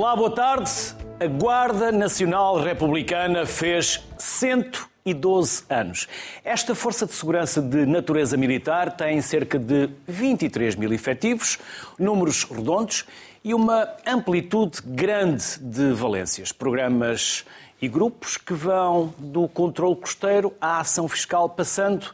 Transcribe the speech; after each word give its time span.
Olá, 0.00 0.16
boa 0.16 0.30
tarde. 0.30 0.70
A 1.20 1.26
Guarda 1.26 1.92
Nacional 1.92 2.58
Republicana 2.58 3.44
fez 3.44 4.02
112 4.16 5.64
anos. 5.68 6.08
Esta 6.42 6.74
Força 6.74 7.04
de 7.04 7.12
Segurança 7.12 7.60
de 7.60 7.84
Natureza 7.84 8.34
Militar 8.34 8.96
tem 8.96 9.20
cerca 9.20 9.58
de 9.58 9.90
23 10.08 10.74
mil 10.76 10.90
efetivos, 10.90 11.58
números 11.98 12.44
redondos 12.44 13.04
e 13.44 13.52
uma 13.52 13.86
amplitude 14.06 14.80
grande 14.82 15.58
de 15.60 15.92
valências. 15.92 16.50
Programas 16.50 17.44
e 17.78 17.86
grupos 17.86 18.38
que 18.38 18.54
vão 18.54 19.12
do 19.18 19.46
controle 19.48 19.96
costeiro 19.96 20.54
à 20.58 20.80
ação 20.80 21.06
fiscal, 21.08 21.46
passando 21.46 22.10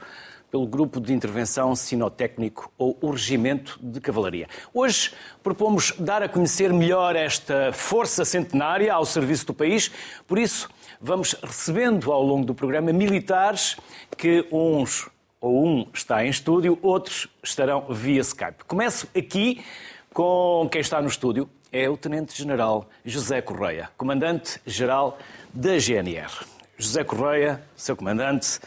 pelo 0.57 0.67
Grupo 0.67 1.03
de 1.03 1.13
Intervenção 1.13 1.77
Sinotécnico 1.77 2.73
ou 2.79 2.97
o 3.03 3.11
Regimento 3.11 3.79
de 3.83 4.01
Cavalaria. 4.01 4.49
Hoje 4.73 5.13
propomos 5.43 5.93
dar 5.99 6.23
a 6.23 6.29
conhecer 6.31 6.73
melhor 6.73 7.15
esta 7.15 7.75
força 7.75 8.25
centenária 8.25 8.91
ao 8.91 9.05
serviço 9.05 9.45
do 9.49 9.53
país, 9.53 9.91
por 10.27 10.39
isso 10.39 10.71
vamos 10.99 11.35
recebendo 11.43 12.11
ao 12.11 12.23
longo 12.23 12.47
do 12.47 12.55
programa 12.55 12.91
militares 12.91 13.77
que 14.17 14.47
uns 14.51 15.11
ou 15.43 15.67
um 15.67 15.87
está 15.93 16.25
em 16.25 16.31
estúdio, 16.31 16.79
outros 16.81 17.29
estarão 17.43 17.85
via 17.91 18.23
Skype. 18.23 18.65
Começo 18.67 19.07
aqui 19.15 19.63
com 20.15 20.67
quem 20.73 20.81
está 20.81 21.03
no 21.03 21.09
estúdio, 21.09 21.51
é 21.71 21.87
o 21.87 21.99
Tenente-General 21.99 22.89
José 23.05 23.43
Correia, 23.43 23.91
Comandante-Geral 23.99 25.19
da 25.53 25.79
GNR. 25.79 26.47
José 26.79 27.05
Correia, 27.05 27.63
seu 27.75 27.97
comandante, 27.97 28.59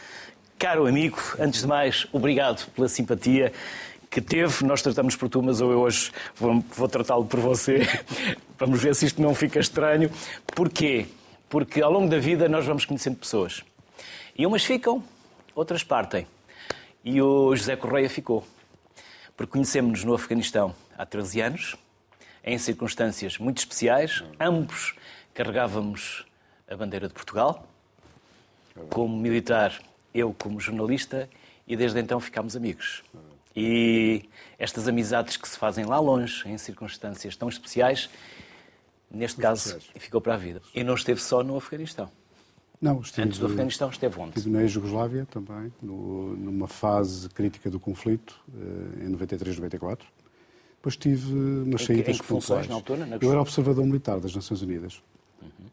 caro 0.59 0.85
amigo, 0.85 1.17
antes 1.39 1.61
de 1.61 1.67
mais, 1.67 2.05
obrigado 2.11 2.69
pela 2.71 2.89
simpatia 2.89 3.53
que 4.09 4.19
teve. 4.19 4.65
Nós 4.65 4.81
tratamos 4.81 5.15
por 5.15 5.29
tu, 5.29 5.41
mas 5.41 5.61
eu 5.61 5.67
hoje 5.69 6.11
vou, 6.35 6.61
vou 6.75 6.89
tratá-lo 6.89 7.23
por 7.23 7.39
você. 7.39 7.87
Vamos 8.59 8.81
ver 8.83 8.93
se 8.93 9.05
isto 9.05 9.21
não 9.21 9.33
fica 9.33 9.57
estranho. 9.57 10.11
Porquê? 10.53 11.07
Porque 11.47 11.81
ao 11.81 11.89
longo 11.89 12.09
da 12.09 12.19
vida 12.19 12.49
nós 12.49 12.65
vamos 12.65 12.83
conhecendo 12.83 13.15
pessoas. 13.15 13.63
E 14.37 14.45
umas 14.45 14.65
ficam, 14.65 15.01
outras 15.55 15.81
partem. 15.81 16.27
E 17.05 17.21
o 17.21 17.55
José 17.55 17.77
Correia 17.77 18.09
ficou. 18.09 18.45
Porque 19.37 19.53
conhecemos-nos 19.53 20.03
no 20.03 20.13
Afeganistão 20.13 20.75
há 20.97 21.05
13 21.05 21.41
anos, 21.41 21.75
em 22.43 22.57
circunstâncias 22.57 23.37
muito 23.37 23.59
especiais. 23.59 24.25
Ambos 24.37 24.93
carregávamos 25.33 26.25
a 26.69 26.75
bandeira 26.75 27.07
de 27.07 27.13
Portugal. 27.13 27.65
Como 28.89 29.15
militar, 29.17 29.79
eu 30.13 30.33
como 30.37 30.59
jornalista, 30.59 31.29
e 31.67 31.75
desde 31.75 31.99
então 31.99 32.19
ficámos 32.19 32.55
amigos. 32.55 33.03
E 33.55 34.23
estas 34.57 34.87
amizades 34.87 35.37
que 35.37 35.47
se 35.47 35.57
fazem 35.57 35.85
lá 35.85 35.99
longe, 35.99 36.47
em 36.47 36.57
circunstâncias 36.57 37.35
tão 37.35 37.49
especiais, 37.49 38.09
neste 39.11 39.41
caso, 39.41 39.77
ficou 39.95 40.21
para 40.21 40.35
a 40.35 40.37
vida. 40.37 40.61
E 40.73 40.83
não 40.83 40.93
esteve 40.93 41.21
só 41.21 41.43
no 41.43 41.57
Afeganistão. 41.57 42.09
Não, 42.81 43.01
estive, 43.01 43.23
Antes 43.27 43.39
do 43.39 43.47
Afeganistão 43.47 43.89
esteve 43.89 44.17
onde? 44.19 44.37
Estive 44.37 44.49
na 44.55 44.65
Jugoslávia 44.65 45.25
também, 45.29 45.73
no, 45.81 46.35
numa 46.37 46.67
fase 46.67 47.27
crítica 47.29 47.69
do 47.69 47.77
conflito, 47.79 48.39
eh, 48.55 49.05
em 49.05 49.09
93, 49.09 49.57
94. 49.57 50.07
Depois 50.77 50.93
estive 50.93 51.33
nas 51.33 51.67
Em 51.81 51.85
que- 51.85 51.85
saídas 51.87 52.15
em 52.15 52.19
que 52.19 52.25
funções 52.25 52.67
na 52.69 52.75
altura, 52.75 53.05
na 53.05 53.17
Eu 53.17 53.31
era 53.31 53.41
observador 53.41 53.83
militar 53.85 54.21
das 54.21 54.33
Nações 54.33 54.61
Unidas. 54.61 55.03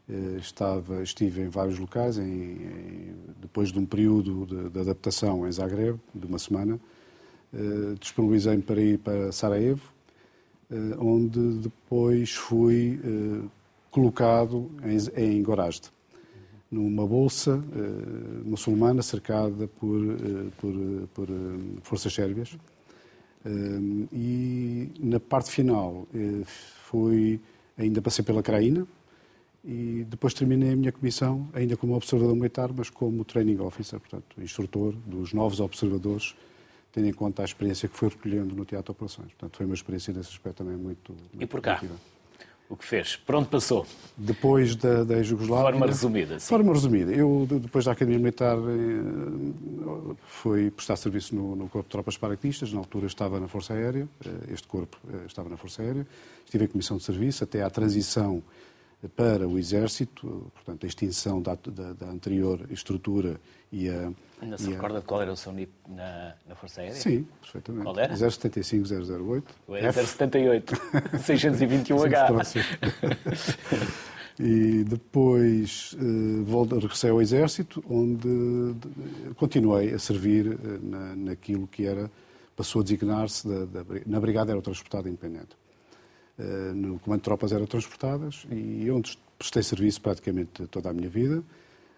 Eh, 0.09 0.37
Estava, 0.39 1.03
estive 1.03 1.41
em 1.41 1.49
vários 1.49 1.77
locais, 1.77 2.17
em- 2.17 2.23
em- 2.23 3.15
depois 3.41 3.71
de 3.71 3.79
um 3.79 3.85
período 3.85 4.45
de, 4.45 4.69
de 4.69 4.79
adaptação 4.79 5.45
em 5.47 5.51
Zagreb, 5.51 5.99
de 6.15 6.25
uma 6.25 6.39
semana, 6.39 6.79
eh, 7.53 7.95
disponibilizei-me 7.99 8.61
para 8.63 8.81
ir 8.81 8.99
para 8.99 9.31
Sarajevo, 9.31 9.81
eh, 10.71 10.75
onde 10.97 11.39
depois 11.59 12.33
fui 12.33 12.99
colocado 13.91 14.69
em, 14.83 15.21
em 15.37 15.43
Gorazde, 15.43 15.89
numa 16.69 17.05
bolsa 17.07 17.61
muçulmana 18.45 19.01
cercada 19.01 19.67
por, 19.67 19.99
por, 20.57 20.73
por, 21.13 21.27
forças 21.81 22.13
sérvias. 22.13 22.57
E 24.13 24.91
na 24.99 25.19
parte 25.19 25.49
final 25.49 26.05
fui, 26.83 27.39
ainda 27.77 28.01
passei 28.01 28.23
pela 28.23 28.43
Craína 28.43 28.85
e 29.67 30.05
depois 30.09 30.33
terminei 30.33 30.71
a 30.71 30.75
minha 30.77 30.91
comissão 30.93 31.49
ainda 31.53 31.75
como 31.75 31.93
observador 31.93 32.33
militar, 32.35 32.71
mas 32.73 32.89
como 32.89 33.25
training 33.25 33.59
officer, 33.59 33.99
portanto, 33.99 34.41
instrutor 34.41 34.93
dos 35.05 35.33
novos 35.33 35.59
observadores, 35.59 36.33
tendo 36.93 37.07
em 37.07 37.13
conta 37.13 37.41
a 37.41 37.45
experiência 37.45 37.89
que 37.89 37.97
fui 37.97 38.07
recolhendo 38.07 38.55
no 38.55 38.63
Teatro 38.63 38.93
de 38.93 38.97
Operações. 38.97 39.27
Portanto, 39.33 39.57
foi 39.57 39.65
uma 39.65 39.75
experiência 39.75 40.13
nesse 40.13 40.29
aspecto 40.29 40.63
também 40.63 40.77
muito... 40.77 41.11
E 41.33 41.35
muito 41.37 41.49
por 41.49 41.59
cá? 41.61 41.75
positiva. 41.75 41.99
O 42.69 42.75
que 42.75 42.83
fez? 42.85 43.15
Por 43.15 43.35
onde 43.35 43.47
passou? 43.47 43.85
Depois 44.17 44.75
da, 44.75 45.03
da 45.03 45.15
De 45.15 45.23
Jugoslávia... 45.23 45.71
forma 45.71 45.85
resumida, 45.85 46.39
sim. 46.39 46.47
forma 46.47 46.73
resumida. 46.73 47.11
Eu, 47.13 47.45
de- 47.49 47.59
depois 47.59 47.85
da 47.85 47.91
Academia 47.93 48.19
Militar, 48.19 48.57
eh, 48.57 50.15
fui 50.27 50.69
prestar 50.71 50.95
serviço 50.97 51.33
no, 51.35 51.55
no 51.55 51.69
Corpo 51.69 51.87
de 51.87 51.91
Tropas 51.91 52.17
Paraquedistas. 52.17 52.71
Na 52.73 52.79
altura 52.79 53.07
estava 53.07 53.39
na 53.39 53.47
Força 53.47 53.73
Aérea. 53.73 54.07
eh, 54.25 54.53
Este 54.53 54.67
corpo 54.67 54.97
eh, 55.13 55.25
estava 55.27 55.47
na 55.49 55.55
Força 55.57 55.81
Aérea. 55.81 56.05
Estive 56.45 56.65
em 56.65 56.67
comissão 56.67 56.97
de 56.97 57.03
serviço 57.03 57.43
até 57.43 57.61
à 57.63 57.69
transição 57.69 58.43
para 59.15 59.47
o 59.47 59.57
Exército, 59.59 60.51
portanto, 60.53 60.85
a 60.85 60.87
extinção 60.87 61.41
da, 61.41 61.55
da- 61.55 61.93
da 61.93 62.07
anterior 62.07 62.65
estrutura 62.71 63.39
e 63.71 63.87
a... 63.89 64.11
Ainda 64.41 64.57
se 64.57 64.65
e 64.65 64.71
a- 64.71 64.75
recorda 64.75 64.99
de 64.99 65.05
qual 65.05 65.21
era 65.21 65.31
o 65.31 65.37
seu 65.37 65.51
NIP 65.51 65.71
na, 65.87 66.33
na 66.47 66.55
Força 66.55 66.81
Aérea? 66.81 66.95
Sim, 66.95 67.27
perfeitamente. 67.41 67.83
Qual 67.83 67.99
era? 67.99 68.15
075008. 68.15 69.55
O 69.67 69.75
era 69.75 69.91
078, 69.93 70.73
621H. 71.17 72.65
E 74.39 74.83
depois 74.83 75.95
eh, 75.99 76.75
regressei 76.79 77.09
ao 77.09 77.19
Exército, 77.21 77.83
onde 77.89 78.27
de- 78.73 79.33
continuei 79.35 79.93
a 79.93 79.99
servir 79.99 80.47
eh, 80.47 80.57
na, 80.81 81.15
naquilo 81.15 81.65
que 81.67 81.85
era, 81.87 82.09
passou 82.55 82.81
a 82.81 82.83
designar-se, 82.83 83.47
da, 83.47 83.65
da, 83.65 83.83
na 84.05 84.19
Brigada 84.19 84.51
Aerotransportada 84.51 85.09
Independente. 85.09 85.55
Eh, 86.39 86.71
no 86.75 86.99
Comando 86.99 87.19
de 87.19 87.23
Tropas 87.23 87.51
Aerotransportadas 87.51 88.45
e 88.51 88.91
onde 88.91 89.17
prestei 89.39 89.63
serviço 89.63 89.99
praticamente 89.99 90.67
toda 90.67 90.91
a 90.91 90.93
minha 90.93 91.09
vida. 91.09 91.43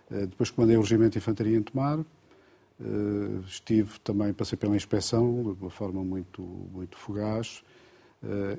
Eh, 0.10 0.28
depois 0.28 0.50
comandei 0.50 0.78
o 0.78 0.82
Regimento 0.82 1.12
de 1.12 1.18
Infantaria 1.18 1.58
em 1.58 1.62
Tomar. 1.62 2.00
Eh, 2.00 3.42
estive 3.46 4.00
também, 4.00 4.32
passei 4.32 4.58
pela 4.58 4.78
inspeção 4.78 5.54
de 5.54 5.62
uma 5.62 5.70
forma 5.70 6.04
muito, 6.04 6.42
muito 6.42 6.98
fugaz. 6.98 7.64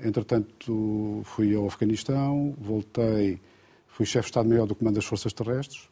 Entretanto, 0.03 1.21
fui 1.23 1.55
ao 1.55 1.67
Afeganistão, 1.67 2.55
voltei, 2.59 3.39
fui 3.89 4.07
chefe 4.07 4.25
de 4.25 4.31
Estado-Maior 4.31 4.67
do 4.67 4.75
Comando 4.75 4.95
das 4.95 5.05
Forças 5.05 5.35
Terrestres 5.35 5.87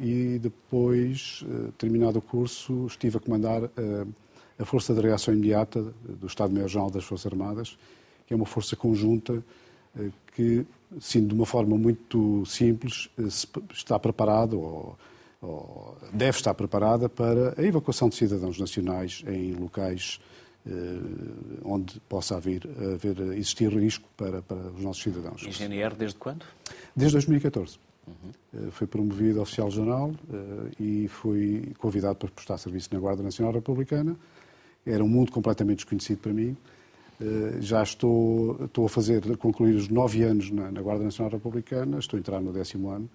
e 0.00 0.40
depois, 0.42 1.44
terminado 1.78 2.18
o 2.18 2.22
curso, 2.22 2.86
estive 2.88 3.18
a 3.18 3.20
comandar 3.20 3.70
a 4.58 4.64
Força 4.64 4.92
de 4.92 5.00
Reação 5.00 5.34
Imediata 5.34 5.80
do 6.02 6.26
Estado-Maior-Geral 6.26 6.90
das 6.90 7.04
Forças 7.04 7.30
Armadas, 7.30 7.78
que 8.28 8.34
é 8.34 8.36
uma 8.36 8.44
força 8.44 8.76
conjunta 8.76 9.42
eh, 9.98 10.10
que, 10.36 10.66
sendo 11.00 11.28
de 11.28 11.34
uma 11.34 11.46
forma 11.46 11.78
muito 11.78 12.44
simples, 12.44 13.08
eh, 13.18 13.22
está 13.72 13.98
preparado 13.98 14.60
ou, 14.60 14.98
ou 15.40 15.96
deve 16.12 16.36
estar 16.36 16.52
preparada 16.52 17.08
para 17.08 17.58
a 17.58 17.64
evacuação 17.64 18.10
de 18.10 18.16
cidadãos 18.16 18.58
nacionais 18.58 19.24
em 19.26 19.54
locais 19.54 20.20
eh, 20.66 20.70
onde 21.64 21.98
possa 22.00 22.36
haver, 22.36 22.68
haver 22.94 23.18
existir 23.32 23.72
risco 23.72 24.06
para, 24.14 24.42
para 24.42 24.58
os 24.58 24.82
nossos 24.82 25.02
cidadãos. 25.02 25.42
Engenheiro 25.42 25.96
desde 25.96 26.18
quando? 26.18 26.44
Desde 26.94 27.14
2014. 27.14 27.78
Eh, 28.52 28.70
Fui 28.72 28.86
promovido 28.86 29.38
a 29.38 29.42
oficial-geral 29.42 30.12
e 30.78 31.08
fui 31.08 31.72
convidado 31.78 32.16
para 32.16 32.28
prestar 32.28 32.58
serviço 32.58 32.90
na 32.92 33.00
Guarda 33.00 33.22
Nacional 33.22 33.54
Republicana. 33.54 34.14
Era 34.84 35.02
um 35.02 35.08
mundo 35.08 35.32
completamente 35.32 35.78
desconhecido 35.78 36.18
para 36.18 36.32
mim. 36.34 36.54
Eh, 37.20 37.60
Já 37.60 37.82
estou, 37.82 38.64
estou 38.64 38.86
a 38.86 38.88
fazer, 38.88 39.30
a 39.32 39.36
concluir 39.36 39.74
os 39.74 39.88
nove 39.88 40.22
anos 40.22 40.50
na, 40.50 40.70
na 40.70 40.80
Guarda 40.80 41.04
Nacional 41.04 41.32
Republicana, 41.32 41.98
estou 41.98 42.16
a 42.16 42.20
entrar 42.20 42.40
no 42.40 42.52
décimo 42.52 42.90
ano, 42.90 43.10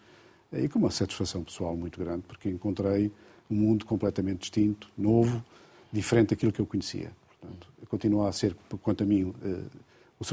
eh, 0.52 0.64
e 0.64 0.70
com 0.70 0.80
uma 0.80 0.92
satisfação 0.92 1.44
pessoal 1.44 1.76
muito 1.76 2.00
grande, 2.00 2.24
porque 2.28 2.50
encontrei 2.50 3.12
um 3.50 3.56
mundo 3.56 3.86
completamente 3.86 4.40
distinto, 4.42 4.90
novo, 4.98 5.44
diferente 5.92 6.30
daquilo 6.32 6.52
que 6.52 6.60
eu 6.60 6.66
conhecia. 6.66 7.12
Portanto, 7.40 7.68
continua 7.90 8.28
a 8.28 8.32
ser, 8.32 8.56
quanto 8.82 9.04
a 9.04 9.06
mim, 9.06 9.34
eh, 9.44 9.64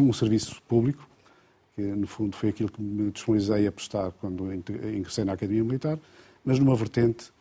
um 0.01 0.13
serviço 0.13 0.61
público, 0.63 1.09
que 1.75 1.83
no 1.83 2.07
fundo 2.07 2.37
foi 2.37 2.51
aquilo 2.51 2.71
que 2.71 2.81
me 2.81 3.11
disponibilizei 3.11 3.67
a 3.67 3.73
prestar 3.73 4.13
quando 4.13 4.53
ingressei 4.53 5.25
na 5.25 5.33
Academia 5.33 5.65
Militar, 5.65 5.99
mas 6.45 6.59
numa 6.59 6.77
vertente 6.77 7.33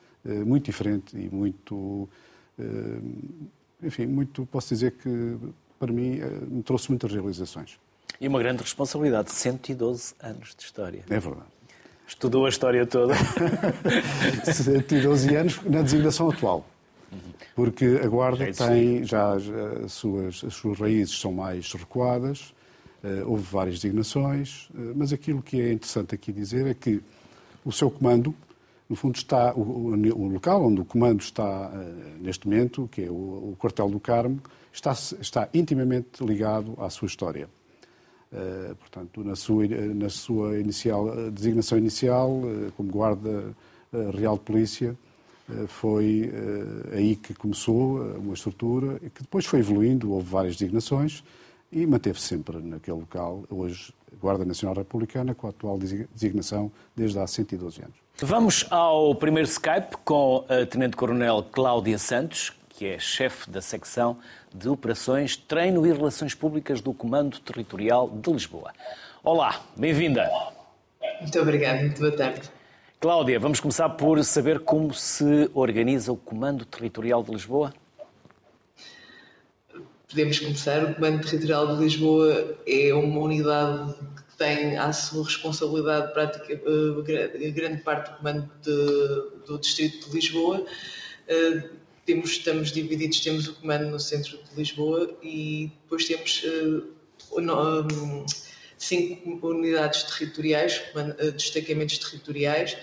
muito 0.46 0.66
diferente 0.66 1.16
e 1.16 1.30
muito, 1.30 2.10
enfim, 3.84 4.08
muito, 4.08 4.48
posso 4.48 4.70
dizer 4.70 4.94
que 4.94 5.38
para 5.80 5.92
mim 5.92 6.20
eh, 6.20 6.30
me 6.48 6.62
trouxe 6.62 6.90
muitas 6.90 7.12
realizações. 7.12 7.80
E 8.20 8.28
uma 8.28 8.40
grande 8.40 8.62
responsabilidade, 8.62 9.32
112 9.32 10.14
anos 10.22 10.54
de 10.56 10.64
história. 10.64 11.04
É 11.10 11.20
verdade. 11.20 11.48
Estudou 12.06 12.46
a 12.46 12.50
história 12.50 12.86
toda. 12.86 13.14
112 14.44 15.36
anos 15.36 15.62
na 15.64 15.82
designação 15.82 16.30
atual. 16.30 16.66
Porque 17.56 18.00
a 18.04 18.08
Guarda 18.08 18.38
Já 18.38 18.50
existia. 18.50 18.68
tem 18.68 19.04
já 19.04 19.34
as, 19.34 19.44
as 19.86 19.94
suas, 19.94 20.44
as 20.44 20.54
suas 20.54 20.80
raízes 20.80 21.20
são 21.20 21.32
mais 21.34 21.72
recuadas, 21.74 22.54
houve 23.26 23.44
várias 23.44 23.76
designações, 23.76 24.70
mas 24.96 25.12
aquilo 25.12 25.42
que 25.42 25.60
é 25.60 25.74
interessante 25.74 26.16
aqui 26.16 26.32
dizer 26.32 26.68
é 26.68 26.74
que 26.74 27.02
o 27.66 27.72
seu 27.72 27.92
comando, 27.92 28.34
no 28.88 28.96
fundo, 28.96 29.16
está 29.16 29.54
o, 29.54 29.92
o 29.92 30.28
local 30.28 30.66
onde 30.66 30.82
o 30.82 30.86
comando 30.86 31.22
está 31.22 31.72
neste 32.20 32.48
momento, 32.48 32.88
que 32.92 33.04
é 33.04 33.10
o, 33.10 33.52
o 33.52 33.56
quartel 33.60 33.90
do 33.90 34.00
Carmo, 34.00 34.42
está, 34.72 34.92
está 34.92 35.50
intimamente 35.54 36.24
ligado 36.24 36.76
à 36.80 36.90
sua 36.90 37.08
história. 37.08 37.50
Uh, 38.32 38.76
portanto, 38.76 39.24
na 39.24 39.36
sua, 39.36 39.68
na 39.68 40.10
sua 40.10 40.60
inicial, 40.60 41.32
designação 41.32 41.78
inicial, 41.78 42.30
uh, 42.30 42.72
como 42.78 42.92
guarda 42.92 43.56
uh, 43.92 44.12
real 44.12 44.38
de 44.38 44.44
polícia, 44.44 44.96
foi 45.68 46.32
aí 46.96 47.16
que 47.16 47.34
começou 47.34 48.00
uma 48.18 48.36
estrutura 48.36 49.00
que 49.00 49.24
depois 49.24 49.48
foi 49.48 49.62
evoluindo, 49.62 50.12
houve 50.12 50.30
várias 50.30 50.56
designações 50.56 51.24
e 51.72 51.88
manteve-se 51.88 52.28
sempre 52.28 52.60
naquele 52.60 52.98
local, 52.98 53.44
hoje 53.50 53.92
Guarda 54.22 54.46
Nacional 54.46 54.76
Republicana, 54.76 55.34
com 55.34 55.48
a 55.48 55.50
atual 55.50 55.80
designação 56.14 56.72
desde 56.96 57.18
há 57.18 57.26
112 57.26 57.82
anos. 57.82 57.96
Vamos 58.22 58.66
ao 58.70 59.16
primeiro 59.16 59.48
Skype 59.48 59.96
com 60.04 60.46
a 60.50 60.66
Tenente-Coronel 60.66 61.44
Cláudia 61.52 61.98
Santos, 61.98 62.52
que 62.80 62.86
é 62.86 62.98
chefe 62.98 63.52
da 63.52 63.60
secção 63.60 64.20
de 64.56 64.70
Operações, 64.70 65.36
Treino 65.36 65.86
e 65.86 65.92
Relações 65.92 66.34
Públicas 66.34 66.80
do 66.80 66.94
Comando 66.94 67.38
Territorial 67.38 68.10
de 68.10 68.32
Lisboa. 68.32 68.72
Olá, 69.22 69.62
bem-vinda. 69.76 70.32
Muito 71.20 71.42
obrigada, 71.42 71.82
muito 71.82 72.00
boa 72.00 72.16
tarde. 72.16 72.50
Cláudia, 72.98 73.38
vamos 73.38 73.60
começar 73.60 73.90
por 73.90 74.24
saber 74.24 74.62
como 74.62 74.94
se 74.94 75.52
organiza 75.54 76.14
o 76.14 76.16
Comando 76.16 76.64
Territorial 76.64 77.22
de 77.22 77.32
Lisboa? 77.32 77.74
Podemos 80.10 80.40
começar. 80.40 80.82
O 80.86 80.96
Comando 80.96 81.20
Territorial 81.20 81.76
de 81.76 81.84
Lisboa 81.84 82.58
é 82.66 82.94
uma 82.94 83.20
unidade 83.20 83.94
que 84.16 84.38
tem 84.38 84.78
à 84.78 84.94
sua 84.94 85.26
responsabilidade 85.26 86.14
prática, 86.14 86.54
eh, 86.54 87.52
grande 87.52 87.82
parte 87.82 88.10
do 88.10 88.18
comando 88.20 88.50
de, 88.62 89.46
do 89.46 89.60
Distrito 89.60 90.10
de 90.10 90.16
Lisboa 90.16 90.66
eh, 91.28 91.70
temos, 92.10 92.32
estamos 92.32 92.72
divididos, 92.72 93.20
temos 93.20 93.48
o 93.48 93.54
comando 93.54 93.86
no 93.86 94.00
centro 94.00 94.38
de 94.38 94.56
Lisboa 94.56 95.16
e 95.22 95.72
depois 95.84 96.06
temos 96.06 96.44
uh, 96.44 97.40
um, 97.40 98.26
cinco 98.80 99.48
unidades 99.48 100.04
territoriais, 100.04 100.82
uh, 100.96 101.32
destacamentos 101.32 102.00
territoriais, 102.00 102.76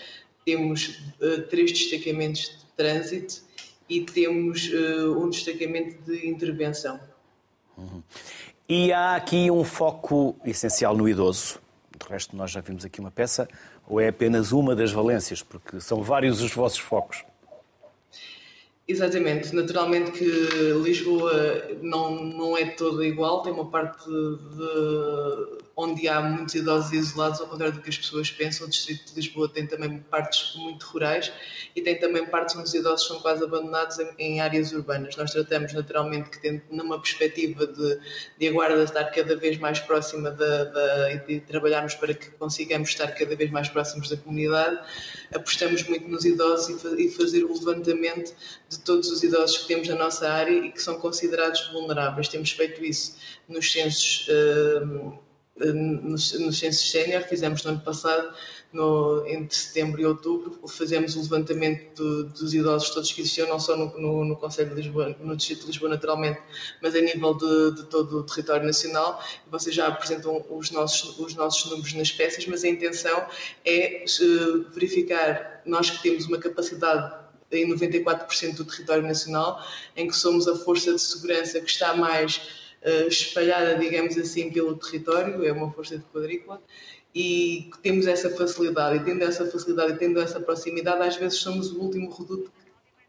temos 0.44 1.00
uh, 1.20 1.42
três 1.50 1.72
destacamentos 1.72 2.42
de 2.42 2.66
trânsito 2.76 3.42
e 3.88 4.00
temos 4.02 4.68
um 5.16 5.30
destacamento 5.30 6.02
de 6.02 6.28
intervenção. 6.28 6.98
Uhum. 7.76 8.02
E 8.68 8.92
há 8.92 9.14
aqui 9.14 9.48
um 9.48 9.62
foco 9.62 10.36
essencial 10.44 10.96
no 10.96 11.08
idoso. 11.08 11.60
De 11.96 12.12
resto, 12.12 12.36
nós 12.36 12.50
já 12.50 12.60
vimos 12.60 12.84
aqui 12.84 12.98
uma 12.98 13.12
peça, 13.12 13.48
ou 13.86 14.00
é 14.00 14.08
apenas 14.08 14.50
uma 14.50 14.74
das 14.74 14.90
valências, 14.90 15.40
porque 15.40 15.80
são 15.80 16.02
vários 16.02 16.42
os 16.42 16.52
vossos 16.52 16.78
focos? 16.78 17.24
Exatamente, 18.88 19.52
naturalmente 19.54 20.12
que 20.12 20.24
Lisboa 20.84 21.32
não, 21.82 22.22
não 22.24 22.56
é 22.56 22.66
toda 22.70 23.04
igual, 23.04 23.42
tem 23.42 23.52
uma 23.52 23.68
parte 23.68 24.06
de, 24.08 25.65
onde 25.76 26.08
há 26.08 26.22
muitos 26.22 26.54
idosos 26.54 26.90
isolados, 26.92 27.38
ao 27.38 27.46
contrário 27.46 27.74
do 27.74 27.82
que 27.82 27.90
as 27.90 27.98
pessoas 27.98 28.30
pensam. 28.30 28.66
O 28.66 28.70
Distrito 28.70 29.10
de 29.10 29.14
Lisboa 29.14 29.46
tem 29.46 29.66
também 29.66 29.98
partes 29.98 30.56
muito 30.56 30.86
rurais 30.86 31.30
e 31.74 31.82
tem 31.82 31.98
também 32.00 32.24
partes 32.24 32.56
onde 32.56 32.64
os 32.64 32.74
idosos 32.74 33.06
são 33.06 33.20
quase 33.20 33.44
abandonados 33.44 33.98
em, 33.98 34.08
em 34.18 34.40
áreas 34.40 34.72
urbanas. 34.72 35.14
Nós 35.16 35.32
tratamos 35.32 35.74
naturalmente 35.74 36.30
que, 36.30 36.40
tendo 36.40 36.62
numa 36.70 36.98
perspectiva 36.98 37.66
de, 37.66 38.00
de 38.38 38.48
a 38.48 38.52
Guarda 38.52 38.82
estar 38.82 39.04
cada 39.04 39.36
vez 39.36 39.58
mais 39.58 39.78
próxima 39.78 40.30
da, 40.30 41.12
e 41.12 41.18
de 41.18 41.40
trabalharmos 41.40 41.94
para 41.94 42.14
que 42.14 42.30
consigamos 42.30 42.88
estar 42.88 43.08
cada 43.08 43.36
vez 43.36 43.50
mais 43.50 43.68
próximos 43.68 44.08
da 44.08 44.16
comunidade, 44.16 44.80
apostamos 45.34 45.82
muito 45.82 46.08
nos 46.08 46.24
idosos 46.24 46.84
e, 46.84 47.06
e 47.06 47.10
fazer 47.10 47.44
o 47.44 47.52
levantamento 47.52 48.34
de 48.70 48.78
todos 48.78 49.10
os 49.10 49.22
idosos 49.22 49.58
que 49.58 49.68
temos 49.68 49.88
na 49.88 49.96
nossa 49.96 50.26
área 50.26 50.52
e 50.52 50.72
que 50.72 50.82
são 50.82 50.98
considerados 50.98 51.68
vulneráveis. 51.70 52.28
Temos 52.28 52.50
feito 52.50 52.82
isso 52.82 53.18
nos 53.46 53.70
censos. 53.70 54.26
Uh, 54.28 55.25
nos, 55.58 56.38
nos 56.38 56.58
censos 56.58 56.90
sénior, 56.90 57.22
fizemos 57.22 57.64
no 57.64 57.70
ano 57.70 57.80
passado, 57.80 58.34
no, 58.72 59.26
entre 59.26 59.56
setembro 59.56 60.00
e 60.00 60.06
outubro, 60.06 60.60
fazemos 60.68 61.16
o 61.16 61.22
levantamento 61.22 61.94
do, 61.94 62.24
dos 62.24 62.52
idosos 62.52 62.90
todos 62.90 63.12
que 63.12 63.22
existiam, 63.22 63.48
não 63.48 63.58
só 63.58 63.76
no, 63.76 63.98
no, 63.98 64.24
no 64.24 64.36
Conselho 64.36 64.70
de 64.70 64.82
Lisboa, 64.82 65.16
no 65.20 65.36
Distrito 65.36 65.62
de 65.62 65.66
Lisboa 65.68 65.90
naturalmente, 65.90 66.40
mas 66.82 66.94
a 66.94 67.00
nível 67.00 67.34
de, 67.34 67.76
de 67.76 67.84
todo 67.84 68.18
o 68.18 68.22
território 68.22 68.66
nacional. 68.66 69.22
Vocês 69.50 69.74
já 69.74 69.86
apresentam 69.86 70.44
os 70.50 70.70
nossos, 70.70 71.18
os 71.18 71.34
nossos 71.34 71.70
números 71.70 71.94
nas 71.94 72.12
peças, 72.12 72.46
mas 72.46 72.64
a 72.64 72.68
intenção 72.68 73.26
é 73.64 74.04
uh, 74.04 74.70
verificar, 74.72 75.62
nós 75.64 75.88
que 75.88 76.02
temos 76.02 76.26
uma 76.26 76.38
capacidade 76.38 77.26
em 77.50 77.68
94% 77.72 78.56
do 78.56 78.64
território 78.64 79.04
nacional, 79.04 79.64
em 79.96 80.08
que 80.08 80.16
somos 80.16 80.48
a 80.48 80.56
força 80.56 80.92
de 80.92 81.00
segurança 81.00 81.60
que 81.60 81.70
está 81.70 81.94
mais 81.94 82.65
uh, 82.82 83.08
espalhada, 83.08 83.76
digamos 83.76 84.16
assim, 84.18 84.50
pelo 84.50 84.76
território, 84.76 85.44
é 85.44 85.52
uma 85.52 85.72
força 85.72 85.98
de 85.98 86.04
quadrícula, 86.04 86.60
e 87.14 87.70
temos 87.82 88.06
essa 88.06 88.28
facilidade, 88.30 88.98
e 88.98 89.04
tendo 89.04 89.24
essa 89.24 89.46
facilidade 89.46 89.92
e 89.92 89.96
tendo 89.96 90.20
essa 90.20 90.38
proximidade, 90.38 91.02
às 91.02 91.16
vezes 91.16 91.38
somos 91.38 91.72
o 91.72 91.80
último 91.80 92.10
reduto 92.10 92.52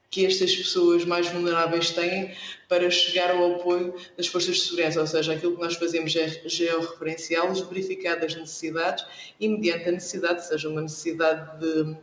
que 0.09 0.25
estas 0.25 0.55
pessoas 0.55 1.03
mais 1.03 1.27
vulneráveis 1.27 1.91
têm 1.91 2.33
para 2.69 2.89
chegar 2.89 3.31
ao 3.31 3.55
apoio 3.55 3.93
das 4.15 4.27
forças 4.27 4.55
de 4.55 4.61
segurança, 4.61 5.01
ou 5.01 5.07
seja, 5.07 5.33
aquilo 5.33 5.55
que 5.55 5.61
nós 5.61 5.75
fazemos 5.75 6.15
é 6.15 6.29
georreferenciá-los, 6.45 7.61
verificar 7.61 8.23
as 8.23 8.33
necessidades 8.33 9.05
e, 9.39 9.49
mediante 9.49 9.89
a 9.89 9.91
necessidade, 9.91 10.47
seja 10.47 10.69
uma 10.69 10.81
necessidade 10.81 11.59
de, 11.59 11.97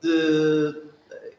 de 0.00 0.82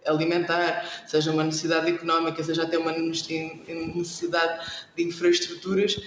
alimentar, 0.08 1.06
seja 1.08 1.32
uma 1.32 1.44
necessidade 1.44 1.90
económica, 1.90 2.44
seja 2.44 2.64
até 2.64 2.78
uma 2.78 2.92
necessidade 2.92 4.66
de 4.96 5.04
infraestruturas, 5.04 6.00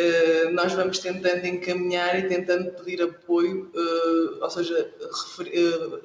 eh, 0.00 0.50
nós 0.52 0.72
vamos 0.74 1.00
tentando 1.00 1.44
encaminhar 1.44 2.16
e 2.16 2.28
tentando 2.28 2.70
pedir 2.70 3.02
apoio, 3.02 3.68
eh, 3.74 4.44
ou 4.44 4.48
seja, 4.48 4.92
eh, 5.40 6.00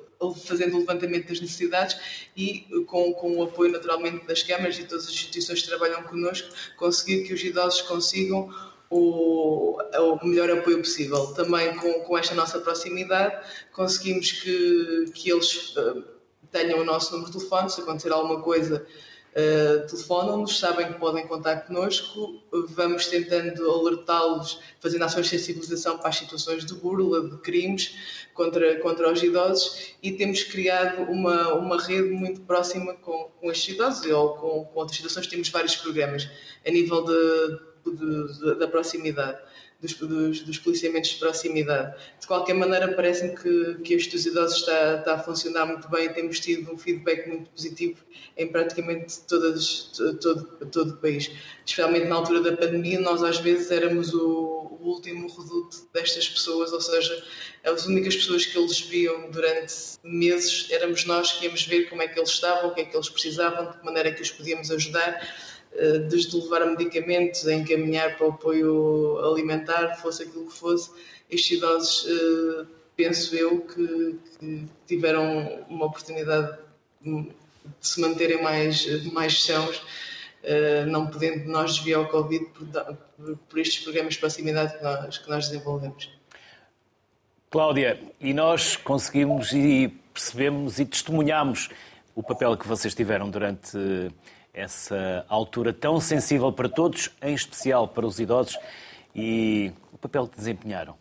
fazendo 0.45 0.77
o 0.77 0.79
levantamento 0.79 1.27
das 1.27 1.39
necessidades 1.39 1.95
e 2.35 2.65
com, 2.87 3.13
com 3.13 3.37
o 3.37 3.43
apoio 3.43 3.71
naturalmente 3.71 4.25
das 4.25 4.41
câmaras 4.41 4.79
e 4.79 4.85
todas 4.85 5.05
as 5.05 5.11
instituições 5.11 5.61
que 5.61 5.67
trabalham 5.67 6.01
connosco, 6.03 6.49
conseguir 6.75 7.23
que 7.27 7.35
os 7.35 7.43
idosos 7.43 7.81
consigam 7.81 8.49
o, 8.89 9.77
o, 9.79 10.25
melhor 10.25 10.49
apoio 10.49 10.79
possível. 10.79 11.27
Também 11.33 11.75
com, 11.75 11.93
com 12.01 12.17
esta 12.17 12.33
nossa 12.33 12.59
proximidade, 12.59 13.45
conseguimos 13.73 14.31
que, 14.31 15.05
que 15.13 15.31
eles 15.31 15.75
tenham 16.53 16.79
o 16.79 16.85
nosso 16.85 17.11
número 17.11 17.29
de 17.29 17.37
telefone, 17.37 17.69
se 17.69 17.81
acontecer 17.81 18.13
alguma 18.13 18.41
coisa, 18.41 18.85
uh, 19.31 19.87
telefonam-nos, 19.87 20.59
sabem 20.59 20.93
que 20.93 20.99
podem 20.99 21.27
contar 21.27 21.65
connosco, 21.67 22.41
vamos 22.69 23.07
tentando 23.07 23.69
alertá-los, 23.69 24.61
fazendo 24.79 25.03
ações 25.03 25.25
de 25.25 25.37
sensibilização 25.37 25.97
para 25.97 26.09
as 26.09 26.17
situações 26.17 26.63
de 26.63 26.73
burla, 26.75 27.27
de 27.27 27.37
crimes 27.39 27.95
contra, 28.33 28.79
contra 28.79 29.11
os 29.11 29.21
idosos. 29.21 29.95
E 30.01 30.11
temos 30.13 30.43
criado 30.43 31.11
uma, 31.11 31.55
uma 31.55 31.81
rede 31.81 32.09
muito 32.09 32.41
próxima 32.41 32.93
com, 32.93 33.31
com 33.41 33.51
estes 33.51 33.73
idosos 33.73 34.05
ou 34.11 34.35
com, 34.35 34.65
com 34.65 34.79
outras 34.79 34.95
situações, 34.95 35.27
temos 35.27 35.49
vários 35.49 35.75
programas 35.75 36.29
a 36.65 36.71
nível 36.71 37.03
de, 37.03 37.91
de, 37.91 38.39
de 38.39 38.55
da 38.55 38.67
proximidade 38.67 39.39
dos, 39.83 39.93
dos, 39.95 40.39
dos, 40.41 40.57
policiamentos 40.57 41.09
de 41.09 41.17
proximidade. 41.17 41.93
De 42.19 42.25
qualquer 42.25 42.53
maneira, 42.53 42.93
parece-me 42.93 43.35
que, 43.35 43.81
que 43.83 43.93
este 43.93 44.11
dos 44.11 44.25
idosos 44.25 44.59
está, 44.59 44.95
está, 44.95 45.15
a 45.15 45.19
funcionar 45.19 45.65
muito 45.65 45.89
bem 45.89 46.05
e 46.05 46.09
temos 46.13 46.39
tido 46.39 46.71
um 46.71 46.77
feedback 46.77 47.27
muito 47.27 47.49
positivo 47.49 47.97
em 48.37 48.47
praticamente 48.47 49.19
todas, 49.27 49.91
todo, 50.21 50.45
todo 50.71 50.91
o 50.91 50.97
país. 50.97 51.29
Especialmente 51.65 52.07
na 52.07 52.15
altura 52.15 52.41
da 52.41 52.55
pandemia, 52.55 52.99
nós 53.01 53.21
às 53.21 53.39
vezes 53.39 53.69
éramos 53.71 54.13
o, 54.13 54.77
o 54.79 54.87
último 54.87 55.27
reduto 55.27 55.85
destas 55.93 56.29
pessoas, 56.29 56.71
ou 56.71 56.81
seja, 56.81 57.21
as 57.65 57.85
únicas 57.85 58.15
pessoas 58.15 58.45
que 58.45 58.57
eles 58.57 58.79
viam 58.79 59.29
durante 59.31 59.73
meses 60.01 60.67
éramos 60.71 61.05
nós 61.05 61.33
que 61.33 61.45
íamos 61.45 61.65
ver 61.65 61.89
como 61.89 62.01
é 62.01 62.07
que 62.07 62.17
eles 62.17 62.29
estavam, 62.29 62.69
o 62.69 62.73
que 62.73 62.81
é 62.81 62.85
que 62.85 62.95
eles 62.95 63.09
precisavam, 63.09 63.71
de 63.71 63.77
que 63.77 63.85
maneira 63.85 64.09
é 64.09 64.11
que 64.13 64.21
os 64.21 64.31
podíamos 64.31 64.71
ajudar 64.71 65.52
desde 66.09 66.37
levar 66.37 66.65
medicamentos 66.65 67.47
a 67.47 67.53
encaminhar 67.53 68.15
para 68.15 68.27
o 68.27 68.29
apoio 68.31 69.19
alimentar, 69.19 69.95
fosse 69.95 70.23
aquilo 70.23 70.47
que 70.47 70.53
fosse, 70.53 70.91
estes 71.29 71.57
idosos, 71.57 72.07
eh, 72.07 72.65
penso 72.95 73.35
eu, 73.35 73.61
que, 73.61 74.19
que 74.39 74.67
tiveram 74.87 75.65
uma 75.69 75.85
oportunidade 75.85 76.57
de 77.01 77.27
se 77.81 77.99
manterem 78.01 78.41
mais, 78.41 78.85
mais 79.11 79.43
sãos, 79.43 79.81
eh, 80.43 80.85
não 80.85 81.07
podendo 81.07 81.49
nós 81.49 81.75
desviar 81.75 82.01
o 82.01 82.07
Covid 82.07 82.45
por, 82.45 83.37
por 83.49 83.59
estes 83.59 83.83
programas 83.83 84.13
de 84.13 84.19
proximidade 84.19 84.77
que 84.77 84.83
nós, 84.83 85.17
que 85.17 85.29
nós 85.29 85.47
desenvolvemos. 85.47 86.09
Cláudia, 87.49 87.99
e 88.19 88.33
nós 88.33 88.75
conseguimos 88.75 89.51
e 89.53 89.87
percebemos 90.13 90.79
e 90.79 90.85
testemunhamos 90.85 91.69
o 92.15 92.21
papel 92.21 92.57
que 92.57 92.67
vocês 92.67 92.93
tiveram 92.93 93.29
durante 93.29 93.77
essa 94.53 95.25
altura 95.27 95.73
tão 95.73 95.99
sensível 95.99 96.51
para 96.51 96.69
todos, 96.69 97.09
em 97.21 97.33
especial 97.33 97.87
para 97.87 98.05
os 98.05 98.19
idosos. 98.19 98.57
E 99.15 99.71
papel 100.03 100.27
que 100.27 100.35
desempenharam 100.35 100.95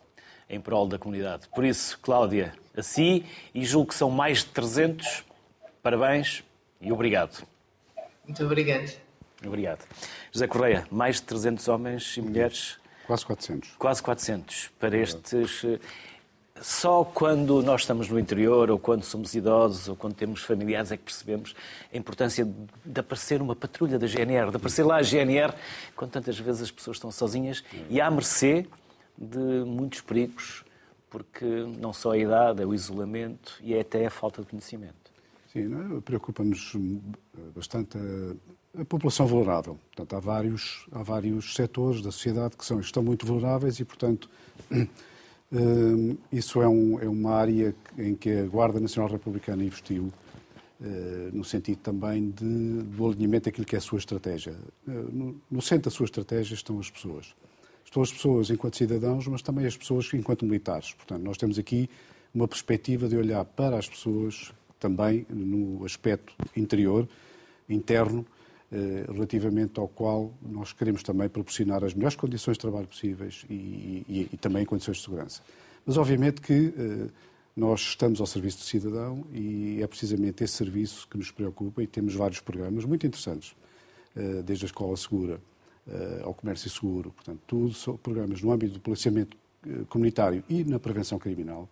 em 0.49 0.61
prol 0.61 0.87
da 0.87 0.97
comunidade. 0.97 1.47
Por 1.49 1.65
isso, 1.65 1.99
Cláudia, 1.99 2.53
a 2.75 2.81
si, 2.81 3.25
e 3.53 3.65
julgo 3.65 3.89
que 3.89 3.95
são 3.95 4.09
mais 4.09 4.39
de 4.39 4.45
300, 4.45 5.25
parabéns 5.81 6.43
e 6.79 6.91
obrigado. 6.91 7.45
Muito 8.23 8.43
obrigado. 8.45 8.97
Obrigado. 9.45 9.85
José 10.31 10.47
Correia, 10.47 10.87
mais 10.89 11.17
de 11.17 11.23
300 11.23 11.67
homens 11.67 12.15
e 12.15 12.21
mulheres. 12.21 12.79
Quase 13.05 13.25
400. 13.25 13.75
Quase 13.77 14.01
400 14.01 14.71
para 14.79 14.97
estes. 14.97 15.65
Eh, 16.63 16.73
só 16.83 17.03
quando 17.03 17.61
nós 17.61 17.81
estamos 17.81 18.09
no 18.09 18.17
interior, 18.17 18.71
ou 18.71 18.79
quando 18.79 19.03
somos 19.03 19.35
idosos, 19.35 19.89
ou 19.89 19.95
quando 19.95 20.15
temos 20.15 20.41
familiares, 20.41 20.91
é 20.91 20.97
que 20.97 21.03
percebemos 21.03 21.53
a 21.93 21.97
importância 21.97 22.47
de 22.85 22.99
aparecer 22.99 23.41
uma 23.41 23.55
patrulha 23.55 23.99
da 23.99 24.07
GNR, 24.07 24.49
de 24.49 24.55
aparecer 24.55 24.83
lá 24.83 24.97
a 24.97 25.03
GNR, 25.03 25.53
quando 25.95 26.11
tantas 26.11 26.39
vezes 26.39 26.61
as 26.61 26.71
pessoas 26.71 26.97
estão 26.97 27.11
sozinhas 27.11 27.63
e 27.89 27.99
à 27.99 28.09
mercê 28.09 28.65
de 29.17 29.63
muitos 29.65 30.01
perigos, 30.01 30.63
porque 31.09 31.45
não 31.45 31.93
só 31.93 32.11
a 32.11 32.17
idade, 32.17 32.63
é 32.63 32.65
o 32.65 32.73
isolamento 32.73 33.59
e 33.61 33.75
é 33.75 33.81
até 33.81 34.05
a 34.05 34.09
falta 34.09 34.41
de 34.41 34.47
conhecimento. 34.47 35.03
Sim, 35.51 36.01
preocupa-nos 36.01 36.73
bastante 37.55 37.95
a, 37.95 38.81
a, 38.81 38.85
população 38.85 39.27
vulnerável. 39.27 39.77
Portanto, 39.95 40.15
há 40.15 40.19
vários, 40.19 40.87
há 40.91 41.03
vários 41.03 41.53
setores 41.53 42.01
da 42.01 42.11
sociedade 42.11 42.57
que 42.57 42.65
são, 42.65 42.79
estão 42.79 43.03
muito 43.03 43.23
vulneráveis 43.23 43.79
e, 43.79 43.85
portanto, 43.85 44.27
Isso 46.31 46.61
é, 46.61 46.67
um, 46.67 46.99
é, 46.99 47.07
uma 47.07 47.31
área 47.31 47.75
em 47.97 48.15
que 48.15 48.31
a 48.31 48.45
Guarda 48.45 48.79
Nacional 48.79 49.11
Republicana 49.11 49.63
investiu, 49.63 50.11
eh, 50.81 51.29
no 51.31 51.43
sentido 51.43 51.77
também 51.77 52.31
de, 52.31 52.83
do 52.83 53.07
alinhamento 53.07 53.45
daquilo 53.45 53.65
que 53.65 53.75
é 53.75 53.77
a 53.77 53.81
sua 53.81 53.99
estratégia. 53.99 54.55
Eh, 54.87 54.91
no, 55.49 55.61
centro 55.61 55.89
da 55.89 55.95
sua 55.95 56.05
estratégia 56.05 56.55
estão 56.55 56.79
as 56.79 56.89
pessoas. 56.89 57.35
Estão 57.85 58.01
as 58.01 58.11
pessoas 58.11 58.49
enquanto 58.49 58.77
cidadãos, 58.77 59.27
mas 59.27 59.43
também 59.43 59.65
as 59.65 59.77
pessoas 59.77 60.09
enquanto 60.13 60.43
militares. 60.43 60.93
Portanto, 60.93 61.21
nós 61.21 61.37
temos 61.37 61.59
aqui 61.59 61.87
uma 62.33 62.47
perspectiva 62.47 63.07
de 63.07 63.15
olhar 63.15 63.45
para 63.45 63.77
as 63.77 63.87
pessoas 63.87 64.51
também 64.79 65.25
no 65.29 65.85
aspecto 65.85 66.33
interior, 66.57 67.07
interno, 67.69 68.25
relativamente 69.11 69.79
ao 69.79 69.87
qual 69.87 70.33
nós 70.41 70.73
queremos 70.73 71.03
também 71.03 71.29
proporcionar 71.29 71.83
as 71.83 71.93
melhores 71.93 72.15
condições 72.15 72.53
de 72.53 72.61
trabalho 72.61 72.87
possíveis 72.87 73.45
e, 73.49 73.53
e, 73.53 74.29
e 74.33 74.37
também 74.37 74.65
condições 74.65 74.97
de 74.97 75.03
segurança. 75.03 75.41
Mas, 75.85 75.97
obviamente, 75.97 76.41
que 76.41 76.73
eh, 76.75 77.09
nós 77.55 77.81
estamos 77.81 78.19
ao 78.19 78.25
serviço 78.25 78.57
do 78.59 78.63
cidadão 78.63 79.25
e 79.31 79.79
é 79.81 79.87
precisamente 79.87 80.43
esse 80.43 80.53
serviço 80.53 81.07
que 81.07 81.17
nos 81.17 81.29
preocupa 81.29 81.83
e 81.83 81.87
temos 81.87 82.15
vários 82.15 82.39
programas 82.39 82.85
muito 82.85 83.05
interessantes, 83.05 83.55
eh, 84.15 84.41
desde 84.43 84.65
a 84.65 84.67
Escola 84.67 84.95
Segura 84.97 85.39
ao 86.23 86.33
Comércio 86.33 86.69
Seguro, 86.69 87.11
portanto, 87.11 87.41
tudo 87.45 87.73
são 87.73 87.97
programas 87.97 88.41
no 88.41 88.53
âmbito 88.53 88.75
do 88.75 88.79
policiamento 88.79 89.35
comunitário 89.89 90.41
e 90.47 90.63
na 90.63 90.79
prevenção 90.79 91.19
criminal, 91.19 91.67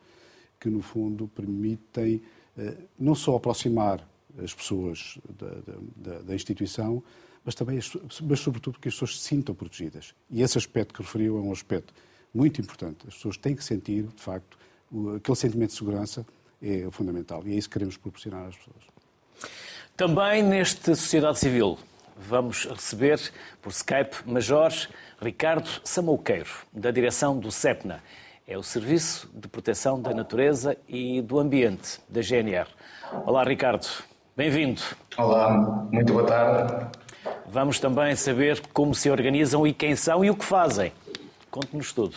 que, 0.60 0.70
no 0.70 0.81
fundo, 0.81 1.29
permitem 1.29 2.22
não 3.00 3.15
só 3.15 3.38
aproximar 3.38 4.05
as 4.44 4.54
pessoas 4.54 5.18
da, 5.38 5.50
da, 5.96 6.20
da 6.20 6.36
instituição, 6.36 7.04
mas 7.44 7.56
também, 7.56 7.80
mas 8.24 8.40
sobretudo, 8.40 8.80
que 8.80 8.88
as 8.88 8.94
pessoas 8.94 9.20
se 9.20 9.28
sintam 9.28 9.56
protegidas. 9.56 10.14
E 10.30 10.42
esse 10.42 10.58
aspecto 10.58 10.94
que 10.94 11.02
referiu 11.02 11.38
é 11.38 11.42
um 11.42 11.52
aspecto 11.52 11.94
muito 12.34 12.62
importante. 12.62 13.08
As 13.08 13.16
pessoas 13.16 13.38
têm 13.38 13.56
que 13.56 13.64
sentir, 13.64 14.04
de 14.04 14.22
facto, 14.22 14.58
aquele 15.16 15.36
sentimento 15.36 15.70
de 15.72 15.78
segurança 15.78 16.26
é 16.62 16.88
fundamental 16.92 17.42
e 17.46 17.54
é 17.54 17.56
isso 17.56 17.68
que 17.68 17.74
queremos 17.74 17.98
proporcionar 17.98 18.48
às 18.48 18.56
pessoas. 18.56 18.84
Também 19.98 20.44
neste 20.44 20.96
Sociedade 20.96 21.40
Civil 21.40 21.78
vamos 22.16 22.66
receber 22.66 23.20
por 23.62 23.72
Skype 23.72 24.18
Major 24.26 24.72
Ricardo 25.20 25.70
Samouqueiro, 25.84 26.50
da 26.72 26.92
direção 26.92 27.38
do 27.40 27.52
CEPNA. 27.52 28.04
É 28.48 28.58
o 28.58 28.64
Serviço 28.64 29.30
de 29.34 29.48
Proteção 29.48 30.02
da 30.02 30.14
Natureza 30.14 30.78
e 30.88 31.22
do 31.22 31.40
Ambiente, 31.40 32.00
da 32.10 32.22
GNR. 32.22 32.68
Olá, 33.26 33.44
Ricardo. 33.44 33.88
Bem-vindo. 34.36 34.82
Olá, 35.18 35.52
muito 35.92 36.14
boa 36.14 36.26
tarde. 36.26 36.88
Vamos 37.48 37.82
também 37.82 38.16
saber 38.16 38.62
como 38.72 38.96
se 38.96 39.10
organizam 39.10 39.68
e 39.68 39.74
quem 39.74 39.94
são 39.94 40.24
e 40.24 40.30
o 40.30 40.36
que 40.36 40.46
fazem. 40.46 40.94
Conte-nos 41.50 41.92
tudo. 41.92 42.16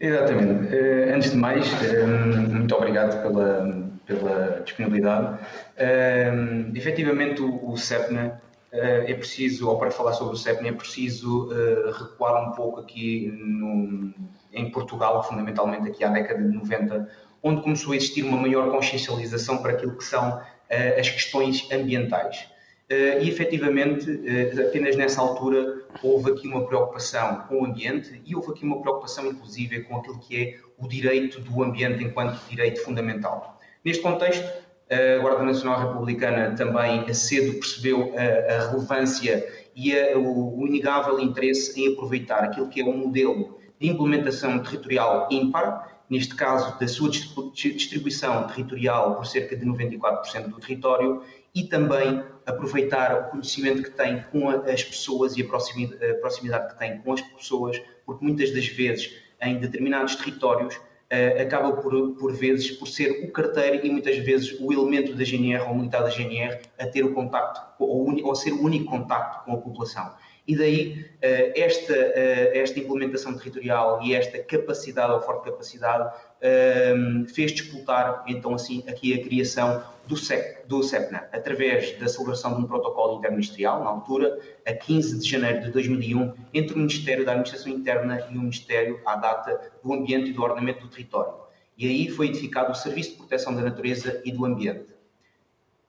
Exatamente. 0.00 0.74
Eh, 0.74 1.12
antes 1.14 1.32
de 1.32 1.36
mais, 1.36 1.66
eh, 1.84 2.06
muito 2.06 2.74
obrigado 2.74 3.22
pela, 3.22 3.90
pela 4.06 4.62
disponibilidade. 4.64 5.38
Eh, 5.76 6.32
efetivamente, 6.74 7.42
o 7.42 7.76
CEPNA 7.76 8.40
é 8.72 9.14
preciso, 9.14 9.68
ou 9.68 9.78
para 9.78 9.90
falar 9.90 10.14
sobre 10.14 10.34
o 10.34 10.36
CEPNA, 10.36 10.70
é 10.70 10.72
preciso 10.72 11.48
recuar 11.96 12.48
um 12.48 12.52
pouco 12.52 12.80
aqui 12.80 13.30
no, 13.32 14.12
em 14.52 14.68
Portugal, 14.70 15.22
fundamentalmente 15.22 15.88
aqui 15.88 16.02
à 16.02 16.08
década 16.08 16.42
de 16.42 16.48
90, 16.56 17.08
onde 17.40 17.62
começou 17.62 17.92
a 17.92 17.96
existir 17.96 18.24
uma 18.24 18.36
maior 18.36 18.72
consciencialização 18.72 19.58
para 19.58 19.72
aquilo 19.72 19.96
que 19.96 20.02
são 20.02 20.40
as 20.70 21.08
questões 21.08 21.70
ambientais. 21.70 22.46
Eh, 22.88 23.22
e 23.22 23.28
efetivamente, 23.28 24.20
eh, 24.26 24.68
apenas 24.68 24.94
nessa 24.94 25.20
altura, 25.20 25.82
houve 26.02 26.32
aqui 26.32 26.46
uma 26.46 26.66
preocupação 26.66 27.44
com 27.48 27.62
o 27.62 27.64
ambiente 27.64 28.20
e 28.26 28.36
houve 28.36 28.50
aqui 28.50 28.64
uma 28.64 28.80
preocupação, 28.82 29.26
inclusive, 29.26 29.84
com 29.84 29.96
aquilo 29.96 30.18
que 30.18 30.36
é 30.36 30.58
o 30.78 30.86
direito 30.86 31.40
do 31.40 31.62
ambiente 31.62 32.04
enquanto 32.04 32.38
direito 32.48 32.82
fundamental. 32.82 33.58
Neste 33.82 34.02
contexto, 34.02 34.46
a 34.90 35.18
Guarda 35.22 35.44
Nacional 35.44 35.88
Republicana 35.88 36.54
também 36.54 37.12
cedo 37.14 37.54
percebeu 37.54 38.12
a, 38.16 38.70
relevância 38.70 39.46
e 39.74 39.98
a, 39.98 40.18
o 40.18 40.66
inegável 40.66 41.18
interesse 41.18 41.80
em 41.80 41.94
aproveitar 41.94 42.44
aquilo 42.44 42.68
que 42.68 42.82
é 42.82 42.84
um 42.84 42.96
modelo 42.96 43.58
de 43.80 43.88
implementação 43.88 44.58
territorial 44.62 45.26
ímpar 45.30 45.93
neste 46.08 46.34
caso 46.34 46.78
da 46.78 46.86
sua 46.86 47.10
distribuição 47.10 48.46
territorial 48.48 49.16
por 49.16 49.26
cerca 49.26 49.56
de 49.56 49.64
94% 49.64 50.48
do 50.48 50.60
território 50.60 51.22
e 51.54 51.64
também 51.64 52.22
aproveitar 52.44 53.14
o 53.14 53.30
conhecimento 53.30 53.82
que 53.82 53.90
tem 53.90 54.22
com 54.30 54.48
as 54.48 54.82
pessoas 54.82 55.36
e 55.36 55.42
a 55.42 55.46
proximidade 55.46 56.72
que 56.72 56.78
tem 56.78 56.98
com 56.98 57.12
as 57.12 57.20
pessoas, 57.20 57.80
porque 58.04 58.24
muitas 58.24 58.52
das 58.52 58.66
vezes 58.66 59.12
em 59.40 59.58
determinados 59.58 60.16
territórios 60.16 60.78
eh, 61.10 61.42
acaba 61.42 61.72
por, 61.72 62.14
por 62.14 62.32
vezes 62.32 62.70
por 62.72 62.88
ser 62.88 63.24
o 63.24 63.30
carteiro 63.30 63.86
e 63.86 63.90
muitas 63.90 64.16
vezes 64.18 64.58
o 64.58 64.72
elemento 64.72 65.14
da 65.14 65.22
GNR 65.22 65.62
ou 65.68 65.74
militar 65.74 66.02
da 66.02 66.10
GNR 66.10 66.60
a 66.78 66.86
ter 66.86 67.04
o 67.04 67.14
contacto 67.14 67.60
ou, 67.78 68.24
ou 68.24 68.32
a 68.32 68.34
ser 68.34 68.52
o 68.52 68.62
único 68.62 68.86
contacto 68.86 69.44
com 69.44 69.52
a 69.52 69.56
população. 69.58 70.12
E 70.46 70.54
daí 70.54 71.06
eh, 71.22 71.52
esta, 71.56 71.94
eh, 71.94 72.58
esta 72.58 72.78
implementação 72.78 73.34
territorial 73.34 74.02
e 74.02 74.14
esta 74.14 74.38
capacidade 74.38 75.12
ou 75.12 75.20
forte 75.22 75.44
capacidade 75.44 76.14
eh, 76.42 76.94
fez 77.34 77.52
disputar 77.52 78.24
então 78.26 78.54
assim 78.54 78.84
aqui 78.86 79.14
a 79.14 79.22
criação 79.22 79.82
do, 80.06 80.18
CEP, 80.18 80.68
do 80.68 80.82
CEPNA, 80.82 81.28
através 81.32 81.98
da 81.98 82.06
celebração 82.08 82.56
de 82.56 82.62
um 82.62 82.66
protocolo 82.66 83.18
interministerial, 83.18 83.82
na 83.82 83.88
altura, 83.88 84.38
a 84.66 84.74
15 84.74 85.18
de 85.18 85.30
janeiro 85.30 85.62
de 85.62 85.70
2001, 85.70 86.34
entre 86.52 86.74
o 86.74 86.78
Ministério 86.78 87.24
da 87.24 87.32
Administração 87.32 87.72
Interna 87.72 88.26
e 88.30 88.36
o 88.36 88.40
Ministério, 88.40 89.00
à 89.06 89.16
data, 89.16 89.72
do 89.82 89.94
Ambiente 89.94 90.28
e 90.28 90.32
do 90.34 90.42
Ordenamento 90.42 90.82
do 90.82 90.88
Território. 90.88 91.32
E 91.78 91.88
aí 91.88 92.08
foi 92.10 92.26
edificado 92.26 92.70
o 92.70 92.74
Serviço 92.74 93.12
de 93.12 93.16
Proteção 93.16 93.54
da 93.54 93.62
Natureza 93.62 94.20
e 94.26 94.30
do 94.30 94.44
Ambiente. 94.44 94.93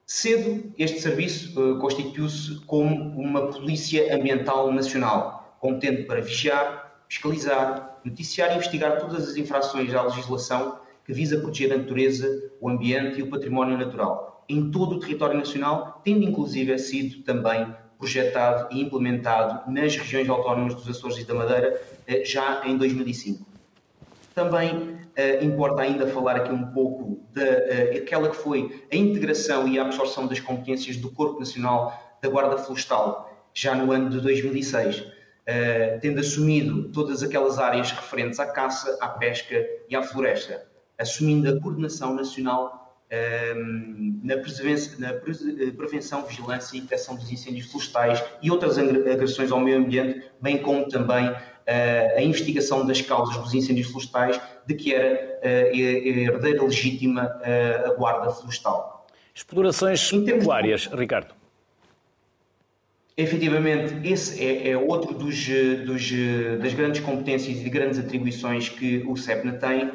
Cedo, 0.07 0.71
este 0.77 0.99
serviço 0.99 1.59
uh, 1.59 1.79
constituiu-se 1.79 2.59
como 2.67 3.19
uma 3.19 3.47
polícia 3.47 4.15
ambiental 4.15 4.71
nacional, 4.71 5.57
competente 5.59 6.03
para 6.03 6.21
vigiar, 6.21 7.01
fiscalizar, 7.09 7.99
noticiar 8.05 8.51
e 8.51 8.55
investigar 8.55 8.99
todas 8.99 9.27
as 9.27 9.35
infrações 9.35 9.91
à 9.95 10.03
legislação 10.03 10.79
que 11.03 11.11
visa 11.11 11.39
proteger 11.39 11.73
a 11.73 11.77
natureza, 11.77 12.51
o 12.61 12.69
ambiente 12.69 13.19
e 13.19 13.23
o 13.23 13.31
património 13.31 13.79
natural, 13.79 14.45
em 14.47 14.69
todo 14.69 14.97
o 14.97 14.99
território 14.99 15.39
nacional, 15.39 15.99
tendo 16.03 16.23
inclusive 16.23 16.77
sido 16.77 17.23
também 17.23 17.73
projetado 17.97 18.71
e 18.71 18.81
implementado 18.81 19.71
nas 19.71 19.95
regiões 19.95 20.29
autónomas 20.29 20.75
dos 20.75 20.87
Açores 20.87 21.17
e 21.17 21.23
da 21.23 21.33
Madeira 21.33 21.81
uh, 22.07 22.23
já 22.23 22.61
em 22.63 22.77
2005. 22.77 23.54
Também 24.35 24.75
uh, 24.75 25.43
importa 25.43 25.81
ainda 25.81 26.05
falar 26.07 26.35
aqui 26.35 26.51
um 26.51 26.67
pouco 26.67 27.25
daquela 27.31 28.27
uh, 28.27 28.31
que 28.31 28.35
foi 28.35 28.85
a 28.91 28.95
integração 28.95 29.65
e 29.65 29.79
a 29.79 29.83
absorção 29.83 30.27
das 30.27 30.41
competências 30.41 30.97
do 30.97 31.09
Corpo 31.09 31.39
Nacional 31.39 32.17
da 32.21 32.27
Guarda 32.27 32.57
Florestal, 32.57 33.49
já 33.53 33.73
no 33.73 33.93
ano 33.93 34.09
de 34.09 34.19
2006, 34.19 34.99
uh, 34.99 35.05
eh, 35.45 35.99
tendo 36.01 36.19
assumido 36.19 36.89
todas 36.91 37.23
aquelas 37.23 37.57
áreas 37.59 37.91
referentes 37.91 38.37
à 38.37 38.45
caça, 38.45 38.97
à 38.99 39.07
pesca 39.07 39.65
e 39.87 39.95
à 39.95 40.03
floresta, 40.03 40.65
assumindo 40.99 41.49
a 41.49 41.61
coordenação 41.61 42.13
nacional 42.13 42.83
na, 44.23 44.35
na, 44.35 45.73
prevenção, 45.77 46.25
vigilância 46.25 46.75
e 46.75 46.81
detecção 46.81 47.15
dos 47.15 47.31
incêndios 47.31 47.67
florestais 47.67 48.21
e 48.41 48.51
outras 48.51 48.77
agressões 48.77 49.51
ao 49.51 49.59
meio 49.59 49.77
ambiente, 49.77 50.29
bem 50.41 50.57
como 50.57 50.89
também 50.89 51.33
a 51.67 52.21
investigação 52.21 52.85
das 52.85 53.01
causas 53.01 53.37
dos 53.37 53.53
incêndios 53.53 53.87
florestais, 53.87 54.39
de 54.65 54.73
que 54.75 54.93
era 54.93 55.39
a 55.43 55.75
herdeira 55.75 56.63
legítima 56.63 57.39
a 57.85 57.93
guarda 57.93 58.31
florestal. 58.31 59.07
Explorações 59.33 60.11
pecuárias, 60.11 60.87
Ricardo. 60.87 61.33
Efetivamente, 63.17 63.95
esse 64.05 64.43
é, 64.43 64.71
é 64.71 64.77
outro 64.77 65.13
dos, 65.13 65.47
dos, 65.85 66.11
das 66.61 66.73
grandes 66.73 66.99
competências 66.99 67.65
e 67.65 67.69
grandes 67.69 67.97
atribuições 67.97 68.67
que 68.67 69.05
o 69.07 69.15
CEPNA 69.15 69.53
tem 69.53 69.91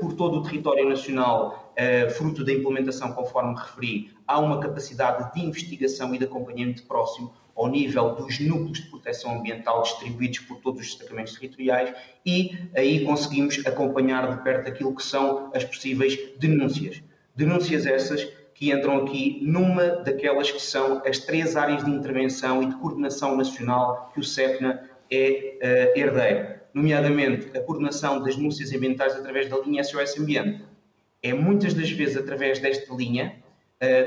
por 0.00 0.12
todo 0.12 0.38
o 0.38 0.42
território 0.44 0.88
nacional, 0.88 1.74
fruto 2.16 2.44
da 2.44 2.52
implementação, 2.52 3.12
conforme 3.12 3.56
referi, 3.56 4.10
há 4.26 4.38
uma 4.38 4.60
capacidade 4.60 5.32
de 5.34 5.44
investigação 5.44 6.14
e 6.14 6.18
de 6.18 6.24
acompanhamento 6.24 6.84
próximo 6.84 7.32
ao 7.54 7.68
nível 7.68 8.14
dos 8.14 8.38
núcleos 8.40 8.80
de 8.80 8.90
proteção 8.90 9.38
ambiental 9.38 9.82
distribuídos 9.82 10.40
por 10.40 10.58
todos 10.58 10.80
os 10.80 10.86
destacamentos 10.88 11.34
territoriais 11.34 11.94
e 12.24 12.68
aí 12.74 13.04
conseguimos 13.04 13.64
acompanhar 13.66 14.36
de 14.36 14.42
perto 14.42 14.68
aquilo 14.68 14.94
que 14.94 15.02
são 15.02 15.50
as 15.54 15.64
possíveis 15.64 16.18
denúncias. 16.38 17.02
Denúncias 17.34 17.86
essas 17.86 18.24
que 18.54 18.70
entram 18.70 19.04
aqui 19.04 19.40
numa 19.42 19.88
daquelas 19.96 20.50
que 20.50 20.60
são 20.60 21.02
as 21.04 21.18
três 21.18 21.56
áreas 21.56 21.84
de 21.84 21.90
intervenção 21.90 22.62
e 22.62 22.66
de 22.66 22.76
coordenação 22.76 23.36
nacional 23.36 24.10
que 24.14 24.20
o 24.20 24.24
CEPNA 24.24 24.88
é 25.10 25.58
uh, 25.94 25.98
herdeiro, 25.98 26.60
nomeadamente 26.72 27.56
a 27.56 27.60
coordenação 27.60 28.22
das 28.22 28.36
denúncias 28.36 28.72
ambientais 28.72 29.14
através 29.14 29.48
da 29.48 29.58
linha 29.58 29.82
SOS 29.82 30.18
Ambiente. 30.18 30.64
É 31.22 31.32
muitas 31.32 31.74
das 31.74 31.90
vezes 31.90 32.16
através 32.16 32.58
desta 32.58 32.94
linha 32.94 33.41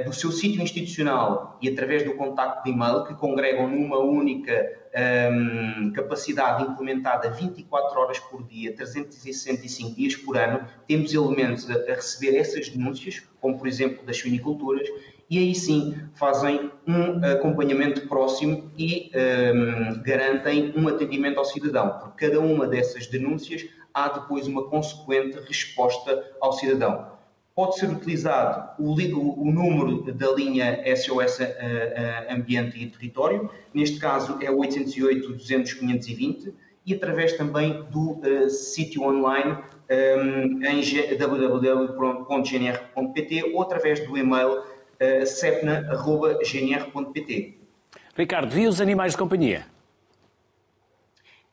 do 0.05 0.13
seu 0.13 0.31
sítio 0.31 0.61
institucional 0.61 1.57
e 1.61 1.67
através 1.67 2.03
do 2.03 2.13
contacto 2.13 2.63
de 2.63 2.71
e-mail, 2.71 3.03
que 3.03 3.13
congregam 3.13 3.67
numa 3.67 3.99
única 3.99 4.53
um, 4.53 5.87
ehm, 5.87 5.91
capacidade 5.91 6.63
implementada 6.63 7.29
24 7.29 7.99
horas 7.99 8.17
por 8.19 8.41
dia, 8.43 8.73
365 8.73 9.95
dias 9.95 10.15
por 10.15 10.37
ano, 10.37 10.65
temos 10.87 11.13
elementos 11.13 11.69
a, 11.69 11.73
a 11.73 11.95
receber 11.95 12.37
essas 12.37 12.69
denúncias, 12.69 13.21
como 13.41 13.57
por 13.57 13.67
exemplo 13.67 14.05
das 14.05 14.17
suiniculturas, 14.17 14.87
e 15.29 15.39
aí 15.39 15.53
sim 15.53 15.97
fazem 16.13 16.71
um 16.87 17.25
acompanhamento 17.25 18.07
próximo 18.07 18.71
e 18.77 19.11
um, 19.13 19.19
ehm, 19.19 20.01
garantem 20.03 20.73
um 20.77 20.87
atendimento 20.87 21.37
ao 21.37 21.43
cidadão. 21.43 21.99
Por 21.99 22.15
cada 22.15 22.39
uma 22.39 22.65
dessas 22.65 23.07
denúncias 23.07 23.65
há 23.93 24.07
depois 24.07 24.47
uma 24.47 24.69
consequente 24.69 25.37
resposta 25.45 26.23
ao 26.39 26.53
cidadão 26.53 27.14
pode 27.55 27.79
ser 27.79 27.89
utilizado 27.89 28.71
o, 28.77 28.91
o, 28.91 29.51
número 29.51 30.11
da 30.13 30.31
linha 30.33 30.83
SOS 30.93 31.39
uh, 31.39 31.43
uh, 31.43 32.33
Ambiente 32.35 32.77
e 32.77 32.85
Território, 32.87 33.49
neste 33.73 33.97
caso 33.97 34.37
é 34.41 34.51
o 34.51 34.57
808-200-520, 34.57 36.53
e 36.85 36.93
através 36.93 37.31
também 37.33 37.81
do 37.89 38.19
uh, 38.19 38.49
sítio 38.49 39.03
online 39.03 39.57
um, 39.89 40.61
em 40.65 40.81
www.gnr.pt 41.17 42.73
ou 43.53 43.61
através 43.61 44.05
do 44.05 44.17
e-mail 44.17 44.59
uh, 44.59 45.25
sepna.gnr.pt. 45.25 46.37
Ricardo, 48.17 48.57
e 48.57 48.67
os 48.67 48.81
animais 48.81 49.13
de 49.13 49.17
companhia? 49.17 49.65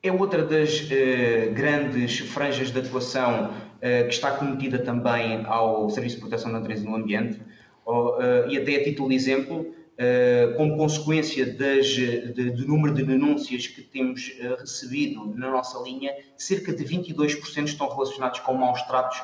É 0.02 0.10
outra 0.10 0.44
das 0.44 0.80
uh, 0.80 1.52
grandes 1.54 2.18
franjas 2.18 2.72
de 2.72 2.80
atuação 2.80 3.54
que 3.82 4.14
está 4.14 4.30
cometida 4.30 4.78
também 4.78 5.44
ao 5.46 5.90
Serviço 5.90 6.14
de 6.14 6.20
Proteção 6.20 6.52
da 6.52 6.60
Natureza 6.60 6.84
e 6.84 6.86
do 6.86 6.94
Ambiente, 6.94 7.40
uh, 7.84 8.48
e 8.48 8.56
até 8.56 8.76
a 8.76 8.84
título 8.84 9.08
de 9.08 9.16
exemplo, 9.16 9.74
como 10.56 10.76
consequência 10.76 11.46
das, 11.46 11.86
de, 11.86 12.50
do 12.50 12.66
número 12.66 12.94
de 12.94 13.04
denúncias 13.04 13.66
que 13.66 13.82
temos 13.82 14.32
recebido 14.58 15.32
na 15.36 15.50
nossa 15.50 15.78
linha, 15.80 16.12
cerca 16.36 16.72
de 16.72 16.84
22% 16.84 17.64
estão 17.64 17.88
relacionados 17.88 18.40
com 18.40 18.54
maus 18.54 18.82
tratos 18.82 19.22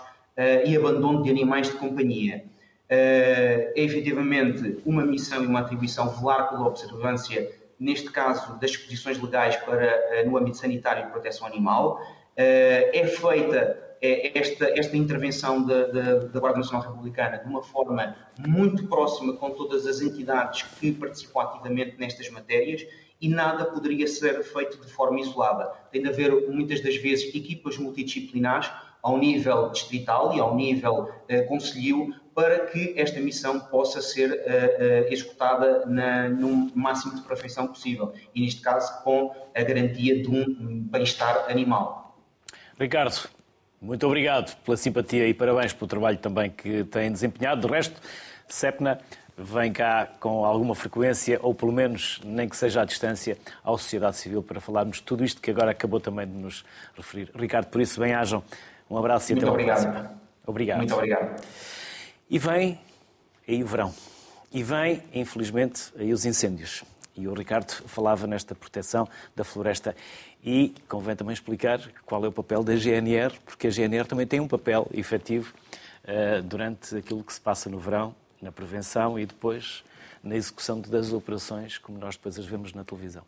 e 0.67 0.77
abandono 0.77 1.25
de 1.25 1.31
animais 1.31 1.69
de 1.69 1.73
companhia. 1.73 2.45
É 2.89 3.73
efetivamente 3.75 4.79
uma 4.87 5.05
missão 5.05 5.43
e 5.43 5.47
uma 5.47 5.61
atribuição 5.61 6.11
velar 6.11 6.49
pela 6.49 6.69
observância 6.69 7.51
neste 7.79 8.11
caso 8.11 8.59
das 8.59 8.73
disposições 8.73 9.21
legais 9.21 9.57
para, 9.57 9.85
eh, 9.85 10.25
no 10.25 10.37
âmbito 10.37 10.57
sanitário 10.57 11.07
e 11.07 11.11
proteção 11.11 11.47
animal. 11.47 12.01
Eh, 12.37 12.91
é 12.93 13.07
feita 13.07 13.57
eh, 13.57 13.88
esta, 14.01 14.67
esta 14.79 14.97
intervenção 14.97 15.65
da, 15.67 15.87
da, 15.87 16.15
da, 16.19 16.41
Guarda 16.41 16.59
Nacional 16.59 16.89
Republicana 16.89 17.39
de 17.39 17.49
uma 17.49 17.63
forma 17.63 18.17
muito 18.47 18.87
próxima 18.87 19.33
com 19.35 19.51
todas 19.51 19.87
as 19.87 20.01
entidades 20.01 20.63
que 20.63 20.93
participam 20.93 21.43
ativamente 21.43 21.97
nestas 21.99 22.31
matérias 22.31 22.87
e 23.21 23.29
nada 23.29 23.65
poderia 23.65 24.07
ser 24.07 24.43
feito 24.43 24.81
de 24.81 24.93
forma 24.93 25.21
isolada. 25.21 25.67
Tem 25.91 26.03
de 26.03 26.09
haver, 26.09 26.49
muitas 26.49 26.81
das 26.83 26.97
vezes, 26.97 27.35
equipas 27.35 27.77
multidisciplinares 27.77 28.71
ao 29.03 29.19
nível 29.19 29.71
distrital 29.71 30.35
e 30.35 30.41
ao 30.41 30.55
nível 30.55 31.11
uh, 31.31 31.47
concelhio 31.49 32.15
para 32.35 32.67
que 32.67 32.95
esta 32.97 33.19
missão 33.21 33.59
possa 33.59 34.01
ser 34.01 34.31
uh, 34.31 34.35
uh, 34.35 35.13
executada 35.13 35.85
na, 35.87 36.29
no 36.29 36.71
máximo 36.75 37.15
de 37.17 37.23
perfeição 37.23 37.67
possível 37.67 38.13
e, 38.35 38.41
neste 38.41 38.61
caso, 38.61 39.03
com 39.03 39.35
a 39.55 39.63
garantia 39.63 40.23
de 40.23 40.29
um 40.29 40.81
bem-estar 40.81 41.47
animal. 41.51 42.17
Ricardo, 42.79 43.29
muito 43.81 44.07
obrigado 44.07 44.57
pela 44.65 44.77
simpatia 44.77 45.27
e 45.29 45.35
parabéns 45.35 45.73
pelo 45.73 45.87
trabalho 45.87 46.19
também 46.19 46.51
que 46.51 46.85
tem 46.85 47.13
desempenhado. 47.13 47.67
De 47.67 47.73
resto, 47.73 48.01
SEPNA 48.49 48.99
vem 49.37 49.73
cá 49.73 50.09
com 50.19 50.45
alguma 50.45 50.75
frequência, 50.75 51.39
ou 51.43 51.55
pelo 51.55 51.73
menos, 51.73 52.21
nem 52.25 52.49
que 52.49 52.57
seja 52.57 52.83
à 52.83 52.85
distância, 52.85 53.39
à 53.65 53.71
sociedade 53.71 54.17
civil 54.17 54.43
para 54.43 54.61
falarmos 54.61 55.01
tudo 55.01 55.25
isto 55.25 55.41
que 55.41 55.51
agora 55.51 55.71
acabou 55.71 56.01
também 56.01 56.27
de 56.27 56.33
nos 56.33 56.65
referir. 56.97 57.31
Ricardo, 57.35 57.67
por 57.67 57.81
isso, 57.81 58.01
bem-ajam. 58.01 58.43
Um 58.91 58.97
abraço 58.99 59.31
e 59.31 59.35
Muito 59.35 59.45
até 59.45 59.53
obrigado. 59.53 59.83
próxima. 59.83 60.21
Obrigado. 60.45 60.79
Muito 60.79 60.95
obrigado. 60.95 61.43
E 62.29 62.39
vem 62.39 62.81
aí 63.47 63.63
o 63.63 63.67
verão. 63.67 63.95
E 64.53 64.63
vem, 64.63 65.03
infelizmente, 65.15 65.93
aí 65.97 66.13
os 66.13 66.25
incêndios. 66.25 66.83
E 67.15 67.29
o 67.29 67.35
Ricardo 67.35 67.71
falava 67.87 68.27
nesta 68.27 68.55
proteção 68.55 69.07
da 69.37 69.45
floresta. 69.45 69.95
E 70.45 70.75
convém 70.89 71.17
também 71.17 71.35
explicar 71.35 71.81
qual 72.07 72.25
é 72.25 72.29
o 72.29 72.33
papel 72.33 72.63
da 72.63 72.77
GNR, 72.77 73.35
porque 73.45 73.67
a 73.67 73.71
GNR 73.71 74.07
também 74.07 74.27
tem 74.27 74.41
um 74.41 74.49
papel 74.49 74.89
efetivo 74.93 75.53
uh, 76.05 76.43
durante 76.43 76.97
aquilo 76.97 77.25
que 77.25 77.33
se 77.33 77.41
passa 77.41 77.69
no 77.69 77.79
verão, 77.79 78.15
na 78.41 78.53
prevenção 78.53 79.19
e 79.19 79.27
depois 79.27 79.83
na 80.23 80.37
execução 80.37 80.81
das 80.81 81.13
operações, 81.13 81.79
como 81.79 81.99
nós 81.99 82.17
depois 82.17 82.39
as 82.39 82.47
vemos 82.47 82.73
na 82.73 82.85
televisão. 82.85 83.23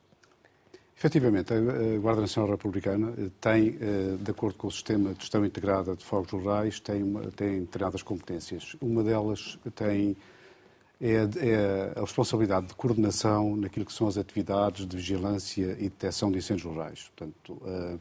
Efetivamente, 0.97 1.55
a 1.55 1.99
Guarda 1.99 2.21
Nacional 2.21 2.51
Republicana 2.51 3.15
eh, 3.17 3.31
tem, 3.41 3.79
eh, 3.81 4.17
de 4.21 4.31
acordo 4.31 4.57
com 4.59 4.67
o 4.67 4.71
sistema 4.71 5.15
de 5.15 5.21
gestão 5.21 5.47
integrada 5.47 5.97
de 5.97 6.05
fogos 6.05 6.31
rurais, 6.31 6.79
tem, 6.79 7.03
tem 7.35 7.61
determinadas 7.61 8.03
competências. 8.03 8.77
Uma 8.83 9.03
delas 9.03 9.59
tem 9.75 10.15
é, 11.01 11.15
é, 11.15 11.93
a 11.97 12.01
responsabilidade 12.01 12.67
de 12.67 12.75
coordenação 12.75 13.57
naquilo 13.57 13.87
que 13.87 13.93
são 13.93 14.07
as 14.07 14.19
atividades 14.19 14.87
de 14.87 14.97
vigilância 14.97 15.77
e 15.79 15.85
detecção 15.85 16.31
de 16.31 16.39
incêndios 16.39 16.67
rurais. 16.67 17.11
Portanto, 17.17 17.63
eh, 17.65 17.99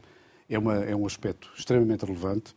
é, 0.50 0.58
uma, 0.58 0.76
é 0.76 0.94
um 0.94 1.06
aspecto 1.06 1.50
extremamente 1.56 2.04
relevante 2.04 2.54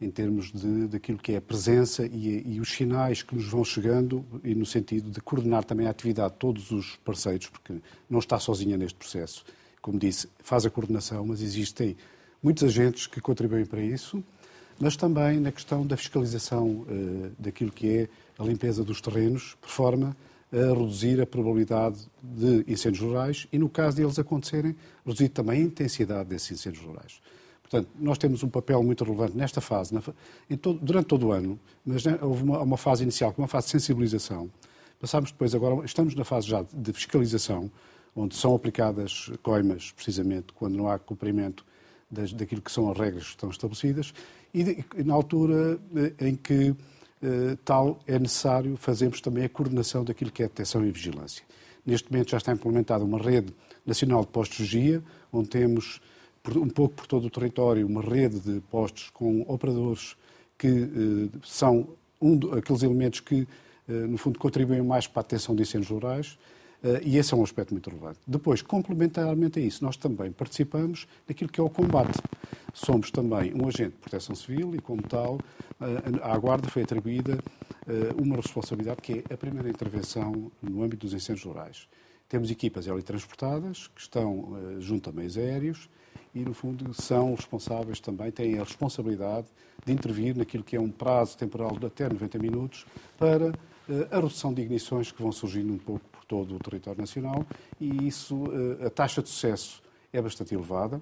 em 0.00 0.10
termos 0.10 0.52
de, 0.52 0.88
daquilo 0.88 1.18
que 1.18 1.32
é 1.32 1.36
a 1.36 1.40
presença 1.40 2.04
e, 2.04 2.54
e, 2.54 2.60
os 2.60 2.70
sinais 2.70 3.22
que 3.22 3.34
nos 3.34 3.48
vão 3.48 3.64
chegando 3.64 4.24
e 4.44 4.54
no 4.54 4.66
sentido 4.66 5.10
de 5.10 5.20
coordenar 5.20 5.64
também 5.64 5.86
a 5.86 5.90
atividade 5.90 6.34
de 6.34 6.38
todos 6.38 6.70
os 6.70 6.96
parceiros, 6.96 7.48
porque 7.48 7.74
não 8.10 8.18
está 8.18 8.38
sozinha 8.38 8.76
neste 8.76 8.98
processo 8.98 9.44
como 9.86 10.00
disse, 10.00 10.28
faz 10.40 10.66
a 10.66 10.70
coordenação, 10.70 11.24
mas 11.24 11.40
existem 11.40 11.96
muitos 12.42 12.64
agentes 12.64 13.06
que 13.06 13.20
contribuem 13.20 13.64
para 13.64 13.80
isso, 13.80 14.20
mas 14.80 14.96
também 14.96 15.38
na 15.38 15.52
questão 15.52 15.86
da 15.86 15.96
fiscalização 15.96 16.68
uh, 16.68 17.30
daquilo 17.38 17.70
que 17.70 17.88
é 17.88 18.08
a 18.38 18.44
limpeza 18.44 18.84
dos 18.84 19.00
terrenos, 19.00 19.56
por 19.60 19.70
forma 19.70 20.16
a 20.52 20.56
reduzir 20.56 21.20
a 21.20 21.26
probabilidade 21.26 21.98
de 22.22 22.64
incêndios 22.68 23.02
rurais 23.02 23.48
e, 23.52 23.58
no 23.58 23.68
caso 23.68 23.96
de 23.96 24.02
eles 24.02 24.18
acontecerem, 24.18 24.76
reduzir 25.04 25.28
também 25.28 25.60
a 25.60 25.64
intensidade 25.64 26.28
desses 26.28 26.52
incêndios 26.52 26.84
rurais. 26.84 27.20
Portanto, 27.62 27.88
nós 27.98 28.16
temos 28.16 28.44
um 28.44 28.48
papel 28.48 28.80
muito 28.82 29.02
relevante 29.02 29.36
nesta 29.36 29.60
fase, 29.60 29.92
na, 29.92 30.00
todo, 30.56 30.78
durante 30.78 31.06
todo 31.06 31.26
o 31.26 31.32
ano, 31.32 31.58
mas 31.84 32.04
né, 32.04 32.16
houve 32.22 32.44
uma, 32.44 32.62
uma, 32.62 32.76
fase 32.76 33.02
inicial, 33.02 33.32
que 33.32 33.40
é 33.40 33.42
uma 33.42 33.48
fase 33.48 33.66
de 33.66 33.72
sensibilização. 33.72 34.48
Passámos 35.00 35.32
depois, 35.32 35.52
agora 35.52 35.84
estamos 35.84 36.14
na 36.14 36.24
fase 36.24 36.46
já 36.46 36.64
de 36.72 36.92
fiscalização, 36.92 37.70
onde 38.14 38.36
são 38.36 38.54
aplicadas 38.54 39.32
coimas, 39.42 39.90
precisamente, 39.90 40.52
quando 40.54 40.76
não 40.76 40.88
há 40.88 40.96
cumprimento 40.96 41.66
das, 42.08 42.32
daquilo 42.32 42.62
que 42.62 42.70
são 42.70 42.88
as 42.90 42.96
regras 42.96 43.24
que 43.24 43.30
estão 43.30 43.50
estabelecidas, 43.50 44.14
e, 44.54 44.62
de, 44.62 44.84
na 45.04 45.12
altura 45.12 45.78
eh, 45.96 46.28
em 46.28 46.36
que 46.36 46.74
tal 47.64 47.98
é 48.06 48.18
necessário, 48.18 48.76
fazemos 48.76 49.20
também 49.20 49.44
a 49.44 49.48
coordenação 49.48 50.04
daquilo 50.04 50.30
que 50.30 50.42
é 50.42 50.46
detecção 50.46 50.84
e 50.84 50.90
vigilância. 50.90 51.44
Neste 51.84 52.10
momento 52.10 52.30
já 52.30 52.36
está 52.36 52.52
implementada 52.52 53.04
uma 53.04 53.18
rede 53.18 53.54
nacional 53.86 54.22
de 54.22 54.26
postos 54.28 54.56
de 54.58 54.64
vigia, 54.64 55.02
onde 55.32 55.48
temos, 55.48 56.00
um 56.56 56.68
pouco 56.68 56.96
por 56.96 57.06
todo 57.06 57.26
o 57.26 57.30
território, 57.30 57.86
uma 57.86 58.02
rede 58.02 58.40
de 58.40 58.60
postos 58.60 59.08
com 59.10 59.42
operadores 59.42 60.16
que 60.58 60.66
eh, 60.66 61.38
são 61.44 61.88
um, 62.20 62.54
aqueles 62.54 62.82
elementos 62.82 63.20
que, 63.20 63.46
eh, 63.88 63.92
no 63.92 64.18
fundo, 64.18 64.38
contribuem 64.38 64.82
mais 64.82 65.06
para 65.06 65.20
a 65.20 65.22
detecção 65.22 65.54
de 65.54 65.62
incêndios 65.62 65.90
rurais, 65.90 66.36
eh, 66.82 67.02
e 67.04 67.18
esse 67.18 67.32
é 67.32 67.36
um 67.36 67.44
aspecto 67.44 67.72
muito 67.72 67.88
relevante. 67.88 68.18
Depois, 68.26 68.62
complementarmente 68.62 69.60
a 69.60 69.62
isso, 69.62 69.84
nós 69.84 69.96
também 69.96 70.32
participamos 70.32 71.06
naquilo 71.28 71.50
que 71.50 71.60
é 71.60 71.62
o 71.62 71.70
combate. 71.70 72.18
Somos 72.76 73.10
também 73.10 73.54
um 73.54 73.66
agente 73.66 73.92
de 73.92 74.02
proteção 74.02 74.34
civil 74.34 74.74
e, 74.74 74.78
como 74.78 75.00
tal, 75.00 75.40
eh, 75.80 76.20
à 76.22 76.36
Guarda 76.36 76.68
foi 76.68 76.82
atribuída 76.82 77.38
eh, 77.88 78.12
uma 78.20 78.36
responsabilidade 78.36 79.00
que 79.00 79.24
é 79.30 79.32
a 79.32 79.36
primeira 79.38 79.70
intervenção 79.70 80.52
no 80.60 80.82
âmbito 80.82 81.06
dos 81.06 81.14
incêndios 81.14 81.46
rurais. 81.46 81.88
Temos 82.28 82.50
equipas 82.50 82.84
teletransportadas 82.84 83.88
que 83.88 84.00
estão 84.02 84.58
junto 84.78 85.08
a 85.08 85.12
meios 85.12 85.38
aéreos 85.38 85.88
e, 86.34 86.40
no 86.40 86.52
fundo, 86.52 86.92
são 86.92 87.34
responsáveis 87.34 87.98
também, 87.98 88.30
têm 88.30 88.58
a 88.58 88.64
responsabilidade 88.64 89.46
de 89.82 89.92
intervir 89.94 90.36
naquilo 90.36 90.62
que 90.62 90.76
é 90.76 90.80
um 90.80 90.90
prazo 90.90 91.38
temporal 91.38 91.78
de 91.78 91.86
até 91.86 92.06
90 92.06 92.38
minutos 92.38 92.84
para 93.16 93.52
a 94.10 94.16
redução 94.16 94.52
de 94.52 94.60
ignições 94.60 95.10
que 95.10 95.22
vão 95.22 95.32
surgindo 95.32 95.72
um 95.72 95.78
pouco 95.78 96.04
por 96.10 96.26
todo 96.26 96.54
o 96.54 96.58
território 96.58 97.00
nacional 97.00 97.46
e 97.80 98.06
isso, 98.06 98.44
a 98.84 98.90
taxa 98.90 99.22
de 99.22 99.30
sucesso 99.30 99.82
é 100.12 100.20
bastante 100.20 100.54
elevada. 100.54 101.00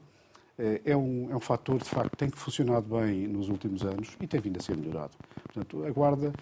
É 0.57 0.97
um, 0.97 1.33
é 1.33 1.37
um 1.37 1.40
fator, 1.40 1.79
de 1.79 1.88
facto, 1.88 2.11
que 2.12 2.17
tem 2.17 2.31
funcionado 2.31 2.87
bem 2.97 3.27
nos 3.27 3.49
últimos 3.49 3.83
anos 3.83 4.17
e 4.21 4.27
tem 4.27 4.40
vindo 4.40 4.59
a 4.59 4.62
ser 4.62 4.77
melhorado. 4.77 5.12
Portanto, 5.43 5.85
a 5.85 5.90
Guarda, 5.90 6.33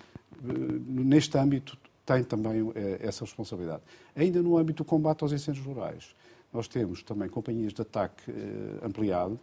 neste 0.42 1.38
âmbito, 1.38 1.79
tem 2.05 2.22
também 2.22 2.72
essa 3.01 3.25
responsabilidade. 3.25 3.83
Ainda 4.14 4.42
no 4.42 4.59
âmbito 4.59 4.83
do 4.83 4.87
combate 4.87 5.22
aos 5.22 5.33
incêndios 5.33 5.64
rurais, 5.64 6.14
nós 6.53 6.68
temos 6.68 7.03
também 7.03 7.29
companhias 7.29 7.72
de 7.72 7.81
ataque 7.81 8.22
ampliado, 8.83 9.40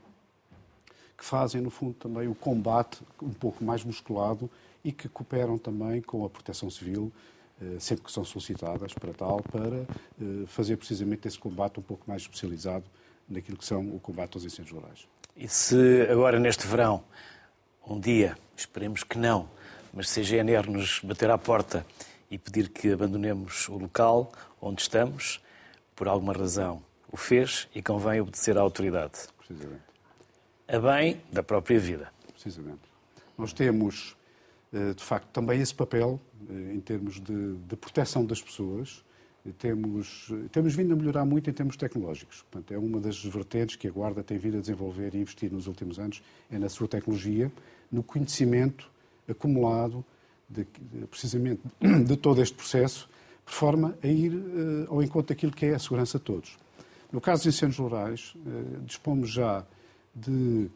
que 1.18 1.26
fazem, 1.26 1.62
no 1.62 1.72
fundo, 1.72 1.96
também 1.96 2.28
o 2.28 2.36
combate 2.36 3.02
um 3.22 3.34
pouco 3.34 3.64
mais 3.64 3.84
musculado 3.84 4.50
e 4.84 4.92
que 4.92 5.10
cooperam 5.10 5.58
também 5.58 6.02
com 6.02 6.24
a 6.24 6.30
proteção 6.30 6.70
civil, 6.70 7.12
sempre 7.80 8.06
que 8.06 8.12
são 8.12 8.24
solicitadas 8.24 8.94
para 8.94 9.14
tal, 9.14 9.42
para 9.42 9.86
fazer 10.46 10.78
precisamente 10.78 11.28
esse 11.28 11.40
combate 11.40 11.80
um 11.80 11.84
pouco 11.84 12.04
mais 12.08 12.22
especializado 12.22 12.86
naquilo 13.30 13.58
que 13.58 13.66
são 13.66 13.96
o 13.96 14.00
combate 14.00 14.36
aos 14.36 14.44
incêndios 14.44 14.72
rurais. 14.72 15.08
E 15.36 15.48
se 15.48 16.08
agora, 16.10 16.40
neste 16.40 16.68
verão, 16.68 17.04
um 17.88 18.00
dia, 18.00 18.38
esperemos 18.58 19.04
que 19.04 19.18
não, 19.18 19.50
mas 19.94 20.10
se 20.10 20.20
a 20.20 20.24
GNR 20.24 20.70
nos 20.70 21.00
bater 21.00 21.30
à 21.30 21.38
porta 21.38 21.86
e 22.30 22.38
pedir 22.38 22.70
que 22.70 22.92
abandonemos 22.92 23.68
o 23.70 23.78
local 23.78 24.32
onde 24.62 24.82
estamos, 24.82 25.42
por 25.96 26.08
alguma 26.08 26.34
razão 26.34 26.84
o 27.12 27.18
fez 27.18 27.68
e 27.74 27.82
convém 27.82 28.22
obedecer 28.22 28.58
à 28.58 28.62
autoridade. 28.62 29.20
Precisamente. 29.38 29.82
A 30.68 30.80
bem 30.80 31.22
da 31.32 31.42
própria 31.42 31.80
vida. 31.80 32.12
Precisamente. 32.32 32.82
Nós 33.38 33.54
temos, 33.54 34.16
de 34.72 35.04
facto, 35.04 35.28
também 35.30 35.60
esse 35.60 35.74
papel 35.74 36.20
em 36.50 36.80
termos 36.80 37.20
de, 37.20 37.56
de 37.56 37.76
proteção 37.76 38.26
das 38.26 38.42
pessoas 38.42 39.04
temos, 39.58 40.32
temos 40.52 40.76
vindo 40.76 40.94
a 40.94 40.96
melhorar 40.96 41.26
muito 41.26 41.50
em 41.50 41.54
termos 41.54 41.76
tecnológicos. 41.76 42.44
Portanto, 42.50 42.74
é 42.74 42.78
uma 42.78 43.00
das 43.00 43.24
vertentes 43.24 43.76
que 43.76 43.88
a 43.88 43.92
Guarda 43.92 44.24
tem 44.24 44.38
vindo 44.38 44.58
a 44.58 44.62
desenvolver 44.62 45.16
e 45.16 45.20
investir 45.20 45.52
nos 45.52 45.68
últimos 45.68 45.98
anos, 46.00 46.22
é 46.52 46.60
na 46.60 46.70
sua 46.70 46.88
tecnologia, 46.88 47.52
no 47.92 48.04
conhecimento 48.04 48.90
acumulado, 49.28 50.04
de, 50.50 50.66
precisamente, 51.10 51.62
de 52.06 52.18
todo 52.18 52.42
este 52.42 52.56
processo, 52.56 53.10
de 53.46 53.54
forma 53.54 53.98
a 54.04 54.08
ir 54.08 54.34
uh, 54.34 54.94
ao 54.94 55.04
encontro 55.04 55.34
daquilo 55.34 55.52
que 55.52 55.66
é 55.66 55.76
a 55.76 55.80
segurança 55.80 56.18
de 56.18 56.26
todos. 56.26 56.58
No 57.12 57.22
caso 57.22 57.44
dos 57.44 57.56
incêndios 57.56 57.80
rurais, 57.80 58.36
uh, 58.36 58.82
dispomos 58.86 59.32
já 59.32 59.66
de 60.14 60.70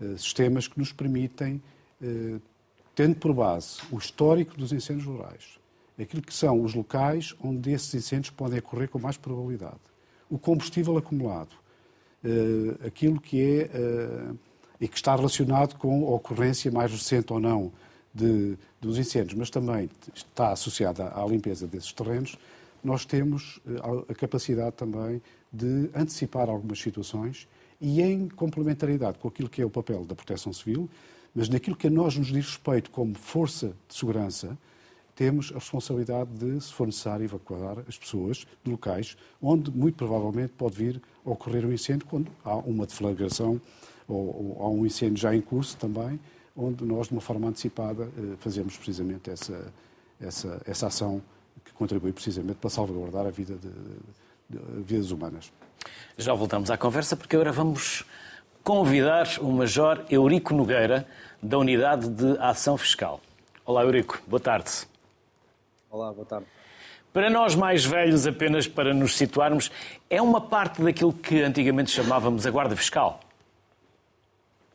uh, 0.00 0.18
sistemas 0.18 0.68
que 0.68 0.78
nos 0.78 0.92
permitem, 0.92 1.62
tendo 2.94 3.16
por 3.16 3.34
base 3.34 3.82
o 3.92 3.98
histórico 3.98 4.56
dos 4.56 4.72
incêndios 4.72 5.04
rurais, 5.04 5.59
aquilo 6.00 6.22
que 6.22 6.34
são 6.34 6.62
os 6.62 6.74
locais 6.74 7.34
onde 7.42 7.70
esses 7.72 7.92
incêndios 7.94 8.30
podem 8.30 8.58
ocorrer 8.58 8.88
com 8.88 8.98
mais 8.98 9.16
probabilidade. 9.16 9.80
O 10.28 10.38
combustível 10.38 10.96
acumulado, 10.96 11.52
uh, 12.24 12.86
aquilo 12.86 13.20
que 13.20 13.40
é 13.40 13.64
uh, 13.64 14.38
e 14.80 14.88
que 14.88 14.96
está 14.96 15.14
relacionado 15.14 15.76
com 15.76 16.06
a 16.06 16.14
ocorrência 16.14 16.70
mais 16.70 16.90
recente 16.90 17.32
ou 17.32 17.40
não 17.40 17.72
de, 18.14 18.56
dos 18.80 18.98
incêndios, 18.98 19.34
mas 19.34 19.50
também 19.50 19.90
está 20.14 20.52
associada 20.52 21.12
à 21.14 21.26
limpeza 21.26 21.66
desses 21.66 21.92
terrenos, 21.92 22.36
nós 22.82 23.04
temos 23.04 23.58
uh, 23.58 24.06
a 24.08 24.14
capacidade 24.14 24.76
também 24.76 25.20
de 25.52 25.90
antecipar 25.94 26.48
algumas 26.48 26.80
situações 26.80 27.46
e 27.80 28.00
em 28.00 28.28
complementaridade 28.28 29.18
com 29.18 29.28
aquilo 29.28 29.48
que 29.48 29.60
é 29.60 29.64
o 29.64 29.70
papel 29.70 30.04
da 30.04 30.14
proteção 30.14 30.52
civil, 30.52 30.88
mas 31.34 31.48
naquilo 31.48 31.76
que 31.76 31.86
a 31.86 31.90
nós 31.90 32.16
nos 32.16 32.28
diz 32.28 32.46
respeito 32.46 32.90
como 32.90 33.14
força 33.14 33.74
de 33.88 33.94
segurança, 33.94 34.56
temos 35.20 35.50
a 35.50 35.56
responsabilidade 35.56 36.30
de, 36.30 36.58
se 36.62 36.72
for 36.72 36.86
necessário, 36.86 37.22
evacuar 37.22 37.80
as 37.86 37.98
pessoas 37.98 38.46
de 38.64 38.70
locais 38.70 39.18
onde, 39.42 39.70
muito 39.70 39.94
provavelmente, 39.94 40.54
pode 40.56 40.74
vir 40.74 41.02
a 41.26 41.30
ocorrer 41.30 41.66
um 41.66 41.72
incêndio 41.74 42.06
quando 42.06 42.32
há 42.42 42.56
uma 42.56 42.86
deflagração 42.86 43.60
ou, 44.08 44.16
ou 44.16 44.64
há 44.64 44.68
um 44.70 44.86
incêndio 44.86 45.18
já 45.18 45.34
em 45.34 45.42
curso 45.42 45.76
também, 45.76 46.18
onde 46.56 46.86
nós, 46.86 47.08
de 47.08 47.12
uma 47.12 47.20
forma 47.20 47.48
antecipada, 47.48 48.04
eh, 48.04 48.36
fazemos 48.38 48.78
precisamente 48.78 49.28
essa, 49.28 49.70
essa, 50.18 50.62
essa 50.64 50.86
ação 50.86 51.20
que 51.66 51.72
contribui 51.74 52.14
precisamente 52.14 52.56
para 52.56 52.70
salvaguardar 52.70 53.26
a 53.26 53.30
vida 53.30 53.56
de, 53.56 53.68
de, 53.68 54.74
de 54.78 54.82
vidas 54.82 55.10
humanas. 55.10 55.52
Já 56.16 56.32
voltamos 56.32 56.70
à 56.70 56.78
conversa, 56.78 57.14
porque 57.14 57.36
agora 57.36 57.52
vamos 57.52 58.06
convidar 58.64 59.26
o 59.42 59.52
Major 59.52 60.02
Eurico 60.08 60.54
Nogueira, 60.54 61.06
da 61.42 61.58
Unidade 61.58 62.08
de 62.08 62.38
Ação 62.38 62.78
Fiscal. 62.78 63.20
Olá, 63.66 63.82
Eurico. 63.82 64.18
Boa 64.26 64.40
tarde. 64.40 64.89
Olá, 65.90 66.12
boa 66.12 66.24
tarde. 66.24 66.46
Para 67.12 67.28
nós 67.28 67.56
mais 67.56 67.84
velhos, 67.84 68.24
apenas 68.24 68.68
para 68.68 68.94
nos 68.94 69.16
situarmos, 69.16 69.72
é 70.08 70.22
uma 70.22 70.40
parte 70.40 70.80
daquilo 70.80 71.12
que 71.12 71.42
antigamente 71.42 71.90
chamávamos 71.90 72.46
a 72.46 72.50
Guarda 72.52 72.76
Fiscal? 72.76 73.18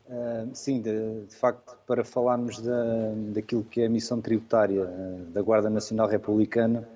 Uh, 0.06 0.50
sim, 0.52 0.82
de, 0.82 1.22
de, 1.22 1.34
facto, 1.34 1.74
para 1.86 2.04
falarmos 2.04 2.60
da, 2.60 3.14
daquilo 3.34 3.64
que 3.64 3.80
é 3.80 3.86
a 3.86 3.88
missão 3.88 4.20
tributária 4.20 4.82
uh, 4.82 5.20
da 5.32 5.40
Guarda 5.40 5.70
Nacional 5.70 6.06
Republicana, 6.06 6.86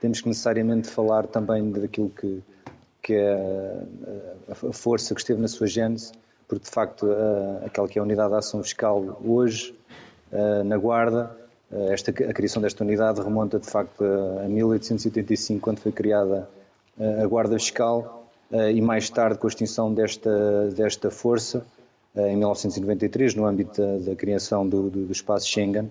temos 0.00 0.20
que 0.20 0.28
necessariamente 0.28 0.88
falar 0.88 1.26
também 1.26 1.72
daquilo 1.72 2.10
que, 2.10 2.40
que 3.02 3.14
é 3.14 3.34
a, 4.50 4.52
a 4.52 4.72
força 4.72 5.16
que 5.16 5.20
esteve 5.20 5.40
na 5.40 5.48
sua 5.48 5.66
gênese, 5.66 6.12
porque 6.46 6.66
de 6.66 6.70
facto 6.70 7.06
uh, 7.06 7.66
aquela 7.66 7.88
que 7.88 7.98
é 7.98 8.00
a 8.00 8.04
unidade 8.04 8.30
de 8.30 8.38
ação 8.38 8.62
fiscal 8.62 9.20
hoje, 9.24 9.74
na 10.64 10.76
Guarda, 10.76 11.43
esta, 11.90 12.10
a 12.10 12.32
criação 12.32 12.62
desta 12.62 12.84
unidade 12.84 13.20
remonta 13.20 13.58
de 13.58 13.68
facto 13.68 14.04
a 14.04 14.48
1885, 14.48 15.60
quando 15.60 15.80
foi 15.80 15.92
criada 15.92 16.48
eh, 16.98 17.22
a 17.22 17.26
Guarda 17.26 17.58
Fiscal, 17.58 18.28
eh, 18.52 18.72
e 18.72 18.80
mais 18.80 19.10
tarde 19.10 19.38
com 19.38 19.46
a 19.46 19.50
extinção 19.50 19.92
desta, 19.92 20.68
desta 20.70 21.10
força, 21.10 21.66
em 22.16 22.36
1993, 22.36 23.34
no 23.34 23.44
âmbito 23.44 23.80
da, 23.80 24.10
da 24.10 24.14
criação 24.14 24.68
do, 24.68 24.88
do, 24.88 25.10
espaço 25.10 25.48
Schengen, 25.48 25.90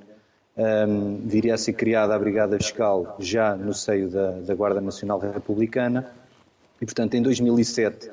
um, 0.56 1.18
viria 1.26 1.54
a 1.54 1.58
ser 1.58 1.74
criada 1.74 2.16
a 2.16 2.20
Brigada 2.20 2.56
Fiscal 2.58 3.18
já 3.20 3.56
no 3.56 3.74
seio 3.74 4.08
da, 4.08 4.32
da 4.40 4.56
Guarda 4.56 4.80
Nacional 4.80 5.20
Republicana, 5.20 6.10
e 6.82 6.86
portanto 6.86 7.16
em 7.16 7.22
2007, 7.22 8.10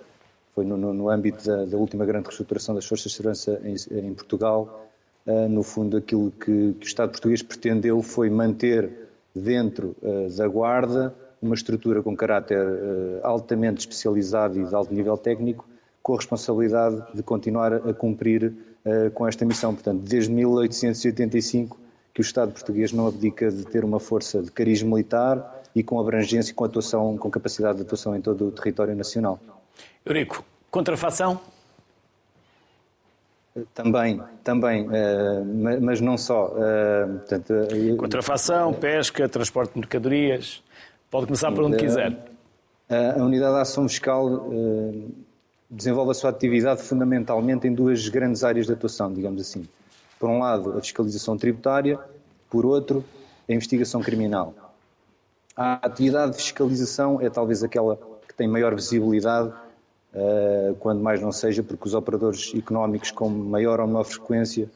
foi 0.54 0.64
no, 0.64 0.76
no, 0.76 0.92
no 0.92 1.08
âmbito 1.08 1.46
da, 1.46 1.64
da, 1.64 1.76
última 1.76 2.04
grande 2.04 2.26
reestruturação 2.26 2.74
das 2.74 2.84
Forças 2.84 3.12
de 3.12 3.16
Segurança 3.16 3.60
em, 3.62 3.76
em 3.98 4.14
Portugal, 4.14 4.89
no 5.48 5.62
fundo, 5.62 5.96
aquilo 5.96 6.30
que, 6.32 6.74
que, 6.74 6.84
o 6.84 6.86
Estado 6.86 7.10
português 7.10 7.42
pretendeu 7.42 8.02
foi 8.02 8.28
manter 8.30 8.90
dentro 9.34 9.94
uh, 10.02 10.28
da 10.36 10.48
Guarda 10.48 11.14
uma 11.40 11.54
estrutura 11.54 12.02
com 12.02 12.16
caráter 12.16 12.66
uh, 12.66 13.20
altamente 13.22 13.80
especializado 13.80 14.60
e 14.60 14.64
de 14.64 14.74
alto 14.74 14.92
nível 14.92 15.16
técnico, 15.16 15.66
com 16.02 16.14
a 16.14 16.16
responsabilidade 16.16 17.02
de 17.14 17.22
continuar 17.22 17.74
a 17.74 17.94
cumprir 17.94 18.52
com 19.12 19.28
esta 19.28 19.44
missão. 19.44 19.74
Portanto, 19.74 20.00
desde 20.00 20.32
1885 20.32 21.78
que 22.14 22.20
o 22.20 22.22
Estado 22.22 22.52
português 22.52 22.92
não 22.92 23.06
abdica 23.06 23.50
de 23.50 23.64
ter 23.64 23.84
uma 23.84 24.00
força 24.00 24.42
de 24.42 24.50
cariz 24.50 24.82
militar 24.82 25.62
e 25.74 25.82
com 25.82 26.00
abrangência 26.00 26.52
e 26.52 26.54
com 26.54 26.64
atuação, 26.64 27.16
com 27.16 27.30
capacidade 27.30 27.76
de 27.76 27.82
atuação 27.82 28.16
em 28.16 28.20
todo 28.20 28.48
o 28.48 28.50
território 28.50 28.94
nacional. 28.96 29.38
Eurico, 30.04 30.44
contrafação? 30.70 31.40
Também, 33.74 34.22
também, 34.44 34.86
uh, 34.86 35.80
mas 35.80 36.00
não 36.00 36.16
só. 36.16 36.46
Uh, 36.48 37.18
portanto, 37.18 37.52
uh, 37.52 37.96
Contrafação, 37.96 38.72
pesca, 38.72 39.28
transporte 39.28 39.72
de 39.72 39.80
mercadorias. 39.80 40.62
Pode 41.10 41.26
começar 41.26 41.50
por 41.50 41.64
onde 41.64 41.76
quiser. 41.76 42.16
A 42.88 43.22
Unidade 43.22 43.54
de 43.54 43.60
Ação 43.60 43.88
Fiscal 43.88 44.48
desenvolve 45.68 46.10
a 46.10 46.14
sua 46.14 46.30
atividade 46.30 46.82
fundamentalmente 46.82 47.66
em 47.66 47.74
duas 47.74 48.08
grandes 48.08 48.42
áreas 48.42 48.66
de 48.66 48.72
atuação, 48.72 49.12
digamos 49.12 49.40
assim. 49.40 49.68
Por 50.18 50.28
um 50.28 50.38
lado, 50.40 50.76
a 50.76 50.80
fiscalização 50.80 51.36
tributária, 51.36 51.98
por 52.48 52.66
outro, 52.66 53.04
a 53.48 53.52
investigação 53.52 54.00
criminal. 54.00 54.54
A 55.56 55.74
atividade 55.86 56.32
de 56.32 56.38
fiscalização 56.38 57.20
é 57.20 57.28
talvez 57.28 57.62
aquela 57.62 57.96
que 58.26 58.34
tem 58.34 58.48
maior 58.48 58.74
visibilidade 58.74 59.48
eh, 59.48 59.52
quando 60.80 61.00
mais 61.00 61.20
não 61.20 61.30
seja 61.30 61.62
porque 61.62 61.86
os 61.86 61.94
operadores 61.94 62.52
económicos 62.54 63.12
com 63.12 63.28
maior 63.28 63.78
ou 63.80 63.86
menor 63.86 64.04
frequência 64.04 64.68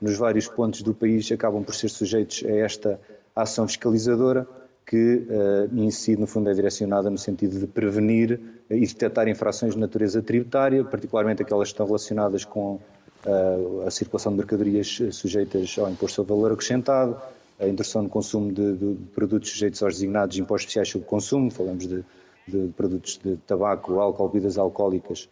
nos 0.00 0.18
vários 0.18 0.48
pontos 0.48 0.82
do 0.82 0.92
país 0.92 1.30
acabam 1.32 1.62
por 1.62 1.74
ser 1.74 1.88
sujeitos 1.88 2.44
a 2.44 2.50
esta 2.50 3.00
ação 3.34 3.66
fiscalizadora 3.66 4.46
que 4.86 5.26
uh, 5.28 5.74
incide, 5.74 6.20
no 6.20 6.26
fundo, 6.26 6.50
é 6.50 6.54
direcionada 6.54 7.08
no 7.08 7.16
sentido 7.16 7.58
de 7.58 7.66
prevenir 7.66 8.38
e 8.68 8.80
detectar 8.80 9.28
infrações 9.28 9.74
de 9.74 9.80
natureza 9.80 10.20
tributária, 10.20 10.84
particularmente 10.84 11.42
aquelas 11.42 11.68
que 11.68 11.74
estão 11.74 11.86
relacionadas 11.86 12.44
com 12.44 12.80
uh, 13.24 13.86
a 13.86 13.90
circulação 13.90 14.32
de 14.32 14.38
mercadorias 14.38 15.00
sujeitas 15.12 15.76
ao 15.78 15.90
imposto 15.90 16.16
sobre 16.16 16.34
valor 16.34 16.52
acrescentado, 16.52 17.16
a 17.60 17.66
introdução 17.66 18.02
no 18.02 18.08
consumo 18.08 18.52
de, 18.52 18.76
de, 18.76 18.96
produtos 19.14 19.50
sujeitos 19.50 19.82
aos 19.82 19.94
designados 19.94 20.36
impostos 20.36 20.64
especiais 20.64 20.88
sobre 20.88 21.06
consumo, 21.06 21.50
falamos 21.50 21.86
de 21.86 22.04
de 22.46 22.68
produtos 22.76 23.20
de 23.22 23.36
tabaco, 23.46 24.00
álcool, 24.00 24.28
bebidas 24.28 24.58
alcoólicas 24.58 25.28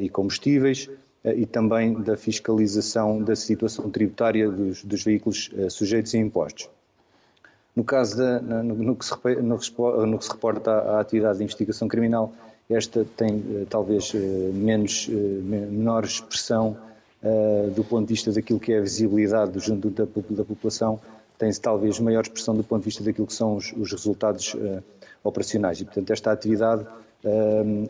e 0.00 0.08
combustíveis, 0.08 0.90
e 1.24 1.46
também 1.46 1.94
da 1.94 2.16
fiscalização 2.16 3.22
da 3.22 3.36
situação 3.36 3.90
tributária 3.90 4.50
dos, 4.50 4.84
dos 4.84 5.04
veículos 5.04 5.50
sujeitos 5.70 6.14
a 6.14 6.18
impostos. 6.18 6.68
No 7.76 7.84
caso 7.84 8.16
da, 8.16 8.40
no, 8.40 8.74
no, 8.74 8.96
que 8.96 9.04
se, 9.04 9.14
no, 9.40 9.58
que 9.58 10.24
se, 10.24 10.30
reporta 10.30 10.72
à, 10.72 11.00
atividade 11.00 11.38
de 11.38 11.44
investigação 11.44 11.86
criminal, 11.86 12.32
esta 12.68 13.06
tem 13.16 13.66
talvez 13.70 14.12
menos, 14.14 15.08
menor 15.08 16.04
expressão 16.04 16.76
do 17.74 17.84
ponto 17.84 18.06
de 18.06 18.14
vista 18.14 18.32
daquilo 18.32 18.60
que 18.60 18.72
é 18.72 18.78
a 18.78 18.82
visibilidade 18.82 19.58
junto 19.58 19.90
da, 19.90 20.04
da 20.04 20.44
população, 20.44 21.00
tem-se 21.38 21.60
talvez 21.60 21.98
maior 22.00 22.22
expressão 22.22 22.54
do 22.54 22.64
ponto 22.64 22.80
de 22.80 22.86
vista 22.86 23.02
daquilo 23.04 23.26
que 23.26 23.34
são 23.34 23.56
os, 23.56 23.72
os 23.72 23.92
resultados 23.92 24.56
operacionais. 25.22 25.80
E, 25.80 25.84
portanto, 25.84 26.10
esta 26.10 26.32
atividade 26.32 26.84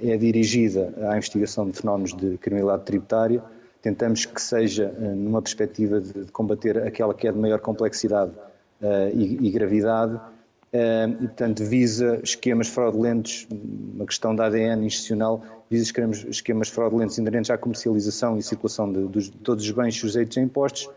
é 0.03 0.17
dirigida 0.17 0.93
à 1.11 1.17
investigação 1.17 1.69
de 1.69 1.77
fenómenos 1.77 2.15
de 2.15 2.39
criminalidade 2.39 2.85
tributária. 2.85 3.43
Tentamos 3.81 4.25
que 4.27 4.41
seja 4.41 4.89
numa 4.89 5.41
perspectiva 5.41 6.01
de 6.01 6.31
combater 6.33 6.79
aquela 6.79 7.15
que 7.15 7.29
é 7.29 7.33
de 7.33 7.39
maior 7.39 7.61
complexidade 7.61 8.33
uh, 8.81 9.09
e, 9.15 9.47
e, 9.47 9.51
gravidade, 9.51 10.15
uh, 10.15 11.23
e, 11.23 11.27
portanto, 11.27 11.65
visa 11.65 12.21
esquemas 12.23 12.69
fraudulentos, 12.69 13.47
uma 13.95 14.07
questão 14.07 14.35
da 14.35 14.47
ADN 14.47 14.85
institucional, 14.85 15.43
visa 15.71 15.85
esquemas, 15.85 16.25
esquemas 16.29 16.69
fraudulentos 16.69 17.19
inerentes 17.19 17.51
à 17.51 17.59
comercialização 17.59 18.37
e 18.37 18.43
circulação 18.43 18.93
de, 18.93 19.07
de, 19.09 19.31
de 19.31 19.39
todos 19.39 19.65
os 19.65 19.71
bens 19.71 19.95
sujeitos 19.97 20.37
a 20.39 20.41
impostos, 20.41 20.89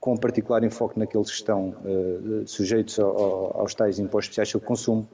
com 0.00 0.16
particular 0.16 0.64
enfoque 0.64 0.98
naqueles 0.98 1.28
que 1.28 1.36
estão 1.36 1.76
uh, 1.84 2.48
sujeitos 2.48 2.98
ao, 2.98 3.60
aos 3.60 3.74
tais 3.74 3.98
impostos 3.98 4.30
especiais 4.30 4.48
sobre 4.48 4.66
consumo 4.66 5.06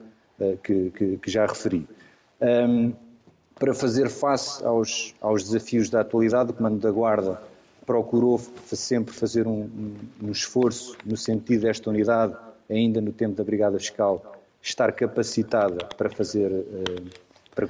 que, 0.63 0.91
que, 0.91 1.17
que, 1.17 1.31
já 1.31 1.47
referi. 1.47 1.89
Um, 2.43 2.93
para 3.59 3.73
fazer 3.73 4.11
face 4.11 4.63
aos, 4.63 5.15
aos 5.19 5.45
desafios 5.45 5.89
da 5.89 6.03
atualidade, 6.03 6.51
o 6.51 6.55
Comando 6.55 6.79
da 6.79 6.91
Guarda 6.91 7.41
procurou 7.87 8.39
sempre 8.67 9.15
fazer 9.15 9.47
um, 9.47 9.95
um, 10.23 10.31
esforço 10.31 10.97
no 11.07 11.17
sentido 11.17 11.63
desta 11.63 11.89
unidade, 11.89 12.35
ainda 12.69 13.01
no 13.01 13.13
tempo 13.13 13.35
da 13.35 13.45
Brigada 13.45 13.79
Fiscal, 13.79 14.37
estar 14.61 14.93
capacitada 14.93 15.87
para 15.97 16.11
fazer, 16.11 16.51
eh, 16.53 17.03
para 17.55 17.69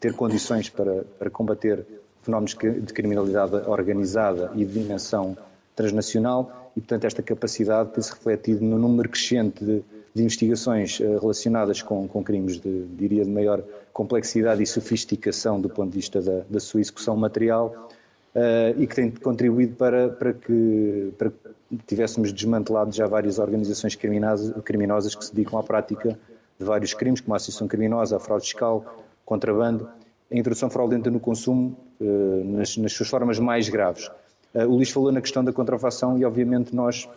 ter 0.00 0.14
condições 0.14 0.70
para, 0.70 1.04
para 1.18 1.30
combater 1.30 1.86
fenómenos 2.22 2.56
de 2.56 2.92
criminalidade 2.92 3.54
organizada 3.68 4.50
e 4.54 4.64
de 4.64 4.80
dimensão 4.80 5.36
transnacional 5.76 6.57
e, 6.78 6.80
portanto, 6.80 7.06
esta 7.06 7.22
capacidade 7.24 7.90
tem-se 7.90 8.12
refletido 8.12 8.64
no 8.64 8.78
número 8.78 9.08
crescente 9.08 9.64
de, 9.64 9.82
de 10.14 10.22
investigações 10.22 11.00
eh, 11.00 11.18
relacionadas 11.18 11.82
com, 11.82 12.06
com, 12.06 12.22
crimes 12.22 12.60
de, 12.60 12.84
diria, 12.96 13.24
de 13.24 13.30
maior 13.30 13.64
complexidade 13.92 14.62
e 14.62 14.66
sofisticação 14.66 15.60
do 15.60 15.68
ponto 15.68 15.90
de 15.90 15.96
vista 15.96 16.22
da, 16.22 16.44
da 16.48 16.60
sua 16.60 16.80
execução 16.80 17.16
material 17.16 17.88
uh, 18.32 18.80
e 18.80 18.86
que 18.86 18.94
tem 18.94 19.10
contribuído 19.10 19.74
para, 19.74 20.08
para, 20.08 20.32
que, 20.32 21.12
para 21.18 21.30
que 21.30 21.84
tivéssemos 21.84 22.32
desmantelado 22.32 22.92
já 22.92 23.08
várias 23.08 23.40
organizações 23.40 23.96
criminosas, 23.96 25.16
que 25.16 25.24
se 25.24 25.34
dedicam 25.34 25.58
à 25.58 25.64
prática 25.64 26.16
de 26.60 26.64
vários 26.64 26.94
crimes, 26.94 27.20
como 27.20 27.34
a 27.34 27.38
associação 27.38 27.66
criminosa, 27.66 28.18
a 28.18 28.20
fraude 28.20 28.44
fiscal, 28.44 29.04
contrabando, 29.24 29.88
a 30.30 30.38
introdução 30.38 30.70
fraudulenta 30.70 31.10
no 31.10 31.18
consumo 31.18 31.76
uh, 32.00 32.44
nas, 32.44 32.76
nas, 32.76 32.92
suas 32.92 33.08
formas 33.08 33.40
mais 33.40 33.68
graves. 33.68 34.08
Uh, 34.54 34.66
o 34.66 34.76
Luís 34.76 34.90
falou 34.90 35.12
na 35.12 35.20
questão 35.20 35.44
da 35.44 35.52
contrafação 35.52 36.18
e, 36.18 36.24
obviamente, 36.24 36.74
nós, 36.74 37.08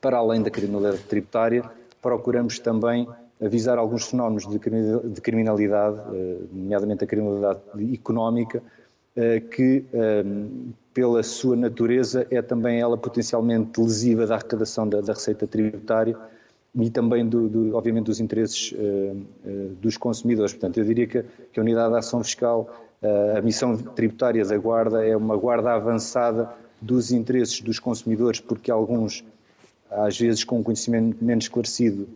para 0.00 0.18
além 0.18 0.42
da 0.42 0.50
criminalidade 0.50 1.02
tributária, 1.04 1.64
procuramos 2.00 2.58
também 2.58 3.08
avisar 3.42 3.78
alguns 3.78 4.06
fenómenos 4.08 4.46
de 4.46 5.20
criminalidade, 5.20 5.98
nomeadamente 6.52 7.04
a 7.04 7.06
criminalidade 7.06 7.60
económica, 7.94 8.62
eh, 9.16 9.40
que, 9.40 9.84
pela 10.92 11.22
sua 11.22 11.56
natureza, 11.56 12.26
é 12.30 12.42
também 12.42 12.80
ela 12.80 12.98
potencialmente 12.98 13.80
lesiva 13.80 14.26
da 14.26 14.34
arrecadação 14.34 14.86
da, 14.86 15.00
da 15.00 15.14
receita 15.14 15.46
tributária 15.46 16.16
e 16.74 16.90
também, 16.90 17.26
do, 17.26 17.48
do, 17.48 17.76
obviamente, 17.76 18.06
dos 18.06 18.20
interesses 18.20 18.74
dos 19.80 19.96
consumidores. 19.96 20.52
Portanto, 20.52 20.78
eu 20.78 20.84
diria 20.84 21.06
que, 21.06 21.24
que 21.50 21.58
a 21.58 21.62
Unidade 21.62 21.92
de 21.92 21.98
Ação 21.98 22.22
Fiscal, 22.22 22.68
a 23.02 23.40
missão 23.40 23.76
tributária 23.76 24.44
da 24.44 24.56
Guarda, 24.58 25.06
é 25.06 25.16
uma 25.16 25.36
guarda 25.36 25.72
avançada 25.72 26.50
dos 26.80 27.12
interesses 27.12 27.60
dos 27.60 27.78
consumidores, 27.78 28.40
porque 28.40 28.70
alguns, 28.70 29.24
às 29.90 30.18
vezes, 30.18 30.44
com 30.44 30.58
um 30.58 30.62
conhecimento 30.62 31.22
menos 31.24 31.44
esclarecido, 31.44 32.08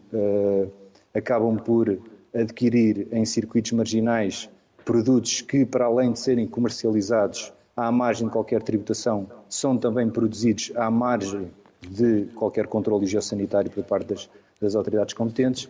acabam 1.14 1.56
por 1.56 1.98
adquirir 2.34 3.08
em 3.12 3.24
circuitos 3.24 3.72
marginais 3.72 4.50
produtos 4.84 5.40
que, 5.40 5.64
para 5.64 5.86
além 5.86 6.12
de 6.12 6.18
serem 6.18 6.46
comercializados 6.46 7.52
à 7.76 7.90
margem 7.90 8.26
de 8.26 8.32
qualquer 8.32 8.62
tributação, 8.62 9.26
são 9.48 9.78
também 9.78 10.08
produzidos 10.10 10.72
à 10.76 10.90
margem 10.90 11.50
de 11.80 12.26
qualquer 12.34 12.66
controle 12.66 13.04
higiosanitário 13.04 13.70
por 13.70 13.84
parte 13.84 14.06
das, 14.08 14.30
das 14.64 14.74
autoridades 14.74 15.14
competentes 15.14 15.68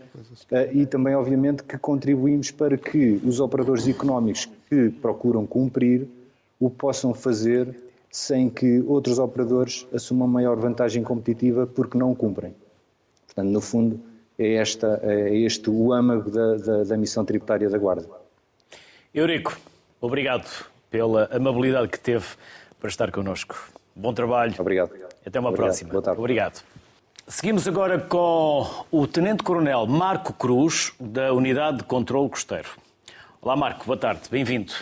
eh, 0.51 0.71
e 0.73 0.87
também, 0.87 1.15
obviamente, 1.15 1.63
que 1.63 1.77
contribuímos 1.77 2.51
para 2.51 2.77
que 2.79 3.21
os 3.25 3.41
operadores 3.41 3.87
económicos 3.87 4.49
que 4.69 4.91
procuram 4.91 5.47
cumprir 5.47 6.09
o 6.59 6.71
possam 6.71 7.13
fazer 7.13 7.75
sem 8.11 8.49
que 8.49 8.81
outros 8.87 9.19
operadores 9.19 9.87
assumam 9.93 10.29
maior 10.29 10.57
vantagem 10.57 11.03
competitiva 11.03 11.67
porque 11.67 11.99
não 11.99 12.15
cumprem. 12.15 12.55
Portanto, 13.27 13.51
no 13.51 13.61
fundo, 13.61 14.01
é, 14.39 14.55
esta, 14.55 15.01
é 15.03 15.37
este 15.37 15.69
o 15.69 15.93
âmago 15.93 16.31
da, 16.31 16.57
da, 16.57 16.85
da 16.85 16.97
missão 16.97 17.25
tributária 17.25 17.69
da 17.69 17.77
Guarda. 17.77 18.09
Eurico, 19.13 19.57
obrigado 20.01 20.49
pela 20.91 21.29
amabilidade 21.33 21.89
que 21.89 21.99
teve 21.99 22.27
para 22.79 22.89
estar 22.89 23.11
connosco. 23.11 23.57
Bom 23.97 24.15
trabalho. 24.15 24.55
Obrigado. 24.59 24.91
Até 25.27 25.41
uma 25.41 25.49
obrigado. 25.49 25.67
próxima. 25.67 25.91
Boa 25.91 26.03
tarde. 26.03 26.21
Obrigado. 26.21 26.65
Seguimos 27.27 27.67
agora 27.67 27.99
com 27.99 28.85
o 28.91 29.07
Tenente 29.07 29.43
Coronel 29.43 29.87
Marco 29.87 30.35
Cruz, 30.35 30.93
da 31.01 31.33
Unidade 31.33 31.79
de 31.79 31.85
Controlo 31.85 32.29
Costeiro. 32.29 32.69
Olá, 33.41 33.57
Marco, 33.57 33.87
boa 33.87 33.97
tarde, 33.97 34.29
bem-vindo. 34.31 34.75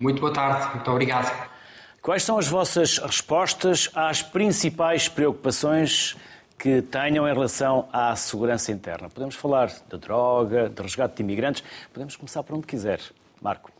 Muito 0.00 0.20
boa 0.20 0.32
tarde, 0.32 0.74
muito 0.74 0.90
obrigado. 0.90 1.48
Quais 2.02 2.24
são 2.24 2.36
as 2.36 2.48
vossas 2.48 2.98
respostas 2.98 3.88
às 3.94 4.22
principais 4.22 5.08
preocupações 5.08 6.16
que 6.58 6.82
tenham 6.82 7.28
em 7.28 7.32
relação 7.32 7.88
à 7.92 8.16
segurança 8.16 8.72
interna? 8.72 9.08
Podemos 9.08 9.36
falar 9.36 9.70
da 9.88 9.96
droga, 9.96 10.68
de 10.68 10.82
resgate 10.82 11.14
de 11.14 11.22
imigrantes, 11.22 11.62
podemos 11.92 12.16
começar 12.16 12.42
por 12.42 12.56
onde 12.56 12.66
quiser. 12.66 13.00
Marco. 13.40 13.70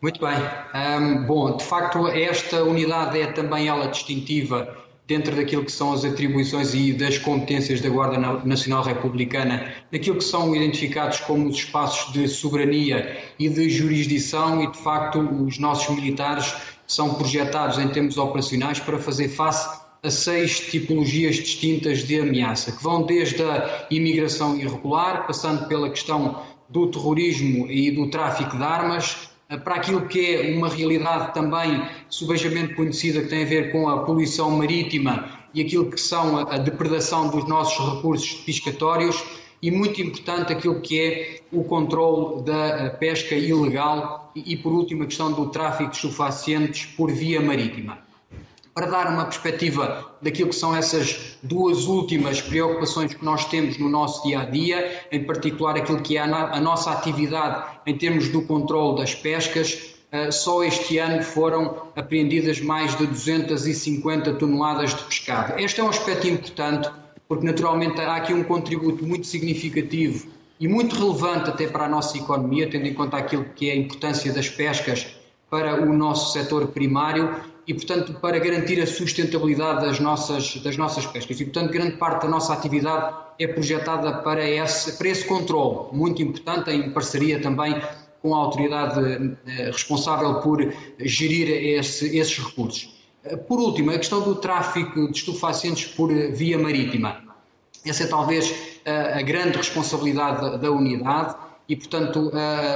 Muito 0.00 0.20
bem. 0.20 0.36
Um, 0.74 1.26
bom, 1.26 1.56
de 1.56 1.64
facto, 1.64 2.06
esta 2.06 2.62
unidade 2.62 3.20
é 3.20 3.32
também 3.32 3.66
ela 3.66 3.88
distintiva 3.88 4.85
dentro 5.06 5.36
daquilo 5.36 5.64
que 5.64 5.70
são 5.72 5.92
as 5.92 6.04
atribuições 6.04 6.74
e 6.74 6.92
das 6.92 7.16
competências 7.18 7.80
da 7.80 7.88
Guarda 7.88 8.18
Nacional 8.44 8.82
Republicana, 8.82 9.72
daquilo 9.92 10.18
que 10.18 10.24
são 10.24 10.54
identificados 10.54 11.20
como 11.20 11.48
os 11.48 11.56
espaços 11.56 12.12
de 12.12 12.26
soberania 12.26 13.16
e 13.38 13.48
de 13.48 13.70
jurisdição 13.70 14.62
e, 14.62 14.70
de 14.70 14.78
facto, 14.78 15.20
os 15.20 15.58
nossos 15.58 15.94
militares 15.94 16.54
são 16.86 17.14
projetados 17.14 17.78
em 17.78 17.88
termos 17.88 18.16
operacionais 18.16 18.80
para 18.80 18.98
fazer 18.98 19.28
face 19.28 19.86
a 20.02 20.10
seis 20.10 20.60
tipologias 20.60 21.36
distintas 21.36 22.04
de 22.04 22.20
ameaça, 22.20 22.72
que 22.72 22.82
vão 22.82 23.02
desde 23.02 23.42
a 23.42 23.86
imigração 23.90 24.56
irregular, 24.56 25.26
passando 25.26 25.66
pela 25.68 25.90
questão 25.90 26.42
do 26.68 26.88
terrorismo 26.88 27.70
e 27.70 27.90
do 27.90 28.08
tráfico 28.08 28.56
de 28.56 28.62
armas, 28.62 29.30
para 29.62 29.76
aquilo 29.76 30.06
que 30.06 30.34
é 30.34 30.56
uma 30.56 30.68
realidade 30.68 31.32
também 31.32 31.82
subejamente 32.08 32.74
conhecida 32.74 33.20
que 33.22 33.28
tem 33.28 33.44
a 33.44 33.46
ver 33.46 33.70
com 33.70 33.88
a 33.88 34.04
poluição 34.04 34.50
marítima 34.50 35.30
e 35.54 35.60
aquilo 35.60 35.90
que 35.90 36.00
são 36.00 36.38
a 36.48 36.58
depredação 36.58 37.28
dos 37.28 37.48
nossos 37.48 37.94
recursos 37.94 38.34
piscatórios 38.44 39.22
e 39.62 39.70
muito 39.70 40.00
importante 40.02 40.52
aquilo 40.52 40.80
que 40.80 41.00
é 41.00 41.40
o 41.52 41.64
controle 41.64 42.42
da 42.42 42.66
eh, 42.66 42.90
pesca 42.90 43.34
ilegal 43.34 44.30
e, 44.34 44.56
por 44.56 44.72
último, 44.72 45.04
a 45.04 45.06
questão 45.06 45.32
do 45.32 45.46
tráfico 45.48 45.90
de 45.90 45.96
estupefacientes 45.96 46.84
por 46.94 47.10
via 47.10 47.40
marítima 47.40 48.05
para 48.76 48.84
dar 48.84 49.08
uma 49.08 49.24
perspectiva 49.24 50.04
daquilo 50.20 50.50
que 50.50 50.54
são 50.54 50.76
essas 50.76 51.38
duas 51.42 51.86
últimas 51.86 52.42
preocupações 52.42 53.14
que 53.14 53.24
nós 53.24 53.46
temos 53.46 53.78
no 53.78 53.88
nosso 53.88 54.22
dia 54.28 54.40
a 54.40 54.44
dia, 54.44 55.00
em 55.10 55.24
particular 55.24 55.78
aquilo 55.78 56.02
que 56.02 56.18
é 56.18 56.20
a, 56.20 56.60
nossa 56.60 56.90
atividade 56.90 57.78
em 57.86 57.96
termos 57.96 58.28
do 58.28 58.42
controle 58.42 58.98
das 58.98 59.14
pescas. 59.14 59.94
Eh, 60.12 60.30
só 60.30 60.62
este 60.62 60.98
ano 60.98 61.22
foram 61.22 61.84
apreendidas 61.96 62.60
mais 62.60 62.94
de 62.98 63.06
250 63.06 64.34
toneladas 64.34 64.94
de 64.94 65.02
pescado. 65.04 65.58
Este 65.58 65.80
é 65.80 65.82
um 65.82 65.88
aspecto 65.88 66.28
importante, 66.28 66.90
porque 67.26 67.46
naturalmente 67.46 67.98
há 67.98 68.16
aqui 68.16 68.34
um 68.34 68.44
contributo 68.44 69.06
muito 69.06 69.26
significativo 69.26 70.28
e 70.60 70.68
muito 70.68 70.94
relevante 70.96 71.48
até 71.48 71.66
para 71.66 71.86
a 71.86 71.88
nossa 71.88 72.18
economia, 72.18 72.68
tendo 72.68 72.86
em 72.86 72.92
conta 72.92 73.16
aquilo 73.16 73.46
que 73.56 73.70
é 73.70 73.72
a 73.72 73.76
importância 73.76 74.30
das 74.34 74.50
pescas 74.50 75.16
para 75.50 75.82
o 75.82 75.92
nosso 75.92 76.32
setor 76.32 76.68
primário 76.68 77.40
e, 77.66 77.74
portanto, 77.74 78.14
para 78.20 78.38
garantir 78.38 78.80
a 78.80 78.86
sustentabilidade 78.86 79.84
das 79.86 79.98
nossas, 79.98 80.56
das 80.58 80.76
nossas 80.76 81.04
pescas. 81.06 81.40
E, 81.40 81.44
portanto, 81.44 81.72
grande 81.72 81.96
parte 81.96 82.22
da 82.22 82.28
nossa 82.28 82.52
atividade 82.52 83.14
é 83.38 83.46
projetada 83.46 84.18
para 84.18 84.48
esse, 84.48 84.96
para 84.96 85.08
esse 85.08 85.24
controle, 85.24 85.88
muito 85.92 86.22
importante, 86.22 86.70
em 86.70 86.90
parceria 86.90 87.40
também 87.40 87.80
com 88.22 88.34
a 88.34 88.38
autoridade 88.38 89.36
eh, 89.46 89.70
responsável 89.70 90.40
por 90.40 90.72
gerir 90.98 91.48
esse, 91.48 92.16
esses 92.16 92.38
recursos. 92.38 92.96
Eh, 93.24 93.36
por 93.36 93.58
último, 93.58 93.90
a 93.90 93.98
questão 93.98 94.20
do 94.20 94.36
tráfico 94.36 95.10
de 95.10 95.18
estupefacientes 95.18 95.86
por 95.86 96.12
via 96.12 96.58
marítima. 96.58 97.24
Essa 97.84 98.04
é 98.04 98.06
talvez 98.06 98.52
a 98.84 99.22
grande 99.22 99.56
responsabilidade 99.56 100.58
da 100.58 100.70
unidade 100.72 101.36
e, 101.68 101.76
portanto, 101.76 102.30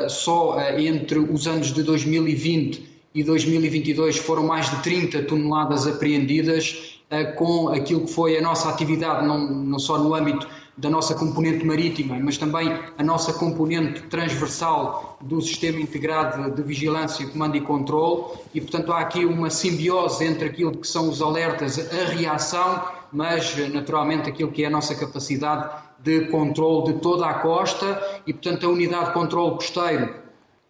só 0.09 0.59
entre 0.79 1.19
os 1.19 1.47
anos 1.47 1.73
de 1.73 1.83
2020 1.83 2.91
e 3.15 3.23
2022 3.23 4.19
foram 4.19 4.45
mais 4.47 4.71
de 4.71 4.83
30 4.83 5.23
toneladas 5.23 5.87
apreendidas 5.87 6.99
com 7.37 7.69
aquilo 7.69 8.03
que 8.03 8.13
foi 8.13 8.39
a 8.39 8.41
nossa 8.41 8.69
atividade, 8.69 9.27
não, 9.27 9.39
não 9.39 9.79
só 9.79 9.99
no 9.99 10.15
âmbito 10.15 10.47
da 10.77 10.89
nossa 10.89 11.15
componente 11.15 11.65
marítima, 11.65 12.19
mas 12.19 12.39
também 12.39 12.73
a 12.97 13.03
nossa 13.03 13.35
componente 13.35 14.01
transversal 14.03 15.19
do 15.21 15.41
sistema 15.41 15.79
integrado 15.79 16.51
de 16.51 16.63
vigilância, 16.63 17.27
comando 17.27 17.57
e 17.57 17.61
controle, 17.61 18.39
e 18.55 18.61
portanto 18.61 18.91
há 18.93 19.01
aqui 19.01 19.25
uma 19.25 19.51
simbiose 19.51 20.25
entre 20.25 20.47
aquilo 20.47 20.73
que 20.73 20.87
são 20.87 21.11
os 21.11 21.21
alertas, 21.21 21.79
a 21.79 22.05
reação, 22.07 22.83
mas 23.13 23.57
naturalmente 23.71 24.31
aquilo 24.31 24.51
que 24.51 24.63
é 24.65 24.69
a 24.69 24.71
nossa 24.71 24.95
capacidade 24.95 25.71
de 26.03 26.27
controle 26.27 26.93
de 26.93 27.01
toda 27.01 27.27
a 27.27 27.35
costa 27.35 28.23
e 28.27 28.33
portanto 28.33 28.67
a 28.67 28.71
unidade 28.71 29.07
de 29.07 29.13
controle 29.13 29.55
costeiro 29.55 30.15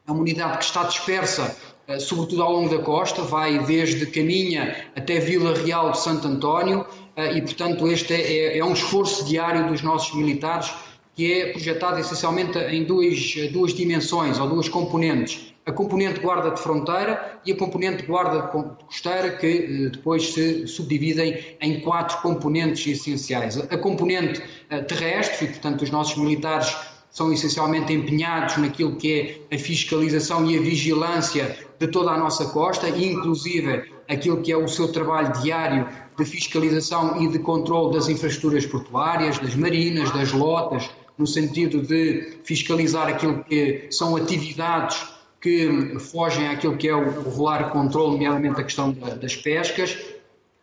é 0.07 0.11
uma 0.11 0.21
unidade 0.21 0.59
que 0.59 0.64
está 0.64 0.85
dispersa 0.85 1.57
eh, 1.90 1.99
sobretudo 1.99 2.40
ao 2.45 2.53
longo 2.53 2.69
da 2.69 2.81
costa, 2.83 3.23
vai 3.23 3.59
desde 3.59 4.07
Caminha 4.07 4.77
até 4.95 5.19
Vila 5.19 5.53
Real 5.55 5.90
de 5.90 5.99
Santo 5.99 6.29
António 6.29 6.87
eh, 7.16 7.38
e, 7.38 7.43
portanto, 7.43 7.88
este 7.88 8.14
é, 8.14 8.59
é 8.59 8.64
um 8.64 8.73
esforço 8.73 9.25
diário 9.25 9.66
dos 9.66 9.83
nossos 9.83 10.14
militares 10.14 10.73
que 11.16 11.33
é 11.33 11.47
projetado 11.51 11.99
essencialmente 11.99 12.57
em 12.59 12.85
duas, 12.85 13.35
duas 13.53 13.75
dimensões 13.75 14.38
ou 14.38 14.49
duas 14.49 14.69
componentes. 14.69 15.50
A 15.66 15.73
componente 15.73 16.20
guarda 16.20 16.51
de 16.51 16.61
fronteira 16.61 17.40
e 17.44 17.53
a 17.53 17.57
componente 17.57 18.05
guarda 18.05 18.42
costeira, 18.42 19.37
que 19.37 19.46
eh, 19.46 19.88
depois 19.90 20.33
se 20.33 20.66
subdividem 20.66 21.57
em 21.61 21.81
quatro 21.81 22.18
componentes 22.23 22.87
essenciais. 22.87 23.59
A 23.59 23.77
componente 23.77 24.42
terrestre, 24.88 25.46
e 25.46 25.49
portanto 25.49 25.83
os 25.83 25.90
nossos 25.90 26.16
militares 26.16 26.75
são 27.11 27.33
essencialmente 27.33 27.92
empenhados 27.92 28.57
naquilo 28.57 28.96
que 28.96 29.46
é 29.51 29.57
a 29.57 29.59
fiscalização 29.59 30.49
e 30.49 30.57
a 30.57 30.61
vigilância 30.61 31.57
de 31.79 31.88
toda 31.88 32.11
a 32.11 32.18
nossa 32.18 32.46
costa, 32.46 32.88
inclusive 32.88 33.85
aquilo 34.09 34.40
que 34.42 34.53
é 34.53 34.57
o 34.57 34.68
seu 34.68 34.92
trabalho 34.92 35.33
diário 35.42 35.88
de 36.16 36.25
fiscalização 36.25 37.20
e 37.20 37.29
de 37.29 37.38
controle 37.38 37.94
das 37.94 38.09
infraestruturas 38.09 38.66
portuárias, 38.66 39.38
das 39.38 39.55
marinas, 39.55 40.11
das 40.12 40.33
lotas, 40.33 40.88
no 41.18 41.27
sentido 41.27 41.83
de 41.83 42.38
fiscalizar 42.44 43.09
aquilo 43.09 43.44
que 43.44 43.88
são 43.90 44.16
atividades 44.16 45.03
que 45.40 45.98
fogem 45.98 46.48
àquilo 46.48 46.76
que 46.76 46.88
é 46.88 46.94
o 46.94 47.22
regular 47.22 47.70
controle, 47.70 48.12
nomeadamente 48.12 48.61
a 48.61 48.64
questão 48.64 48.92
das 48.92 49.35
pescas, 49.37 49.98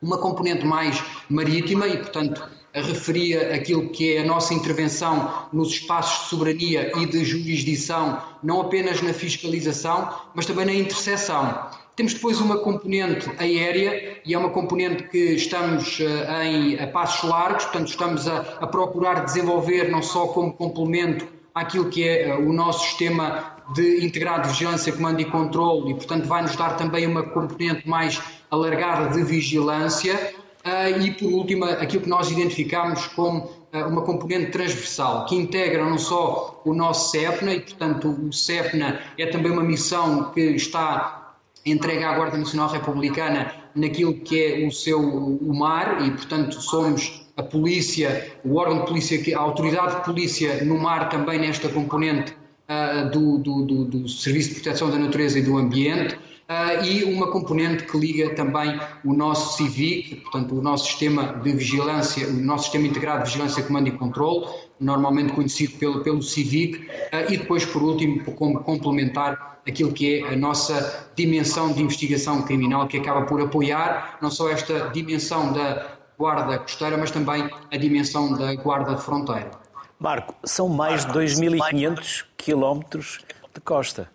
uma 0.01 0.17
componente 0.17 0.65
mais 0.65 1.03
marítima 1.29 1.87
e, 1.87 1.97
portanto, 1.97 2.47
referia 2.73 3.55
aquilo 3.55 3.89
que 3.89 4.15
é 4.15 4.21
a 4.21 4.25
nossa 4.25 4.53
intervenção 4.53 5.47
nos 5.51 5.69
espaços 5.69 6.23
de 6.23 6.29
soberania 6.29 6.91
e 6.97 7.05
de 7.05 7.25
jurisdição, 7.25 8.21
não 8.43 8.61
apenas 8.61 9.01
na 9.01 9.13
fiscalização, 9.13 10.13
mas 10.35 10.45
também 10.45 10.65
na 10.65 10.73
interseção. 10.73 11.69
Temos 11.95 12.13
depois 12.13 12.39
uma 12.39 12.59
componente 12.59 13.27
aérea 13.39 14.19
e 14.23 14.33
é 14.33 14.37
uma 14.37 14.51
componente 14.51 15.03
que 15.03 15.33
estamos 15.33 15.99
uh, 15.99 16.43
em 16.43 16.79
a 16.79 16.85
passos 16.85 17.27
largos, 17.27 17.63
portanto, 17.65 17.87
estamos 17.87 18.27
a, 18.27 18.37
a, 18.37 18.67
procurar 18.67 19.25
desenvolver 19.25 19.89
não 19.89 20.03
só 20.03 20.27
como 20.27 20.53
complemento 20.53 21.27
àquilo 21.55 21.89
que 21.89 22.07
é 22.07 22.35
uh, 22.35 22.47
o 22.47 22.53
nosso 22.53 22.85
sistema 22.85 23.56
de 23.73 24.05
integrado 24.05 24.43
de 24.43 24.49
vigilância, 24.49 24.93
comando 24.93 25.19
e 25.21 25.25
controle, 25.25 25.91
e, 25.91 25.95
portanto, 25.95 26.27
vai 26.27 26.41
nos 26.41 26.55
dar 26.55 26.77
também 26.77 27.05
uma 27.05 27.23
componente 27.23 27.87
mais 27.87 28.21
alargada 28.49 29.13
de 29.13 29.23
vigilância. 29.23 30.33
Uh, 30.65 31.01
e, 31.01 31.11
por 31.11 31.31
último, 31.31 31.65
aquilo 31.65 32.03
que 32.03 32.09
nós 32.09 32.29
identificamos 32.29 33.07
como 33.07 33.49
uma 33.73 34.01
componente 34.01 34.51
transversal, 34.51 35.25
que 35.25 35.35
integra 35.35 35.83
não 35.83 35.97
só 35.97 36.61
o 36.65 36.73
nosso 36.73 37.11
CEPNA, 37.11 37.53
e, 37.53 37.59
portanto, 37.59 38.09
o 38.09 38.33
CEPNA 38.33 38.99
é 39.17 39.25
também 39.27 39.51
uma 39.51 39.63
missão 39.63 40.31
que 40.31 40.41
está 40.41 41.35
entrega 41.65 42.09
à 42.09 42.15
Guarda 42.15 42.37
Nacional 42.37 42.69
Republicana 42.69 43.53
naquilo 43.75 44.13
que 44.13 44.41
é 44.41 44.65
o 44.65 44.71
seu 44.71 44.99
o 44.99 45.53
mar 45.53 46.05
e, 46.05 46.11
portanto, 46.11 46.61
somos 46.61 47.27
a 47.35 47.43
polícia, 47.43 48.35
o 48.43 48.55
órgão 48.55 48.79
de 48.79 48.85
polícia, 48.87 49.37
a 49.37 49.41
autoridade 49.41 49.97
de 49.97 50.05
polícia 50.05 50.63
no 50.63 50.79
mar 50.79 51.09
também 51.09 51.39
nesta 51.39 51.69
componente 51.69 52.35
uh, 52.69 53.09
do, 53.09 53.37
do, 53.37 53.65
do, 53.65 53.85
do, 53.85 54.09
Serviço 54.09 54.49
de 54.49 54.55
Proteção 54.55 54.89
da 54.89 54.97
Natureza 54.97 55.39
e 55.39 55.41
do 55.41 55.57
Ambiente 55.57 56.15
uh, 56.15 56.83
e 56.83 57.03
uma 57.03 57.31
componente 57.31 57.83
que 57.85 57.97
liga 57.97 58.33
também 58.35 58.79
o 59.03 59.13
nosso 59.13 59.57
CIVIC, 59.57 60.17
portanto, 60.17 60.55
o 60.55 60.61
nosso 60.61 60.85
sistema 60.85 61.33
de 61.41 61.51
vigilância, 61.53 62.27
o 62.27 62.33
nosso 62.33 62.65
sistema 62.65 62.87
integrado 62.87 63.23
de 63.23 63.31
vigilância, 63.31 63.63
comando 63.63 63.87
e 63.87 63.91
controle, 63.91 64.47
normalmente 64.79 65.33
conhecido 65.33 65.77
pelo, 65.77 66.03
pelo 66.03 66.21
CIVIC, 66.21 66.77
uh, 66.77 67.31
e 67.31 67.37
depois, 67.37 67.65
por 67.65 67.81
último, 67.81 68.23
como 68.33 68.59
complementar 68.61 69.59
aquilo 69.67 69.91
que 69.91 70.19
é 70.19 70.33
a 70.33 70.35
nossa 70.35 71.09
dimensão 71.15 71.73
de 71.73 71.83
investigação 71.83 72.41
criminal, 72.41 72.87
que 72.87 72.97
acaba 72.97 73.23
por 73.23 73.41
apoiar 73.41 74.17
não 74.21 74.31
só 74.31 74.49
esta 74.49 74.89
dimensão 74.89 75.51
da 75.51 75.97
guarda 76.17 76.57
costeira, 76.57 76.97
mas 76.97 77.11
também 77.11 77.49
a 77.71 77.77
dimensão 77.77 78.33
da 78.33 78.55
guarda 78.55 78.95
de 78.95 79.01
fronteira. 79.01 79.51
Marco, 79.99 80.35
são 80.43 80.69
mais 80.69 81.05
de 81.05 81.11
2.500 81.11 82.25
quilómetros 82.37 83.19
de 83.53 83.61
costa. 83.61 84.09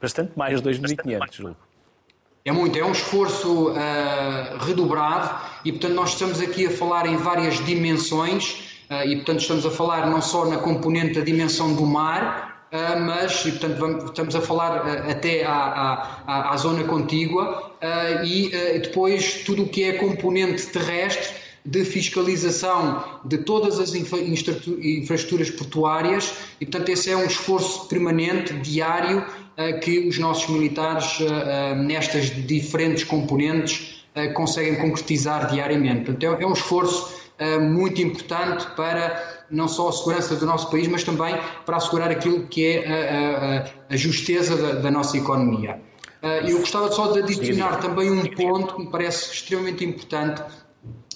Bastante 0.00 0.32
mais 0.36 0.60
de 0.60 0.68
2.500, 0.68 1.32
julgo. 1.32 1.56
É 2.44 2.50
muito, 2.50 2.76
é 2.76 2.84
um 2.84 2.90
esforço 2.90 3.70
uh, 3.70 4.58
redobrado 4.58 5.40
e, 5.64 5.70
portanto, 5.70 5.94
nós 5.94 6.10
estamos 6.10 6.40
aqui 6.40 6.66
a 6.66 6.70
falar 6.70 7.06
em 7.06 7.16
várias 7.16 7.64
dimensões 7.64 8.80
uh, 8.90 9.06
e, 9.06 9.16
portanto, 9.16 9.40
estamos 9.40 9.64
a 9.64 9.70
falar 9.70 10.10
não 10.10 10.20
só 10.20 10.44
na 10.46 10.58
componente 10.58 11.14
da 11.14 11.24
dimensão 11.24 11.74
do 11.74 11.86
mar, 11.86 12.52
Uh, 12.72 12.98
mas, 13.00 13.44
e, 13.44 13.50
portanto, 13.50 13.76
vamos, 13.76 14.04
estamos 14.04 14.34
a 14.34 14.40
falar 14.40 14.86
uh, 14.86 15.10
até 15.10 15.44
à, 15.44 15.52
à, 16.26 16.54
à, 16.54 16.56
zona 16.56 16.82
contígua 16.84 17.70
uh, 17.82 18.24
e 18.24 18.48
depois 18.78 19.44
tudo 19.44 19.64
o 19.64 19.68
que 19.68 19.84
é 19.84 19.92
componente 19.98 20.64
terrestre 20.68 21.41
de 21.64 21.84
fiscalização 21.84 23.20
de 23.24 23.38
todas 23.38 23.78
as 23.78 23.94
infra 23.94 24.18
infraestruturas 24.18 25.50
portuárias 25.50 26.34
e, 26.60 26.66
portanto, 26.66 26.88
esse 26.88 27.10
é 27.10 27.16
um 27.16 27.26
esforço 27.26 27.88
permanente, 27.88 28.52
diário, 28.54 29.24
que 29.82 30.08
os 30.08 30.18
nossos 30.18 30.48
militares, 30.48 31.18
nestas 31.84 32.30
diferentes 32.46 33.04
componentes, 33.04 34.04
conseguem 34.34 34.76
concretizar 34.76 35.50
diariamente. 35.50 36.06
Portanto, 36.06 36.40
é, 36.40 36.42
é 36.42 36.46
um 36.46 36.52
esforço 36.52 37.12
muito 37.60 38.00
importante 38.00 38.66
para 38.76 39.44
não 39.50 39.68
só 39.68 39.88
a 39.88 39.92
segurança 39.92 40.36
do 40.36 40.46
nosso 40.46 40.70
país, 40.70 40.88
mas 40.88 41.04
também 41.04 41.34
para 41.66 41.76
assegurar 41.76 42.10
aquilo 42.10 42.46
que 42.46 42.66
é 42.66 42.86
a, 42.86 43.64
a, 43.90 43.94
a 43.94 43.96
justeza 43.96 44.56
da, 44.56 44.72
da, 44.80 44.90
nossa 44.90 45.16
economia. 45.16 45.80
Eu 46.46 46.60
gostava 46.60 46.90
só 46.92 47.10
de 47.12 47.18
adicionar 47.18 47.80
também 47.80 48.08
um 48.08 48.24
ponto 48.24 48.76
que 48.76 48.82
me 48.82 48.90
parece 48.90 49.32
extremamente 49.32 49.84
importante. 49.84 50.40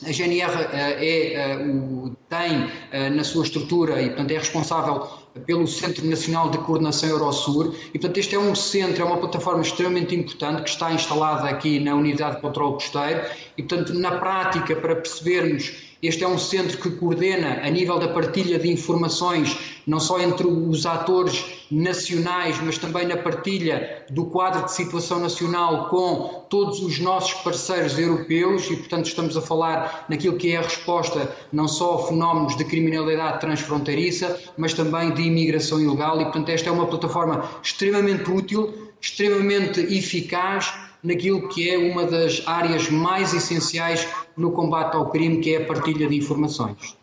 A 0.05 0.13
GNR 0.13 0.51
uh, 0.51 0.69
é, 0.73 1.57
uh, 1.57 2.07
o, 2.07 2.17
tem 2.29 2.71
na 3.15 3.23
sua 3.23 3.45
estrutura 3.45 4.03
e, 4.03 4.07
portanto, 4.09 4.31
é 4.33 4.39
responsável 4.39 5.09
pelo 5.47 5.67
Centro 5.67 6.05
Nacional 6.07 6.51
de 6.51 6.59
Coordenação 6.59 7.09
Eurosur 7.09 7.75
e, 7.95 7.99
portanto, 7.99 8.19
este 8.19 8.35
é 8.35 8.39
um 8.39 8.55
centro, 8.55 9.03
é 9.03 9.07
uma 9.07 9.19
plataforma 9.19 9.63
extremamente 9.63 10.15
importante 10.15 10.63
que 10.63 10.71
está 10.71 10.93
instalada 10.93 11.49
aqui 11.49 11.79
na 11.79 11.95
Unidade 11.95 12.37
de 12.37 12.43
Controlo 12.43 12.75
Costeiro 12.75 13.23
e, 13.57 13.62
portanto, 13.62 13.95
na 13.95 14.18
prática, 14.18 14.75
para 14.77 14.97
percebermos 14.97 15.86
este 16.07 16.25
é 16.25 16.29
um 16.29 16.39
centro 16.39 16.79
que 16.79 16.91
coordena 16.91 17.61
a 17.63 17.71
nível 17.71 17.99
da 17.99 18.09
partilha 18.09 18.59
de 18.59 18.71
informações, 18.71 19.57
não 19.87 19.99
só 19.99 20.21
entre 20.21 20.47
os 20.47 20.87
atores 20.87 21.45
nacionais, 21.71 22.61
mas 22.63 22.79
também 22.79 23.07
na 23.07 23.17
partilha 23.17 24.05
do 24.11 24.27
quadro 24.27 24.65
de 24.65 24.73
situação 24.73 25.19
nacional 25.19 25.89
com 25.89 26.45
todos 26.49 26.81
os 26.81 26.99
nossos 26.99 27.35
parceiros 27.43 27.99
europeus. 27.99 28.71
E, 28.71 28.77
portanto, 28.77 29.07
estamos 29.07 29.37
a 29.37 29.43
falar 29.43 30.07
naquilo 30.09 30.37
que 30.37 30.53
é 30.53 30.59
a 30.59 30.63
resposta 30.63 31.31
não 31.53 31.67
só 31.67 31.95
a 31.95 32.07
fenómenos 32.09 32.57
de 32.57 32.65
criminalidade 32.65 33.41
transfronteiriça, 33.41 34.41
mas 34.57 34.75
também 34.75 35.13
de 35.13 35.23
imigração 35.23 35.81
ilegal. 35.81 36.21
E, 36.21 36.25
portanto, 36.25 36.49
esta 36.49 36.69
é 36.69 36.73
uma 36.73 36.87
plataforma 36.87 37.49
extremamente 37.63 38.31
útil, 38.31 38.73
extremamente 39.01 39.81
eficaz 39.81 40.73
naquilo 41.03 41.49
que 41.49 41.71
é 41.71 41.79
uma 41.79 42.05
das 42.05 42.43
áreas 42.47 42.91
mais 42.91 43.33
essenciais 43.33 44.07
no 44.37 44.53
combate 44.53 44.95
ao 44.95 45.11
crime, 45.11 45.41
que 45.41 45.55
é 45.55 45.62
a 45.62 45.66
partilha 45.66 46.09
de 46.09 46.16
informações. 46.16 46.97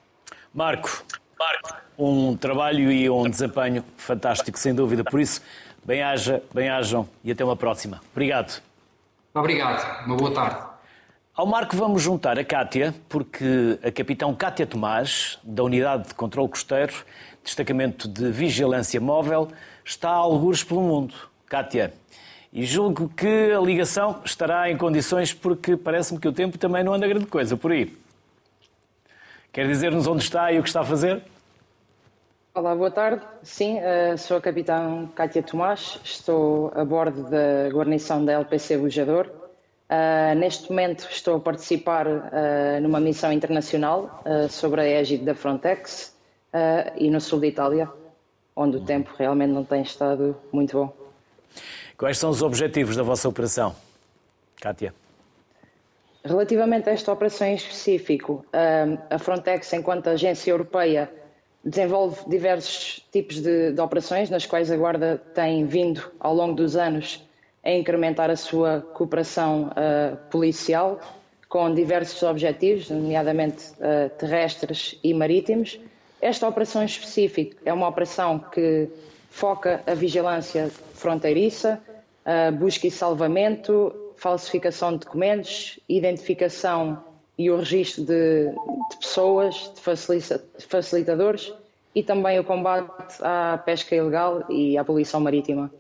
Marco, 0.53 1.03
Marco. 1.39 1.81
um 1.97 2.38
trabalho 2.38 2.91
e 2.91 3.09
um 3.09 3.29
desempenho 3.29 3.84
fantástico, 3.97 4.57
sem 4.59 4.73
dúvida. 4.73 5.03
Por 5.03 5.19
isso, 5.19 5.41
bem-haja, 5.84 6.43
bem-hajam 6.53 7.07
e 7.23 7.31
até 7.31 7.43
uma 7.43 7.55
próxima. 7.55 8.01
Obrigado. 8.11 8.61
Obrigado. 9.34 10.05
Uma 10.05 10.15
boa 10.15 10.31
tarde. 10.31 10.73
Ao 11.36 11.47
Marco 11.47 11.75
vamos 11.75 12.03
juntar 12.03 12.38
a 12.38 12.45
Cátia, 12.45 12.93
porque 13.09 13.79
a 13.84 13.91
capitão 13.91 14.36
Cátia 14.36 14.67
Tomás, 14.67 15.39
da 15.43 15.63
Unidade 15.63 16.09
de 16.09 16.13
Controlo 16.13 16.47
Costeiro, 16.47 16.93
Destacamento 17.43 18.07
de 18.07 18.29
Vigilância 18.29 19.01
Móvel, 19.01 19.47
está 19.84 20.09
a 20.09 20.13
algures 20.13 20.63
pelo 20.63 20.81
mundo. 20.81 21.15
Cátia, 21.47 21.91
e 22.54 22.66
julgo 22.66 23.10
que 23.10 23.51
a 23.51 23.60
ligação 23.60 24.22
estará 24.24 24.70
em 24.70 24.78
condições 24.78 25.34
porque 25.34 25.76
parece-me 25.76 26.20
que 26.20 26.28
o 26.28 26.32
tempo 26.32 26.56
também 26.56 26.84
não 26.84 26.93
anda 26.93 27.08
grande 27.08 27.26
coisa 27.26 27.58
por 27.58 27.72
aí. 27.72 27.97
Quer 29.51 29.68
dizer-nos 29.68 30.06
onde 30.06 30.24
está 30.24 30.51
e 30.51 30.60
o 30.60 30.62
que 30.62 30.70
está 30.70 30.82
a 30.82 30.86
fazer? 30.86 31.24
Olá, 32.54 32.76
boa 32.76 32.91
tarde. 32.91 33.26
Sim, 33.41 33.80
eh, 33.80 34.16
sou 34.18 34.38
a 34.38 34.41
capitã 34.41 35.10
Cátia 35.16 35.41
Tomás, 35.41 35.99
estou 36.04 36.72
a 36.76 36.86
bordo 36.86 37.24
da 37.24 37.70
guarnição 37.72 38.24
da 38.24 38.34
LPC 38.34 38.78
Bujador. 38.78 39.28
Uh, 39.89 40.36
neste 40.36 40.70
momento 40.70 41.08
estou 41.12 41.36
a 41.38 41.39
participar 41.39 42.08
uh, 42.08 42.82
numa 42.82 42.99
missão 42.99 43.32
internacional 43.32 44.24
sobre 44.49 44.82
a 44.82 44.86
égide 44.86 45.24
da 45.24 45.36
Frontex 45.36 46.16
e 46.97 47.10
no 47.10 47.20
sul 47.20 47.39
de 47.39 47.47
Itália, 47.47 47.89
onde 48.56 48.78
o 48.78 48.82
tempo 48.82 49.12
realmente 49.18 49.51
não 49.51 49.64
tem 49.64 49.82
estado 49.82 50.36
muito 50.51 50.78
bom. 50.78 51.04
Quais 51.97 52.17
são 52.17 52.29
os 52.29 52.41
objetivos 52.41 52.95
da 52.95 53.03
vossa 53.03 53.29
operação, 53.29 53.75
Kátia? 54.59 54.93
Relativamente 56.25 56.89
a 56.89 56.93
esta 56.93 57.11
operação 57.11 57.47
em 57.47 57.55
específico, 57.55 58.45
a 59.09 59.19
Frontex, 59.19 59.73
enquanto 59.73 60.07
agência 60.07 60.51
europeia, 60.51 61.11
desenvolve 61.63 62.29
diversos 62.29 63.05
tipos 63.11 63.41
de, 63.41 63.71
de 63.71 63.81
operações, 63.81 64.29
nas 64.29 64.45
quais 64.45 64.71
a 64.71 64.77
Guarda 64.77 65.21
tem 65.33 65.65
vindo 65.65 66.11
ao 66.19 66.33
longo 66.33 66.53
dos 66.53 66.75
anos 66.75 67.23
a 67.63 67.71
incrementar 67.71 68.29
a 68.29 68.35
sua 68.35 68.81
cooperação 68.81 69.69
uh, 69.69 70.17
policial 70.29 70.99
com 71.47 71.73
diversos 71.73 72.21
objetivos, 72.23 72.89
nomeadamente 72.89 73.71
uh, 73.73 74.09
terrestres 74.17 74.99
e 75.03 75.13
marítimos. 75.13 75.79
Esta 76.21 76.47
operação 76.47 76.81
em 76.81 76.85
específico 76.85 77.55
é 77.63 77.71
uma 77.71 77.87
operação 77.87 78.39
que 78.39 78.89
foca 79.34 79.81
a 79.88 79.95
vigilância 79.95 80.69
fronteiriça, 80.93 81.81
uh, 82.23 82.51
busca 82.55 82.86
e 82.86 82.91
salvamento, 82.91 83.91
falsificação 84.15 84.91
de 84.93 84.99
documentos, 84.99 85.79
identificação 85.89 87.03
e 87.36 87.49
o 87.49 87.57
registro 87.57 88.05
de, 88.05 88.51
de 88.91 88.97
pessoas, 88.97 89.71
de 89.73 90.67
facilitadores 90.67 91.51
e 91.95 92.03
também 92.03 92.39
o 92.39 92.43
combate 92.43 93.15
à 93.21 93.57
pesca 93.57 93.95
ilegal 93.95 94.43
e 94.49 94.77
à 94.77 94.86
poluição 94.86 95.19
marítima. 95.19 95.71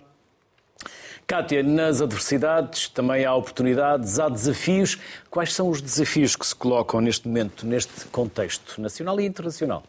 Kátia, 1.27 1.61
nas 1.61 2.01
adversidades 2.01 2.89
também 2.89 3.23
há 3.23 3.35
oportunidades, 3.35 4.19
há 4.19 4.29
desafios. 4.29 4.97
Quais 5.29 5.53
são 5.53 5.69
os 5.69 5.79
desafios 5.79 6.35
que 6.35 6.45
se 6.45 6.55
colocam 6.55 6.99
neste 6.99 7.27
momento, 7.27 7.67
neste 7.67 8.05
contexto 8.07 8.81
nacional 8.81 9.21
e 9.21 9.25
internacional? 9.25 9.83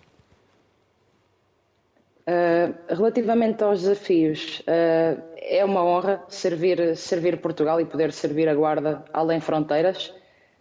Uh, 2.27 2.75
relativamente 2.89 3.63
aos 3.63 3.83
desafios, 3.83 4.61
uh, 4.61 5.23
é 5.37 5.65
uma 5.65 5.85
honra 5.85 6.25
servir, 6.29 6.97
servir 6.97 7.37
Portugal 7.39 7.81
e 7.81 7.85
poder 7.85 8.13
servir 8.13 8.49
a 8.49 8.55
Guarda 8.55 9.05
além 9.13 9.41
fronteiras. 9.41 10.09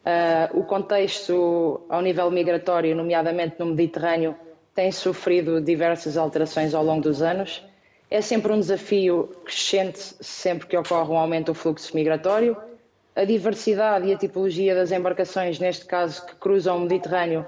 Uh, 0.05 0.59
o 0.59 0.63
contexto 0.65 1.81
ao 1.87 2.01
nível 2.01 2.29
migratório, 2.29 2.93
nomeadamente 2.93 3.55
no 3.59 3.67
Mediterrâneo, 3.67 4.35
tem 4.75 4.91
sofrido 4.91 5.61
diversas 5.61 6.17
alterações 6.17 6.73
ao 6.73 6.83
longo 6.83 7.01
dos 7.01 7.21
anos 7.21 7.63
é 8.13 8.21
sempre 8.21 8.51
um 8.51 8.59
desafio 8.59 9.31
crescente 9.43 9.97
sempre 10.21 10.67
que 10.67 10.77
ocorre 10.77 11.11
um 11.11 11.17
aumento 11.17 11.47
do 11.47 11.55
fluxo 11.55 11.95
migratório. 11.95 12.55
A 13.15 13.25
diversidade 13.25 14.07
e 14.07 14.13
a 14.13 14.17
tipologia 14.17 14.75
das 14.75 14.91
embarcações, 14.91 15.57
neste 15.57 15.85
caso 15.85 16.23
que 16.23 16.35
cruzam 16.35 16.77
o 16.77 16.81
Mediterrâneo, 16.81 17.43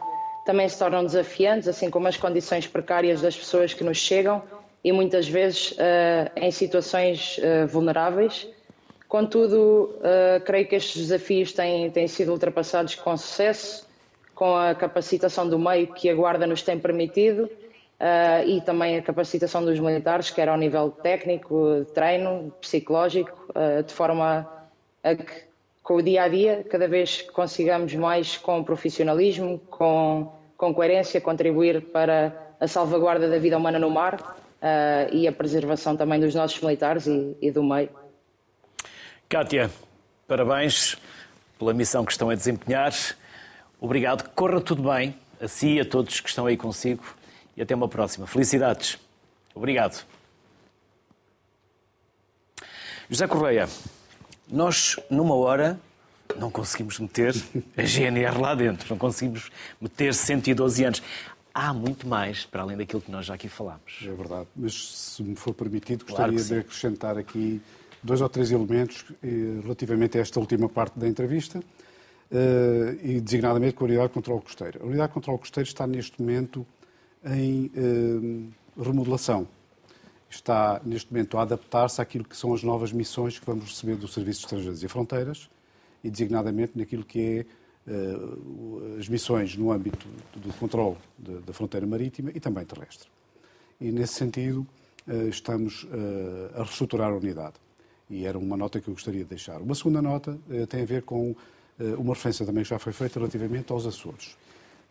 também 0.45 0.69
se 0.69 0.77
tornam 0.77 1.03
desafiantes, 1.03 1.67
assim 1.67 1.89
como 1.89 2.07
as 2.07 2.15
condições 2.15 2.67
precárias 2.67 3.19
das 3.19 3.35
pessoas 3.35 3.73
que 3.73 3.83
nos 3.83 3.97
chegam 3.97 4.43
e 4.83 4.91
muitas 4.91 5.27
vezes 5.27 5.71
uh, 5.71 6.31
em 6.35 6.51
situações 6.51 7.39
uh, 7.39 7.67
vulneráveis. 7.67 8.47
Contudo, 9.07 9.97
uh, 9.97 10.39
creio 10.45 10.67
que 10.67 10.75
estes 10.75 11.01
desafios 11.01 11.51
têm, 11.51 11.89
têm 11.89 12.07
sido 12.07 12.31
ultrapassados 12.31 12.93
com 12.93 13.17
sucesso, 13.17 13.87
com 14.35 14.55
a 14.55 14.75
capacitação 14.75 15.49
do 15.49 15.57
meio 15.57 15.87
que 15.87 16.07
a 16.07 16.13
Guarda 16.13 16.45
nos 16.45 16.61
tem 16.61 16.77
permitido 16.77 17.49
e 18.45 18.59
também 18.59 18.97
a 18.97 19.01
capacitação 19.01 19.63
dos 19.63 19.79
militares, 19.79 20.29
quer 20.29 20.49
ao 20.49 20.57
nível 20.57 20.91
técnico, 20.91 21.85
de 21.85 21.93
treino, 21.93 22.53
psicológico, 22.59 23.31
de 23.87 23.93
forma 23.93 24.45
a 25.01 25.15
que 25.15 25.45
com 25.85 25.97
o 25.97 26.01
dia 26.01 26.23
a 26.23 26.27
dia 26.27 26.65
cada 26.67 26.87
vez 26.87 27.21
consigamos 27.21 27.93
mais 27.93 28.37
com 28.37 28.63
profissionalismo, 28.63 29.59
com, 29.69 30.33
com 30.57 30.73
coerência, 30.73 31.21
contribuir 31.21 31.79
para 31.91 32.55
a 32.59 32.67
salvaguarda 32.67 33.29
da 33.29 33.37
vida 33.37 33.55
humana 33.55 33.77
no 33.77 33.91
mar 33.91 34.15
uh, 34.15 35.13
e 35.13 35.27
a 35.27 35.31
preservação 35.31 35.95
também 35.95 36.19
dos 36.19 36.33
nossos 36.33 36.59
militares 36.59 37.05
e, 37.05 37.37
e 37.39 37.51
do 37.51 37.63
meio. 37.63 37.91
Kátia, 39.29 39.69
parabéns 40.27 40.97
pela 41.59 41.71
missão 41.71 42.03
que 42.03 42.11
estão 42.11 42.31
a 42.31 42.35
desempenhar. 42.35 42.91
Obrigado, 43.79 44.27
corra 44.31 44.59
tudo 44.59 44.91
bem, 44.91 45.15
a 45.39 45.47
si 45.47 45.75
e 45.75 45.81
a 45.81 45.85
todos 45.85 46.19
que 46.19 46.29
estão 46.29 46.47
aí 46.47 46.57
consigo 46.57 47.03
e 47.55 47.61
até 47.61 47.75
uma 47.75 47.87
próxima. 47.87 48.25
Felicidades. 48.25 48.97
Obrigado. 49.53 50.03
José 53.07 53.27
Correia, 53.27 53.67
nós 54.55 54.95
numa 55.09 55.35
hora 55.35 55.79
não 56.37 56.49
conseguimos 56.49 56.99
meter 56.99 57.35
a 57.77 57.83
GNR 57.83 58.39
lá 58.39 58.55
dentro, 58.55 58.87
não 58.89 58.97
conseguimos 58.97 59.51
meter 59.79 60.13
112 60.13 60.83
anos. 60.83 61.03
Há 61.53 61.73
muito 61.73 62.07
mais 62.07 62.45
para 62.45 62.63
além 62.63 62.75
daquilo 62.75 63.01
que 63.01 63.11
nós 63.11 63.25
já 63.25 63.33
aqui 63.35 63.47
falámos. 63.47 63.99
É 64.03 64.11
verdade, 64.11 64.47
mas 64.55 64.73
se 64.73 65.23
me 65.23 65.35
for 65.35 65.53
permitido, 65.53 66.03
gostaria 66.05 66.37
claro 66.37 66.49
de 66.49 66.59
acrescentar 66.59 67.17
aqui 67.17 67.61
dois 68.03 68.21
ou 68.21 68.29
três 68.29 68.51
elementos 68.51 69.05
eh, 69.23 69.61
relativamente 69.63 70.17
a 70.17 70.21
esta 70.21 70.39
última 70.39 70.67
parte 70.67 70.99
da 70.99 71.07
entrevista 71.07 71.61
eh, 72.31 72.97
e 73.03 73.21
designadamente 73.21 73.73
com 73.73 73.85
a 73.85 73.87
Unidade 73.87 74.07
de 74.09 74.13
Controlo 74.13 74.41
Costeiro. 74.41 74.79
A 74.83 74.85
Unidade 74.85 75.07
de 75.07 75.13
Controlo 75.13 75.39
Costeiro 75.39 75.67
está 75.67 75.87
neste 75.87 76.21
momento 76.21 76.65
em 77.25 77.71
eh, 77.75 78.83
remodelação. 78.83 79.47
Está, 80.29 80.81
neste 80.83 81.11
momento, 81.11 81.37
a 81.37 81.43
adaptar-se 81.43 82.01
àquilo 82.01 82.25
que 82.25 82.35
são 82.35 82.53
as 82.53 82.63
novas 82.63 82.91
missões 82.91 83.39
que 83.39 83.45
vamos 83.45 83.65
receber 83.65 83.95
do 83.95 84.07
Serviço 84.07 84.39
de 84.39 84.45
Estrangeiros 84.45 84.83
e 84.83 84.87
Fronteiras 84.87 85.49
e, 86.03 86.09
designadamente, 86.09 86.73
naquilo 86.75 87.05
que 87.05 87.19
é 87.19 87.45
eh, 87.87 88.99
as 88.99 89.07
missões 89.07 89.55
no 89.55 89.71
âmbito 89.71 90.07
do 90.35 90.51
controle 90.53 90.97
da 91.17 91.53
fronteira 91.53 91.85
marítima 91.85 92.31
e 92.33 92.39
também 92.39 92.65
terrestre. 92.65 93.07
E, 93.79 93.91
nesse 93.91 94.13
sentido, 94.13 94.65
eh, 95.07 95.27
estamos 95.29 95.87
a 96.55 96.63
reestruturar 96.63 97.11
a 97.11 97.15
unidade. 97.15 97.55
E 98.09 98.25
era 98.25 98.37
uma 98.37 98.57
nota 98.57 98.79
que 98.79 98.87
eu 98.87 98.93
gostaria 98.93 99.23
de 99.23 99.29
deixar. 99.29 99.61
Uma 99.61 99.73
segunda 99.73 100.01
nota 100.01 100.37
tem 100.69 100.83
a 100.83 100.85
ver 100.85 101.01
com 101.03 101.35
uma 101.97 102.13
referência 102.13 102.45
também 102.45 102.63
que 102.63 102.69
já 102.69 102.77
foi 102.77 102.93
feita 102.93 103.19
relativamente 103.19 103.71
aos 103.71 103.85
Açores. 103.85 104.37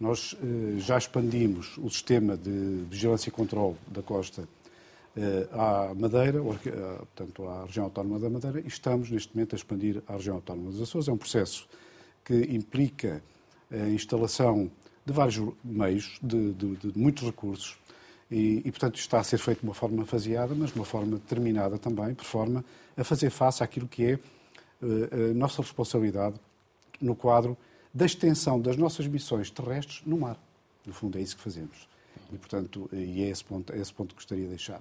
Nós 0.01 0.37
já 0.79 0.99
expandimos 0.99 1.79
o 1.79 1.89
sistema 1.89 2.37
de 2.37 2.85
vigilância 2.91 3.29
e 3.29 3.33
controle 3.33 3.77
da 3.87 4.03
costa 4.03 4.49
à 5.53 5.95
Madeira, 5.95 6.39
eh, 6.39 6.97
portanto, 7.15 7.49
à 7.49 7.65
região 7.65 7.85
autónoma 7.85 8.19
da 8.19 8.29
Madeira, 8.29 8.61
e 8.61 8.67
estamos 8.67 9.11
neste 9.11 9.35
momento 9.35 9.55
a 9.55 9.57
expandir 9.57 10.03
à 10.09 10.15
região 10.15 10.37
autónoma 10.37 10.71
dos 10.71 10.83
Açores. 10.83 11.09
É 11.09 11.13
um 11.13 11.17
processo 11.17 11.69
que 12.25 12.35
implica 12.55 13.23
a 13.71 13.89
instalação 13.89 14.71
de 15.07 15.13
vários 15.13 15.41
meios, 15.63 16.19
de, 16.23 16.53
de, 16.53 16.77
de 16.77 16.99
muitos 16.99 17.25
recursos, 17.25 17.79
e, 18.31 18.63
e, 18.65 18.71
portanto, 18.71 18.99
está 18.99 19.21
a 19.21 19.25
ser 19.25 19.39
feito 19.39 19.61
de 19.61 19.65
uma 19.65 19.75
forma 19.75 20.05
faseada, 20.05 20.55
mas 20.55 20.71
de 20.71 20.77
uma 20.77 20.85
forma 20.85 21.17
determinada 21.17 21.79
também, 21.79 22.15
por 22.15 22.25
forma 22.25 22.65
a 22.97 23.05
fazer 23.05 23.31
face 23.31 23.63
àquilo 23.63 23.87
que 23.87 24.05
é 24.05 24.19
a 24.83 25.35
nossa 25.35 25.63
responsabilidade 25.63 26.37
no 27.01 27.15
quadro 27.15 27.57
da 27.93 28.05
extensão 28.05 28.61
das 28.61 28.77
nossas 28.77 29.07
missões 29.07 29.51
terrestres 29.51 30.03
no 30.05 30.19
mar. 30.19 30.39
No 30.85 30.93
fundo, 30.93 31.19
é 31.19 31.23
isso 31.23 31.37
que 31.37 31.43
fazemos. 31.43 31.89
E, 32.33 32.39
portanto, 32.39 32.89
e 32.93 33.23
é 33.23 33.29
esse 33.29 33.45
ponto, 33.45 33.73
é 33.73 33.79
esse 33.79 33.93
ponto 33.93 34.09
que 34.11 34.17
gostaria 34.17 34.45
de 34.45 34.51
deixar. 34.51 34.81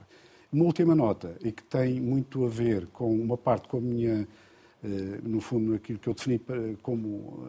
Uma 0.54 0.66
última 0.66 0.94
nota, 0.94 1.36
e 1.44 1.52
que 1.52 1.64
tem 1.64 2.00
muito 2.00 2.46
a 2.46 2.48
ver 2.48 2.86
com 2.94 3.12
uma 3.12 3.36
parte 3.36 3.68
com 3.68 3.78
a 3.78 3.82
minha, 3.82 4.28
eh, 4.84 4.88
no 5.24 5.42
fundo, 5.42 5.74
aquilo 5.74 5.98
que 5.98 6.08
eu 6.08 6.14
defini 6.14 6.40
como 6.84 7.44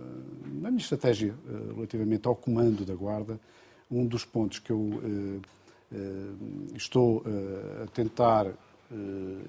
eh, 0.64 0.66
a 0.66 0.70
minha 0.70 0.80
estratégia 0.80 1.34
eh, 1.47 1.74
relativamente 1.74 2.26
ao 2.26 2.34
comando 2.34 2.82
da 2.82 2.95
Guarda, 2.95 3.38
um 3.90 4.07
dos 4.07 4.24
pontos 4.24 4.59
que 4.59 4.72
eu 4.72 5.42
estou 6.74 7.22
a 7.82 7.86
tentar 7.88 8.51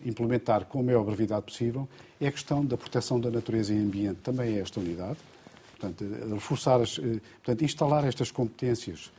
implementar 0.03 0.65
com 0.65 0.81
a 0.81 0.83
maior 0.83 1.03
brevidade 1.05 1.45
possível 1.45 1.87
é 2.19 2.27
a 2.27 2.31
questão 2.31 2.63
da 2.63 2.77
proteção 2.77 3.19
da 3.19 3.31
natureza 3.31 3.73
e 3.73 3.77
ambiente. 3.77 4.17
Também 4.17 4.57
é 4.57 4.59
esta 4.59 4.79
unidade. 4.81 5.17
Portanto, 5.71 6.05
reforçar 6.33 6.81
as, 6.81 6.99
portanto, 6.99 7.63
instalar 7.63 8.05
estas 8.05 8.29
competências 8.29 9.11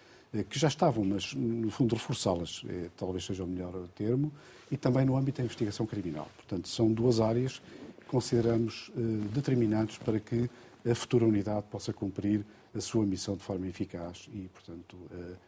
que 0.45 0.59
já 0.59 0.68
estavam, 0.68 1.05
mas 1.05 1.34
no 1.34 1.70
fundo 1.70 1.95
reforçá-las 1.95 2.62
é, 2.68 2.89
talvez 2.97 3.24
seja 3.24 3.45
o 3.45 3.47
melhor 3.47 3.72
termo, 3.95 4.32
e 4.70 4.76
também 4.76 5.05
no 5.05 5.16
âmbito 5.16 5.39
da 5.39 5.45
investigação 5.45 5.87
criminal. 5.87 6.28
Portanto, 6.37 6.68
são 6.68 6.93
duas 6.93 7.20
áreas 7.20 7.62
que 8.01 8.07
consideramos 8.07 8.91
eh, 8.97 9.01
determinantes 9.32 9.99
para 9.99 10.18
que 10.18 10.51
a 10.89 10.95
futura 10.95 11.24
unidade 11.24 11.64
possa 11.70 11.93
cumprir 11.93 12.45
a 12.74 12.80
sua 12.80 13.05
missão 13.05 13.37
de 13.37 13.43
forma 13.43 13.66
eficaz 13.66 14.28
e, 14.32 14.49
portanto, 14.49 14.97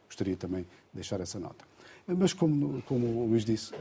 gostaria 0.06 0.36
também 0.36 0.62
de 0.62 0.68
deixar 0.94 1.20
essa 1.20 1.38
nota. 1.38 1.64
Mas, 2.06 2.32
como, 2.32 2.82
como 2.82 3.06
o 3.06 3.26
Luís 3.28 3.44
disse, 3.44 3.72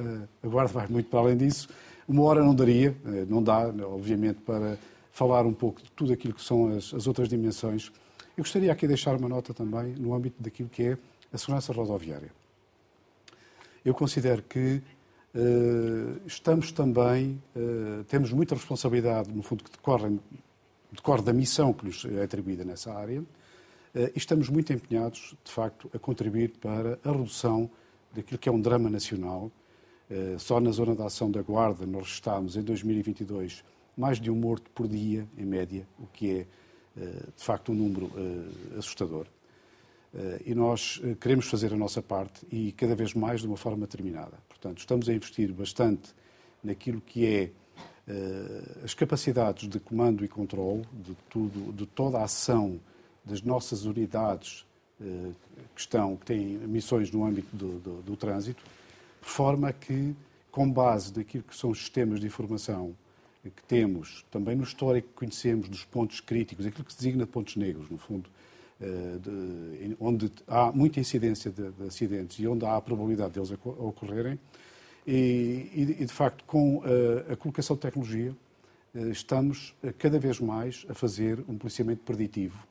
a 0.44 0.48
Guarda 0.48 0.74
vai 0.74 0.88
muito 0.88 1.10
para 1.10 1.20
além 1.20 1.38
disso. 1.38 1.70
Uma 2.08 2.24
hora 2.24 2.44
não 2.44 2.54
daria, 2.54 2.96
não 3.28 3.42
dá, 3.42 3.70
obviamente, 3.86 4.42
para 4.42 4.78
falar 5.12 5.46
um 5.46 5.54
pouco 5.54 5.82
de 5.82 5.90
tudo 5.92 6.14
aquilo 6.14 6.34
que 6.34 6.44
são 6.44 6.76
as, 6.76 6.94
as 6.94 7.08
outras 7.08 7.28
dimensões. 7.30 7.92
Eu 8.38 8.44
gostaria 8.44 8.72
aqui 8.72 8.82
de 8.82 8.90
deixar 8.90 9.16
uma 9.16 9.28
nota 9.28 9.52
também 9.52 9.96
no 9.96 10.14
âmbito 10.14 10.44
daquilo 10.44 10.70
que 10.70 10.84
é 10.84 10.98
a 11.34 11.38
segurança 11.40 11.74
rodoviária. 11.74 12.32
Eu 13.84 13.96
considero 13.96 14.44
que 14.44 14.80
uh, 15.34 16.22
estamos 16.24 16.72
também, 16.72 17.42
uh, 17.56 18.04
temos 18.04 18.32
muita 18.32 18.54
responsabilidade, 18.54 19.32
no 19.34 19.42
fundo, 19.42 19.64
que 19.64 19.72
decorre, 19.72 20.20
decorre 20.92 21.24
da 21.24 21.34
missão 21.34 21.74
que 21.74 21.84
nos 21.84 22.06
é 22.06 22.22
atribuída 22.22 22.64
nessa 22.64 22.94
área, 22.94 23.22
uh, 23.22 23.26
e 23.96 24.18
estamos 24.18 24.50
muito 24.50 24.72
empenhados, 24.72 25.36
de 25.44 25.52
facto, 25.52 25.90
a 25.92 25.98
contribuir 25.98 26.52
para 26.62 27.00
a 27.04 27.12
redução 27.12 27.68
daquilo 28.14 28.38
que 28.38 28.48
é 28.48 28.52
um 28.52 28.62
drama 28.62 28.88
nacional. 28.88 29.52
Só 30.40 30.62
na 30.62 30.72
zona 30.72 30.96
da 30.96 31.08
ação 31.08 31.30
da 31.30 31.42
Guarda 31.42 31.86
nós 31.86 32.08
estamos, 32.08 32.56
em 32.56 32.62
2022, 32.62 33.62
mais 33.98 34.22
de 34.22 34.32
um 34.32 34.36
morto 34.36 34.72
por 34.72 34.88
dia, 34.88 35.28
em 35.38 35.44
média, 35.44 35.86
o 36.00 36.08
que 36.08 36.32
é, 36.32 36.48
de 37.36 37.44
facto, 37.44 37.72
um 37.72 37.76
número 37.76 38.12
assustador. 38.78 39.28
Eh, 40.18 40.42
e 40.48 40.56
nós 40.56 41.02
eh, 41.04 41.16
queremos 41.20 41.48
fazer 41.48 41.74
a 41.74 41.78
nossa 41.78 42.02
parte 42.02 42.46
e 42.52 42.72
cada 42.72 42.96
vez 42.96 43.14
mais 43.14 43.42
de 43.42 43.48
uma 43.48 43.58
forma 43.58 43.86
determinada. 43.86 44.38
Portanto, 44.48 44.80
estamos 44.80 45.08
a 45.10 45.14
investir 45.14 45.52
bastante 45.54 46.14
naquilo 46.64 47.02
que 47.02 47.26
é 47.26 47.52
eh, 48.08 48.82
as 48.84 48.94
capacidades 48.94 49.68
de 49.68 49.80
comando 49.80 50.24
e 50.24 50.28
controle 50.28 50.86
de, 50.94 51.16
tudo, 51.30 51.74
de 51.74 51.86
toda 51.86 52.20
a 52.20 52.24
ação 52.24 52.80
das 53.24 53.42
nossas 53.42 53.86
unidades 53.86 54.66
que, 55.76 55.82
estão, 55.82 56.16
que 56.16 56.26
têm 56.26 56.44
missões 56.44 57.12
no 57.12 57.24
âmbito 57.24 57.56
do, 57.56 57.78
do, 57.78 58.02
do 58.02 58.16
trânsito, 58.16 58.64
de 59.22 59.30
forma 59.30 59.72
que, 59.72 60.16
com 60.50 60.68
base 60.72 61.16
naquilo 61.16 61.44
que 61.44 61.56
são 61.56 61.70
os 61.70 61.78
sistemas 61.78 62.20
de 62.20 62.26
informação 62.26 62.96
que 63.50 63.64
temos, 63.64 64.26
também 64.32 64.56
no 64.56 64.64
histórico 64.64 65.08
que 65.10 65.14
conhecemos 65.16 65.70
dos 65.70 65.84
pontos 65.84 66.20
críticos, 66.20 66.66
aquilo 66.66 66.84
que 66.84 66.94
se 66.94 67.00
designa 67.00 67.26
pontos 67.26 67.56
negros, 67.56 67.90
no 67.90 67.98
fundo, 67.98 68.30
eh, 68.80 69.18
de, 69.20 69.98
onde 70.00 70.32
há 70.48 70.72
muita 70.72 71.00
incidência 71.00 71.50
de, 71.50 71.72
de, 71.72 71.88
acidentes 71.88 72.38
e 72.38 72.48
onde 72.48 72.64
há 72.64 72.76
a 72.76 72.82
probabilidade 72.82 73.34
deles 73.34 73.52
ocorrerem. 73.52 74.40
E, 75.06 75.96
e, 76.00 76.06
de 76.06 76.14
facto, 76.14 76.44
com 76.46 76.84
a, 76.84 77.30
eh, 77.30 77.34
a 77.34 77.36
colocação 77.36 77.76
de 77.76 77.82
tecnologia, 77.82 78.36
eh, 78.94 79.10
estamos 79.10 79.74
cada 79.98 80.20
vez 80.20 80.40
mais 80.40 80.86
a 80.90 80.94
fazer 80.94 81.44
um 81.48 81.58
policiamento 81.58 82.04
preditivo 82.04 82.68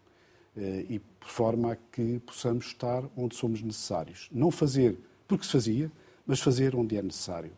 e 0.88 0.98
por 1.20 1.28
forma 1.28 1.72
a 1.72 1.76
que 1.76 2.18
possamos 2.20 2.68
estar 2.68 3.04
onde 3.14 3.36
somos 3.36 3.60
necessários. 3.60 4.26
Não 4.32 4.50
fazer 4.50 4.96
porque 5.28 5.44
se 5.44 5.52
fazia, 5.52 5.92
mas 6.26 6.40
fazer 6.40 6.74
onde 6.74 6.96
é 6.96 7.02
necessário. 7.02 7.50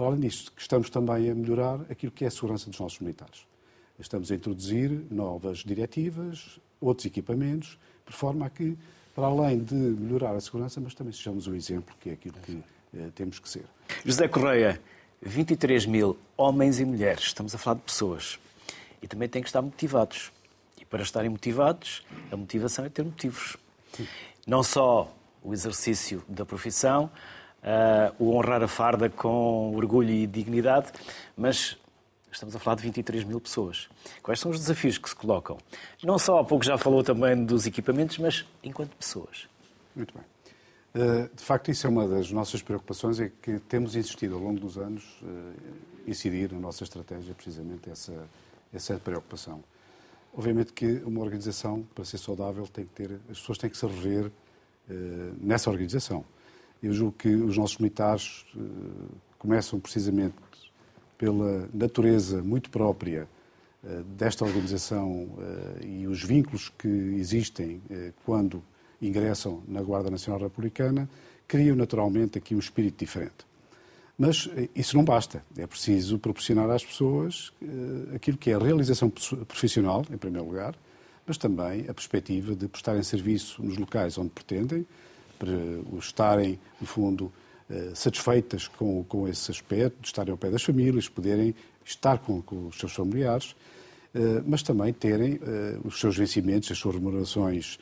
Para 0.00 0.08
além 0.08 0.20
disso, 0.20 0.50
estamos 0.56 0.88
também 0.88 1.28
a 1.28 1.34
melhorar 1.34 1.78
aquilo 1.90 2.10
que 2.10 2.24
é 2.24 2.28
a 2.28 2.30
segurança 2.30 2.70
dos 2.70 2.80
nossos 2.80 2.98
militares. 3.00 3.46
Estamos 3.98 4.32
a 4.32 4.34
introduzir 4.34 4.90
novas 5.10 5.58
diretivas, 5.58 6.58
outros 6.80 7.04
equipamentos, 7.04 7.78
de 8.08 8.16
forma 8.16 8.46
a 8.46 8.48
que, 8.48 8.78
para 9.14 9.26
além 9.26 9.62
de 9.62 9.74
melhorar 9.74 10.34
a 10.34 10.40
segurança, 10.40 10.80
mas 10.80 10.94
também 10.94 11.12
sejamos 11.12 11.46
o 11.46 11.54
exemplo, 11.54 11.94
que 12.00 12.08
é 12.08 12.12
aquilo 12.14 12.34
que 12.46 12.62
eh, 12.96 13.10
temos 13.14 13.38
que 13.38 13.46
ser. 13.46 13.66
José 14.02 14.26
Correia, 14.26 14.80
23 15.20 15.84
mil 15.84 16.16
homens 16.34 16.80
e 16.80 16.84
mulheres, 16.86 17.24
estamos 17.24 17.54
a 17.54 17.58
falar 17.58 17.76
de 17.76 17.82
pessoas, 17.82 18.38
e 19.02 19.06
também 19.06 19.28
têm 19.28 19.42
que 19.42 19.50
estar 19.50 19.60
motivados. 19.60 20.32
E 20.80 20.84
para 20.86 21.02
estarem 21.02 21.28
motivados, 21.28 22.06
a 22.32 22.36
motivação 22.38 22.86
é 22.86 22.88
ter 22.88 23.04
motivos. 23.04 23.58
Não 24.46 24.62
só 24.62 25.14
o 25.42 25.52
exercício 25.52 26.24
da 26.26 26.46
profissão, 26.46 27.10
uh, 27.62 28.14
o 28.18 28.34
honrar 28.34 28.62
a 28.62 28.68
farda 28.68 29.08
com 29.08 29.74
orgulho 29.74 30.10
e 30.10 30.26
dignidade, 30.26 30.92
mas 31.36 31.76
Estamos 32.32 32.54
a 32.54 32.58
falar 32.60 32.76
de 32.76 32.82
23 32.82 33.24
mil 33.24 33.40
pessoas. 33.40 33.88
Quais 34.22 34.38
são 34.38 34.50
os 34.50 34.58
desafios 34.60 34.96
que 34.96 35.08
se 35.08 35.16
colocam? 35.16 35.58
Não 36.02 36.18
só 36.18 36.38
há 36.38 36.44
pouco 36.44 36.64
já 36.64 36.78
falou 36.78 37.02
também 37.02 37.44
dos 37.44 37.66
equipamentos, 37.66 38.18
mas 38.18 38.46
enquanto 38.62 38.94
pessoas. 38.96 39.48
Muito 39.96 40.14
bem. 40.14 40.24
Eh, 40.94 41.28
de 41.34 41.42
facto, 41.42 41.70
isso 41.70 41.86
é 41.86 41.90
uma 41.90 42.06
das 42.06 42.30
nossas 42.30 42.62
preocupações, 42.62 43.18
é 43.18 43.30
que 43.42 43.58
temos 43.60 43.96
insistido 43.96 44.34
ao 44.34 44.40
longo 44.40 44.60
dos 44.60 44.78
anos 44.78 45.04
uh, 45.22 45.52
incidir 46.06 46.52
na 46.52 46.60
nossa 46.60 46.84
estratégia 46.84 47.34
precisamente 47.34 47.90
essa, 47.90 48.28
essa 48.72 48.98
preocupação. 48.98 49.62
Obviamente 50.32 50.72
que 50.72 51.02
uma 51.04 51.20
organização, 51.20 51.82
para 51.94 52.04
ser 52.04 52.18
saudável, 52.18 52.66
tem 52.68 52.84
que 52.84 52.92
ter, 52.92 53.20
as 53.28 53.40
pessoas 53.40 53.58
têm 53.58 53.68
que 53.68 53.76
se 53.76 53.86
rever 53.86 54.30
nessa 55.40 55.70
organização. 55.70 56.24
Eu 56.82 56.92
julgo 56.92 57.12
que 57.18 57.28
os 57.28 57.56
nossos 57.56 57.78
militares 57.78 58.44
começam 59.38 59.78
precisamente 59.78 60.34
pela 61.18 61.68
natureza 61.74 62.42
muito 62.42 62.70
própria 62.70 63.28
eh, 63.82 64.02
desta 64.16 64.44
organização 64.44 65.26
eh, 65.38 65.86
e 65.86 66.06
os 66.06 66.22
vínculos 66.22 66.70
que 66.78 66.86
existem 66.86 67.80
eh, 67.90 68.12
quando 68.26 68.62
ingressam 69.00 69.62
na 69.66 69.80
Guarda 69.80 70.10
Nacional 70.10 70.40
Republicana, 70.40 71.08
criam 71.48 71.74
naturalmente 71.74 72.36
aqui 72.36 72.54
um 72.54 72.58
espírito 72.58 72.98
diferente. 72.98 73.46
Mas 74.18 74.50
isso 74.74 74.94
não 74.98 75.02
basta. 75.02 75.42
É 75.56 75.66
preciso 75.66 76.18
proporcionar 76.18 76.68
às 76.68 76.84
pessoas 76.84 77.54
aquilo 78.14 78.36
que 78.36 78.50
é 78.50 78.54
a 78.54 78.58
realização 78.58 79.08
profissional, 79.08 80.04
em 80.12 80.18
primeiro 80.18 80.46
lugar, 80.46 80.74
mas 81.26 81.38
também 81.38 81.86
a 81.88 81.94
perspectiva 81.94 82.54
de 82.54 82.68
prestarem 82.68 83.02
serviço 83.02 83.62
nos 83.62 83.78
locais 83.78 84.18
onde 84.18 84.28
pretendem, 84.28 84.86
para 85.40 85.98
estarem, 85.98 86.60
no 86.78 86.86
fundo, 86.86 87.32
eh, 87.70 87.92
satisfeitas 87.94 88.68
com, 88.68 89.02
com 89.04 89.26
esse 89.26 89.50
aspecto, 89.50 90.00
de 90.00 90.06
estarem 90.06 90.30
ao 90.30 90.36
pé 90.36 90.50
das 90.50 90.62
famílias, 90.62 91.08
poderem 91.08 91.54
estar 91.82 92.18
com, 92.18 92.42
com 92.42 92.66
os 92.66 92.76
seus 92.76 92.92
familiares, 92.92 93.56
eh, 94.14 94.42
mas 94.44 94.62
também 94.62 94.92
terem 94.92 95.40
eh, 95.40 95.78
os 95.82 95.98
seus 95.98 96.16
vencimentos, 96.16 96.70
as 96.70 96.78
suas 96.78 96.94
remunerações 96.94 97.78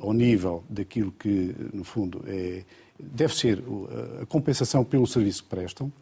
ao 0.00 0.12
nível 0.12 0.64
daquilo 0.70 1.10
que, 1.10 1.54
no 1.74 1.82
fundo, 1.82 2.24
é, 2.26 2.62
deve 2.98 3.34
ser 3.34 3.62
a 4.22 4.24
compensação 4.24 4.84
pelo 4.84 5.04
serviço 5.04 5.42
que 5.42 5.48
prestam. 5.48 5.92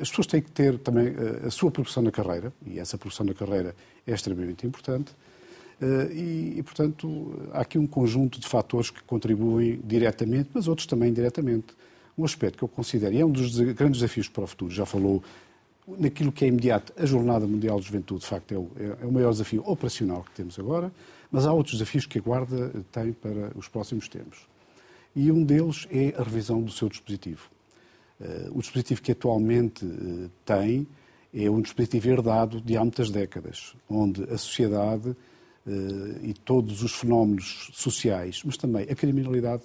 As 0.00 0.10
pessoas 0.10 0.26
têm 0.26 0.42
que 0.42 0.50
ter 0.52 0.78
também 0.78 1.14
a 1.44 1.50
sua 1.50 1.70
progressão 1.70 2.02
na 2.02 2.12
carreira, 2.12 2.52
e 2.64 2.78
essa 2.78 2.98
progressão 2.98 3.24
na 3.24 3.34
carreira 3.34 3.74
é 4.06 4.12
extremamente 4.12 4.66
importante. 4.66 5.12
Eh, 5.80 6.12
e, 6.12 6.58
e, 6.58 6.62
portanto, 6.62 7.48
há 7.52 7.60
aqui 7.60 7.78
um 7.78 7.86
conjunto 7.86 8.40
de 8.40 8.46
fatores 8.46 8.90
que 8.90 9.02
contribuem 9.02 9.80
diretamente, 9.84 10.50
mas 10.54 10.68
outros 10.68 10.86
também 10.86 11.10
indiretamente. 11.10 11.74
Um 12.16 12.24
aspecto 12.24 12.58
que 12.58 12.64
eu 12.64 12.68
considero, 12.68 13.14
e 13.14 13.20
é 13.20 13.26
um 13.26 13.30
dos 13.30 13.58
grandes 13.58 14.00
desafios 14.00 14.28
para 14.28 14.44
o 14.44 14.46
futuro, 14.46 14.72
já 14.72 14.86
falou 14.86 15.22
naquilo 15.98 16.32
que 16.32 16.44
é 16.44 16.48
imediato, 16.48 16.92
a 16.96 17.06
Jornada 17.06 17.46
Mundial 17.46 17.78
de 17.78 17.86
Juventude, 17.86 18.20
de 18.20 18.26
facto, 18.26 18.52
é 18.52 18.58
o, 18.58 18.70
é, 18.76 19.02
é 19.02 19.06
o 19.06 19.12
maior 19.12 19.30
desafio 19.30 19.62
operacional 19.66 20.24
que 20.24 20.32
temos 20.32 20.58
agora, 20.58 20.90
mas 21.30 21.46
há 21.46 21.52
outros 21.52 21.74
desafios 21.74 22.06
que 22.06 22.18
a 22.18 22.22
Guarda 22.22 22.72
tem 22.90 23.12
para 23.12 23.52
os 23.56 23.68
próximos 23.68 24.08
tempos. 24.08 24.48
E 25.14 25.30
um 25.30 25.44
deles 25.44 25.86
é 25.90 26.14
a 26.16 26.22
revisão 26.22 26.60
do 26.62 26.72
seu 26.72 26.88
dispositivo. 26.88 27.50
Uh, 28.20 28.58
o 28.58 28.60
dispositivo 28.60 29.02
que 29.02 29.12
atualmente 29.12 29.84
uh, 29.84 30.30
tem 30.44 30.86
é 31.34 31.50
um 31.50 31.60
dispositivo 31.60 32.08
herdado 32.08 32.60
de 32.60 32.76
há 32.76 32.80
muitas 32.80 33.10
décadas, 33.10 33.74
onde 33.88 34.24
a 34.24 34.38
sociedade 34.38 35.14
e 36.22 36.32
todos 36.32 36.82
os 36.82 36.92
fenómenos 36.92 37.70
sociais, 37.72 38.42
mas 38.44 38.56
também 38.56 38.84
a 38.84 38.94
criminalidade 38.94 39.62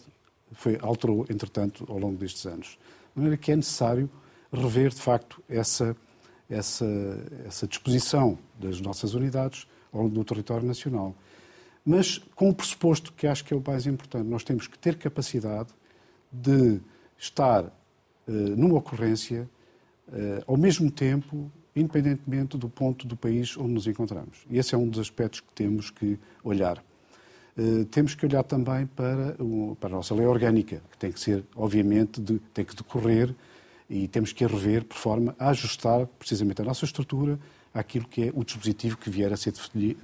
foi, 0.54 0.78
alterou, 0.82 1.26
entretanto, 1.30 1.86
ao 1.88 1.98
longo 1.98 2.18
destes 2.18 2.46
anos. 2.46 2.78
De 3.14 3.22
maneira 3.22 3.38
que 3.38 3.52
é 3.52 3.56
necessário 3.56 4.10
rever, 4.52 4.90
de 4.90 5.02
facto, 5.02 5.42
essa, 5.48 5.96
essa, 6.50 6.86
essa 7.46 7.68
disposição 7.68 8.38
das 8.60 8.82
nossas 8.82 9.14
unidades 9.14 9.68
ao 9.92 10.04
longo 10.04 10.14
do 10.14 10.24
território 10.24 10.68
nacional. 10.68 11.16
Mas 11.86 12.20
com 12.36 12.50
o 12.50 12.54
pressuposto 12.54 13.14
que 13.14 13.26
acho 13.26 13.44
que 13.44 13.54
é 13.54 13.58
o 13.58 13.64
mais 13.66 13.88
importante, 13.88 14.28
nós 14.28 14.44
temos 14.44 14.68
que 14.68 14.78
ter 14.78 14.98
capacidade 14.98 15.70
de 16.32 16.80
estar 17.18 17.66
uh, 17.66 18.32
numa 18.32 18.78
ocorrência, 18.78 19.50
uh, 20.08 20.44
ao 20.48 20.58
mesmo 20.58 20.92
tempo, 20.92 21.52
independentemente 21.76 22.58
do 22.58 22.70
ponto 22.70 23.08
do 23.08 23.16
país 23.16 23.56
onde 23.58 23.74
nos 23.74 23.88
encontramos. 23.88 24.46
E 24.50 24.58
esse 24.58 24.76
é 24.76 24.78
um 24.78 24.88
dos 24.88 25.00
aspectos 25.00 25.40
que 25.40 25.52
temos 25.54 25.90
que 25.90 26.18
olhar. 26.44 26.84
Uh, 27.58 27.86
temos 27.86 28.16
que 28.16 28.26
olhar 28.26 28.44
também 28.44 28.86
para, 28.88 29.36
para 29.80 29.90
a 29.90 29.92
nossa 29.94 30.16
lei 30.16 30.26
orgânica, 30.26 30.82
que 30.92 30.98
tem 30.98 31.12
que 31.12 31.20
ser, 31.20 31.44
obviamente, 31.56 32.22
de, 32.22 32.40
tem 32.54 32.64
que 32.64 32.76
decorrer 32.76 33.34
e 33.90 34.08
temos 34.08 34.32
que 34.32 34.44
a 34.46 34.48
rever 34.48 34.86
por 34.86 34.98
forma 34.98 35.36
a 35.38 35.50
ajustar 35.50 36.08
precisamente 36.18 36.62
a 36.62 36.66
nossa 36.66 36.86
estrutura 36.86 37.38
àquilo 37.74 38.08
que 38.08 38.24
é 38.24 38.32
o 38.34 38.44
dispositivo 38.44 38.98
que 38.98 39.10
vier 39.10 39.34
a 39.34 39.38
ser 39.38 39.54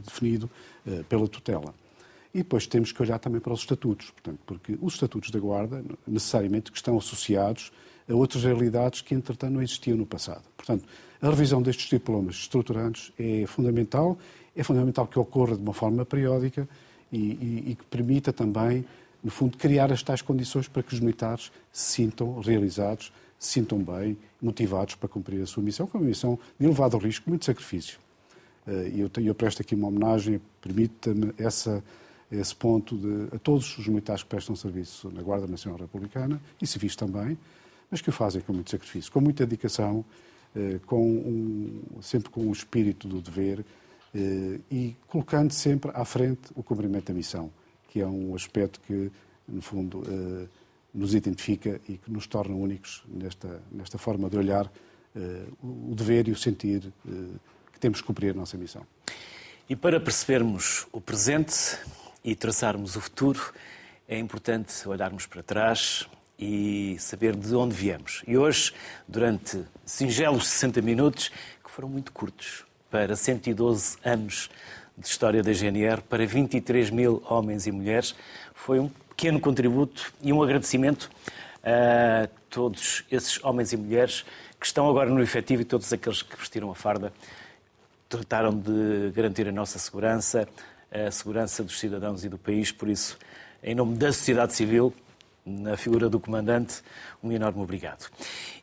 definido 0.03 0.49
uh, 0.85 1.03
pela 1.05 1.27
tutela. 1.27 1.73
E 2.33 2.39
depois 2.39 2.67
temos 2.67 2.91
que 2.91 3.01
olhar 3.01 3.17
também 3.17 3.39
para 3.39 3.53
os 3.53 3.61
estatutos, 3.61 4.11
portanto, 4.11 4.39
porque 4.45 4.77
os 4.81 4.93
estatutos 4.93 5.31
da 5.31 5.39
Guarda, 5.39 5.83
necessariamente, 6.05 6.71
que 6.71 6.77
estão 6.77 6.97
associados 6.97 7.71
a 8.09 8.13
outras 8.13 8.43
realidades 8.43 9.01
que, 9.01 9.15
entretanto, 9.15 9.53
não 9.53 9.61
existiam 9.61 9.97
no 9.97 10.05
passado. 10.05 10.43
Portanto, 10.55 10.85
a 11.21 11.29
revisão 11.29 11.61
destes 11.61 11.89
diplomas 11.89 12.35
estruturantes 12.35 13.11
é 13.17 13.45
fundamental, 13.47 14.17
é 14.55 14.63
fundamental 14.63 15.07
que 15.07 15.17
ocorra 15.17 15.55
de 15.55 15.61
uma 15.61 15.73
forma 15.73 16.05
periódica 16.05 16.67
e, 17.11 17.17
e, 17.17 17.63
e 17.71 17.75
que 17.75 17.85
permita 17.85 18.31
também, 18.33 18.85
no 19.23 19.31
fundo, 19.31 19.57
criar 19.57 19.91
as 19.91 20.03
tais 20.03 20.21
condições 20.21 20.67
para 20.67 20.83
que 20.83 20.93
os 20.93 20.99
militares 20.99 21.51
se 21.71 21.93
sintam 21.93 22.39
realizados, 22.39 23.11
se 23.39 23.53
sintam 23.53 23.79
bem, 23.79 24.17
motivados 24.41 24.95
para 24.95 25.09
cumprir 25.09 25.41
a 25.41 25.45
sua 25.45 25.63
missão, 25.63 25.87
que 25.87 25.95
é 25.95 25.99
uma 25.99 26.07
missão 26.07 26.39
de 26.59 26.65
elevado 26.65 26.97
risco, 26.97 27.29
muito 27.29 27.45
sacrifício. 27.45 27.99
Eh, 28.67 28.93
eu, 28.95 29.23
eu 29.23 29.35
presto 29.35 29.61
aqui 29.61 29.75
uma 29.75 29.87
homenagem, 29.87 30.41
permita-me 30.61 31.33
essa 31.37 31.83
esse 32.31 32.55
ponto 32.55 32.97
de, 32.97 33.35
a 33.35 33.39
todos 33.39 33.77
os 33.77 33.87
militares 33.87 34.23
que 34.23 34.29
prestam 34.29 34.55
serviço 34.55 35.09
na 35.11 35.21
Guarda 35.21 35.47
Nacional 35.47 35.79
Republicana 35.79 36.41
e 36.61 36.67
civis 36.67 36.95
também, 36.95 37.37
mas 37.89 38.01
que 38.01 38.09
o 38.09 38.13
fazem 38.13 38.41
com 38.41 38.53
muito 38.53 38.69
sacrifício, 38.69 39.11
com 39.11 39.21
muita 39.21 39.45
dedicação, 39.45 40.03
com 40.85 41.03
um, 41.03 42.01
sempre 42.01 42.29
com 42.29 42.47
o 42.47 42.51
espírito 42.51 43.07
do 43.07 43.21
dever 43.21 43.63
eh, 44.15 44.59
e 44.71 44.95
colocando 45.07 45.51
sempre 45.51 45.91
à 45.93 46.03
frente 46.03 46.49
o 46.55 46.63
cumprimento 46.63 47.05
da 47.05 47.13
missão, 47.13 47.51
que 47.89 48.01
é 48.01 48.07
um 48.07 48.33
aspecto 48.33 48.79
que, 48.81 49.11
no 49.47 49.61
fundo, 49.61 50.03
eh, 50.07 50.47
nos 50.93 51.13
identifica 51.13 51.79
e 51.87 51.97
que 51.97 52.11
nos 52.11 52.25
torna 52.25 52.55
únicos 52.55 53.03
nesta, 53.07 53.61
nesta 53.71 53.97
forma 53.97 54.29
de 54.29 54.37
olhar 54.37 54.71
o 55.63 55.95
dever 55.95 56.27
e 56.27 56.31
o 56.31 56.35
sentir 56.35 56.93
que 57.73 57.79
temos 57.79 58.01
que 58.01 58.05
cumprir 58.05 58.31
a 58.31 58.33
nossa 58.35 58.55
missão. 58.55 58.85
E 59.67 59.75
para 59.75 59.99
percebermos 59.99 60.85
o 60.91 61.01
presente, 61.01 61.75
e 62.23 62.35
traçarmos 62.35 62.95
o 62.95 63.01
futuro, 63.01 63.53
é 64.07 64.19
importante 64.19 64.87
olharmos 64.87 65.25
para 65.25 65.41
trás 65.41 66.07
e 66.39 66.95
saber 66.99 67.35
de 67.35 67.55
onde 67.55 67.75
viemos. 67.75 68.23
E 68.27 68.37
hoje, 68.37 68.73
durante 69.07 69.63
singelos 69.85 70.47
60 70.47 70.81
minutos, 70.81 71.29
que 71.63 71.71
foram 71.71 71.89
muito 71.89 72.11
curtos, 72.11 72.63
para 72.89 73.15
112 73.15 73.97
anos 74.03 74.49
de 74.97 75.07
história 75.07 75.43
da 75.43 75.51
GNR, 75.51 76.01
para 76.01 76.25
23 76.25 76.89
mil 76.89 77.23
homens 77.29 77.67
e 77.67 77.71
mulheres, 77.71 78.15
foi 78.53 78.79
um 78.79 78.87
pequeno 78.87 79.39
contributo 79.39 80.13
e 80.21 80.31
um 80.31 80.41
agradecimento 80.41 81.09
a 81.63 82.29
todos 82.49 83.03
esses 83.11 83.43
homens 83.43 83.73
e 83.73 83.77
mulheres 83.77 84.25
que 84.59 84.65
estão 84.65 84.89
agora 84.89 85.09
no 85.09 85.21
efetivo 85.21 85.61
e 85.61 85.65
todos 85.65 85.91
aqueles 85.91 86.21
que 86.21 86.35
vestiram 86.37 86.71
a 86.71 86.75
farda, 86.75 87.11
trataram 88.09 88.57
de 88.57 89.11
garantir 89.13 89.47
a 89.47 89.51
nossa 89.51 89.77
segurança, 89.77 90.47
a 90.91 91.11
segurança 91.11 91.63
dos 91.63 91.77
cidadãos 91.77 92.23
e 92.23 92.29
do 92.29 92.37
país. 92.37 92.71
Por 92.71 92.87
isso, 92.87 93.17
em 93.61 93.75
nome 93.75 93.97
da 93.97 94.11
sociedade 94.13 94.55
civil, 94.55 94.93
na 95.47 95.77
figura 95.77 96.09
do 96.09 96.19
comandante, 96.19 96.81
um 97.23 97.31
enorme 97.31 97.61
obrigado. 97.61 98.09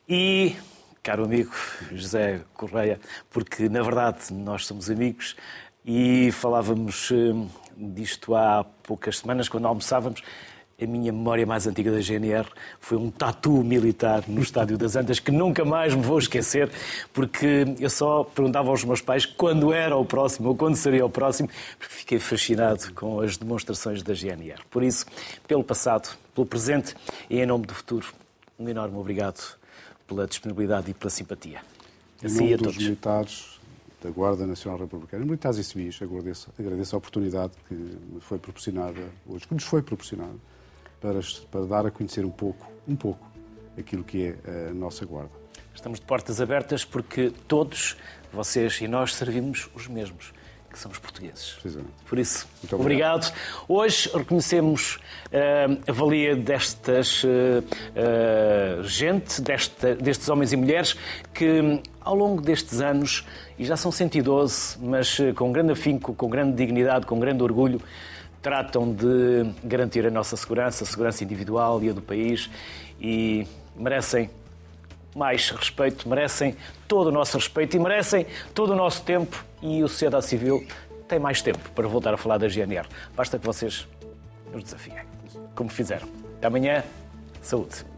E, 0.07 0.55
caro 1.01 1.25
amigo 1.25 1.51
José 1.91 2.41
Correia, 2.53 2.99
porque 3.31 3.67
na 3.67 3.81
verdade 3.81 4.31
nós 4.31 4.67
somos 4.67 4.89
amigos 4.89 5.35
e 5.83 6.31
falávamos 6.31 7.09
hum, 7.09 7.49
disto 7.75 8.35
há 8.35 8.63
poucas 8.63 9.17
semanas, 9.17 9.49
quando 9.49 9.67
almoçávamos, 9.67 10.21
a 10.81 10.85
minha 10.85 11.11
memória 11.11 11.45
mais 11.45 11.65
antiga 11.65 11.91
da 11.91 12.01
GNR 12.01 12.47
foi 12.79 12.97
um 12.97 13.09
tatu 13.09 13.63
militar 13.63 14.25
no 14.27 14.41
Estádio 14.41 14.77
das 14.77 14.95
Antas 14.95 15.19
que 15.19 15.31
nunca 15.31 15.63
mais 15.63 15.95
me 15.95 16.01
vou 16.01 16.19
esquecer, 16.19 16.69
porque 17.13 17.65
eu 17.79 17.89
só 17.89 18.23
perguntava 18.23 18.69
aos 18.69 18.83
meus 18.83 19.01
pais 19.01 19.25
quando 19.25 19.71
era 19.71 19.95
o 19.95 20.05
próximo 20.05 20.49
ou 20.49 20.55
quando 20.55 20.75
seria 20.75 21.05
o 21.05 21.09
próximo, 21.09 21.49
porque 21.79 21.93
fiquei 21.93 22.19
fascinado 22.19 22.93
com 22.93 23.21
as 23.21 23.37
demonstrações 23.37 24.03
da 24.03 24.13
GNR. 24.13 24.61
Por 24.69 24.83
isso, 24.83 25.05
pelo 25.47 25.63
passado, 25.63 26.17
pelo 26.33 26.45
presente 26.45 26.93
e 27.29 27.39
em 27.39 27.45
nome 27.45 27.65
do 27.65 27.73
futuro, 27.73 28.07
um 28.59 28.67
enorme 28.67 28.97
obrigado 28.97 29.57
pela 30.05 30.27
disponibilidade 30.27 30.91
e 30.91 30.93
pela 30.93 31.09
simpatia. 31.09 31.61
Assim 32.23 32.55
dos 32.57 32.77
militares 32.77 33.59
da 34.03 34.09
Guarda 34.09 34.45
Nacional 34.45 34.79
Republicana, 34.79 35.23
militares 35.23 35.57
e 35.57 35.63
civis, 35.63 35.99
agradeço, 36.01 36.49
agradeço 36.59 36.95
a 36.95 36.97
oportunidade 36.97 37.53
que 37.67 37.73
me 37.73 38.19
foi 38.19 38.37
proporcionada 38.37 38.99
hoje, 39.25 39.47
que 39.47 39.53
nos 39.53 39.63
foi 39.63 39.81
proporcionada 39.81 40.35
para, 40.99 41.19
para 41.51 41.65
dar 41.65 41.85
a 41.85 41.91
conhecer 41.91 42.25
um 42.25 42.31
pouco, 42.31 42.65
um 42.87 42.95
pouco, 42.95 43.25
aquilo 43.77 44.03
que 44.03 44.35
é 44.45 44.69
a 44.69 44.73
nossa 44.73 45.05
guarda. 45.05 45.31
Estamos 45.73 45.99
de 45.99 46.05
portas 46.05 46.39
abertas 46.39 46.85
porque 46.85 47.31
todos, 47.47 47.97
vocês 48.31 48.79
e 48.81 48.87
nós, 48.87 49.13
servimos 49.13 49.69
os 49.75 49.87
mesmos 49.87 50.33
que 50.75 50.79
são 50.79 50.91
os 50.91 50.99
portugueses. 50.99 51.57
Por 52.05 52.19
isso, 52.19 52.45
Muito 52.61 52.75
obrigado. 52.75 53.27
obrigado. 53.27 53.65
Hoje 53.67 54.09
reconhecemos 54.13 54.95
uh, 54.95 55.81
a 55.87 55.91
valia 55.93 56.35
destas 56.35 57.23
uh, 57.23 57.27
uh, 57.29 58.83
gente, 58.83 59.41
desta, 59.41 59.95
destes 59.95 60.27
homens 60.27 60.51
e 60.51 60.57
mulheres 60.57 60.97
que 61.33 61.81
ao 62.01 62.13
longo 62.13 62.41
destes 62.41 62.81
anos, 62.81 63.25
e 63.57 63.65
já 63.65 63.75
são 63.77 63.91
112, 63.91 64.77
mas 64.79 65.17
com 65.35 65.51
grande 65.51 65.71
afinco, 65.71 66.13
com 66.13 66.29
grande 66.29 66.55
dignidade, 66.55 67.05
com 67.05 67.19
grande 67.19 67.41
orgulho, 67.41 67.81
tratam 68.45 68.93
de 68.93 69.43
garantir 69.63 70.05
a 70.05 70.11
nossa 70.11 70.37
segurança, 70.37 70.83
a 70.83 70.87
segurança 70.87 71.23
individual 71.23 71.83
e 71.83 71.89
a 71.89 71.93
do 71.93 72.01
país 72.01 72.47
e 73.01 73.47
merecem 73.75 74.29
mais 75.15 75.49
respeito, 75.49 76.07
merecem 76.07 76.55
todo 76.87 77.07
o 77.07 77.11
nosso 77.11 77.39
respeito 77.39 77.75
e 77.75 77.79
merecem 77.79 78.27
todo 78.53 78.73
o 78.73 78.75
nosso 78.75 79.01
tempo 79.01 79.43
e 79.63 79.81
a 79.81 79.87
sociedade 79.87 80.27
civil 80.27 80.63
tem 81.07 81.17
mais 81.17 81.41
tempo 81.41 81.71
para 81.71 81.87
voltar 81.87 82.13
a 82.13 82.17
falar 82.17 82.37
da 82.37 82.47
GNR. 82.47 82.87
Basta 83.15 83.39
que 83.39 83.45
vocês 83.47 83.87
nos 84.53 84.63
desafiem, 84.63 84.99
como 85.55 85.71
fizeram. 85.71 86.07
Até 86.37 86.45
amanhã, 86.45 86.83
saúde. 87.41 87.94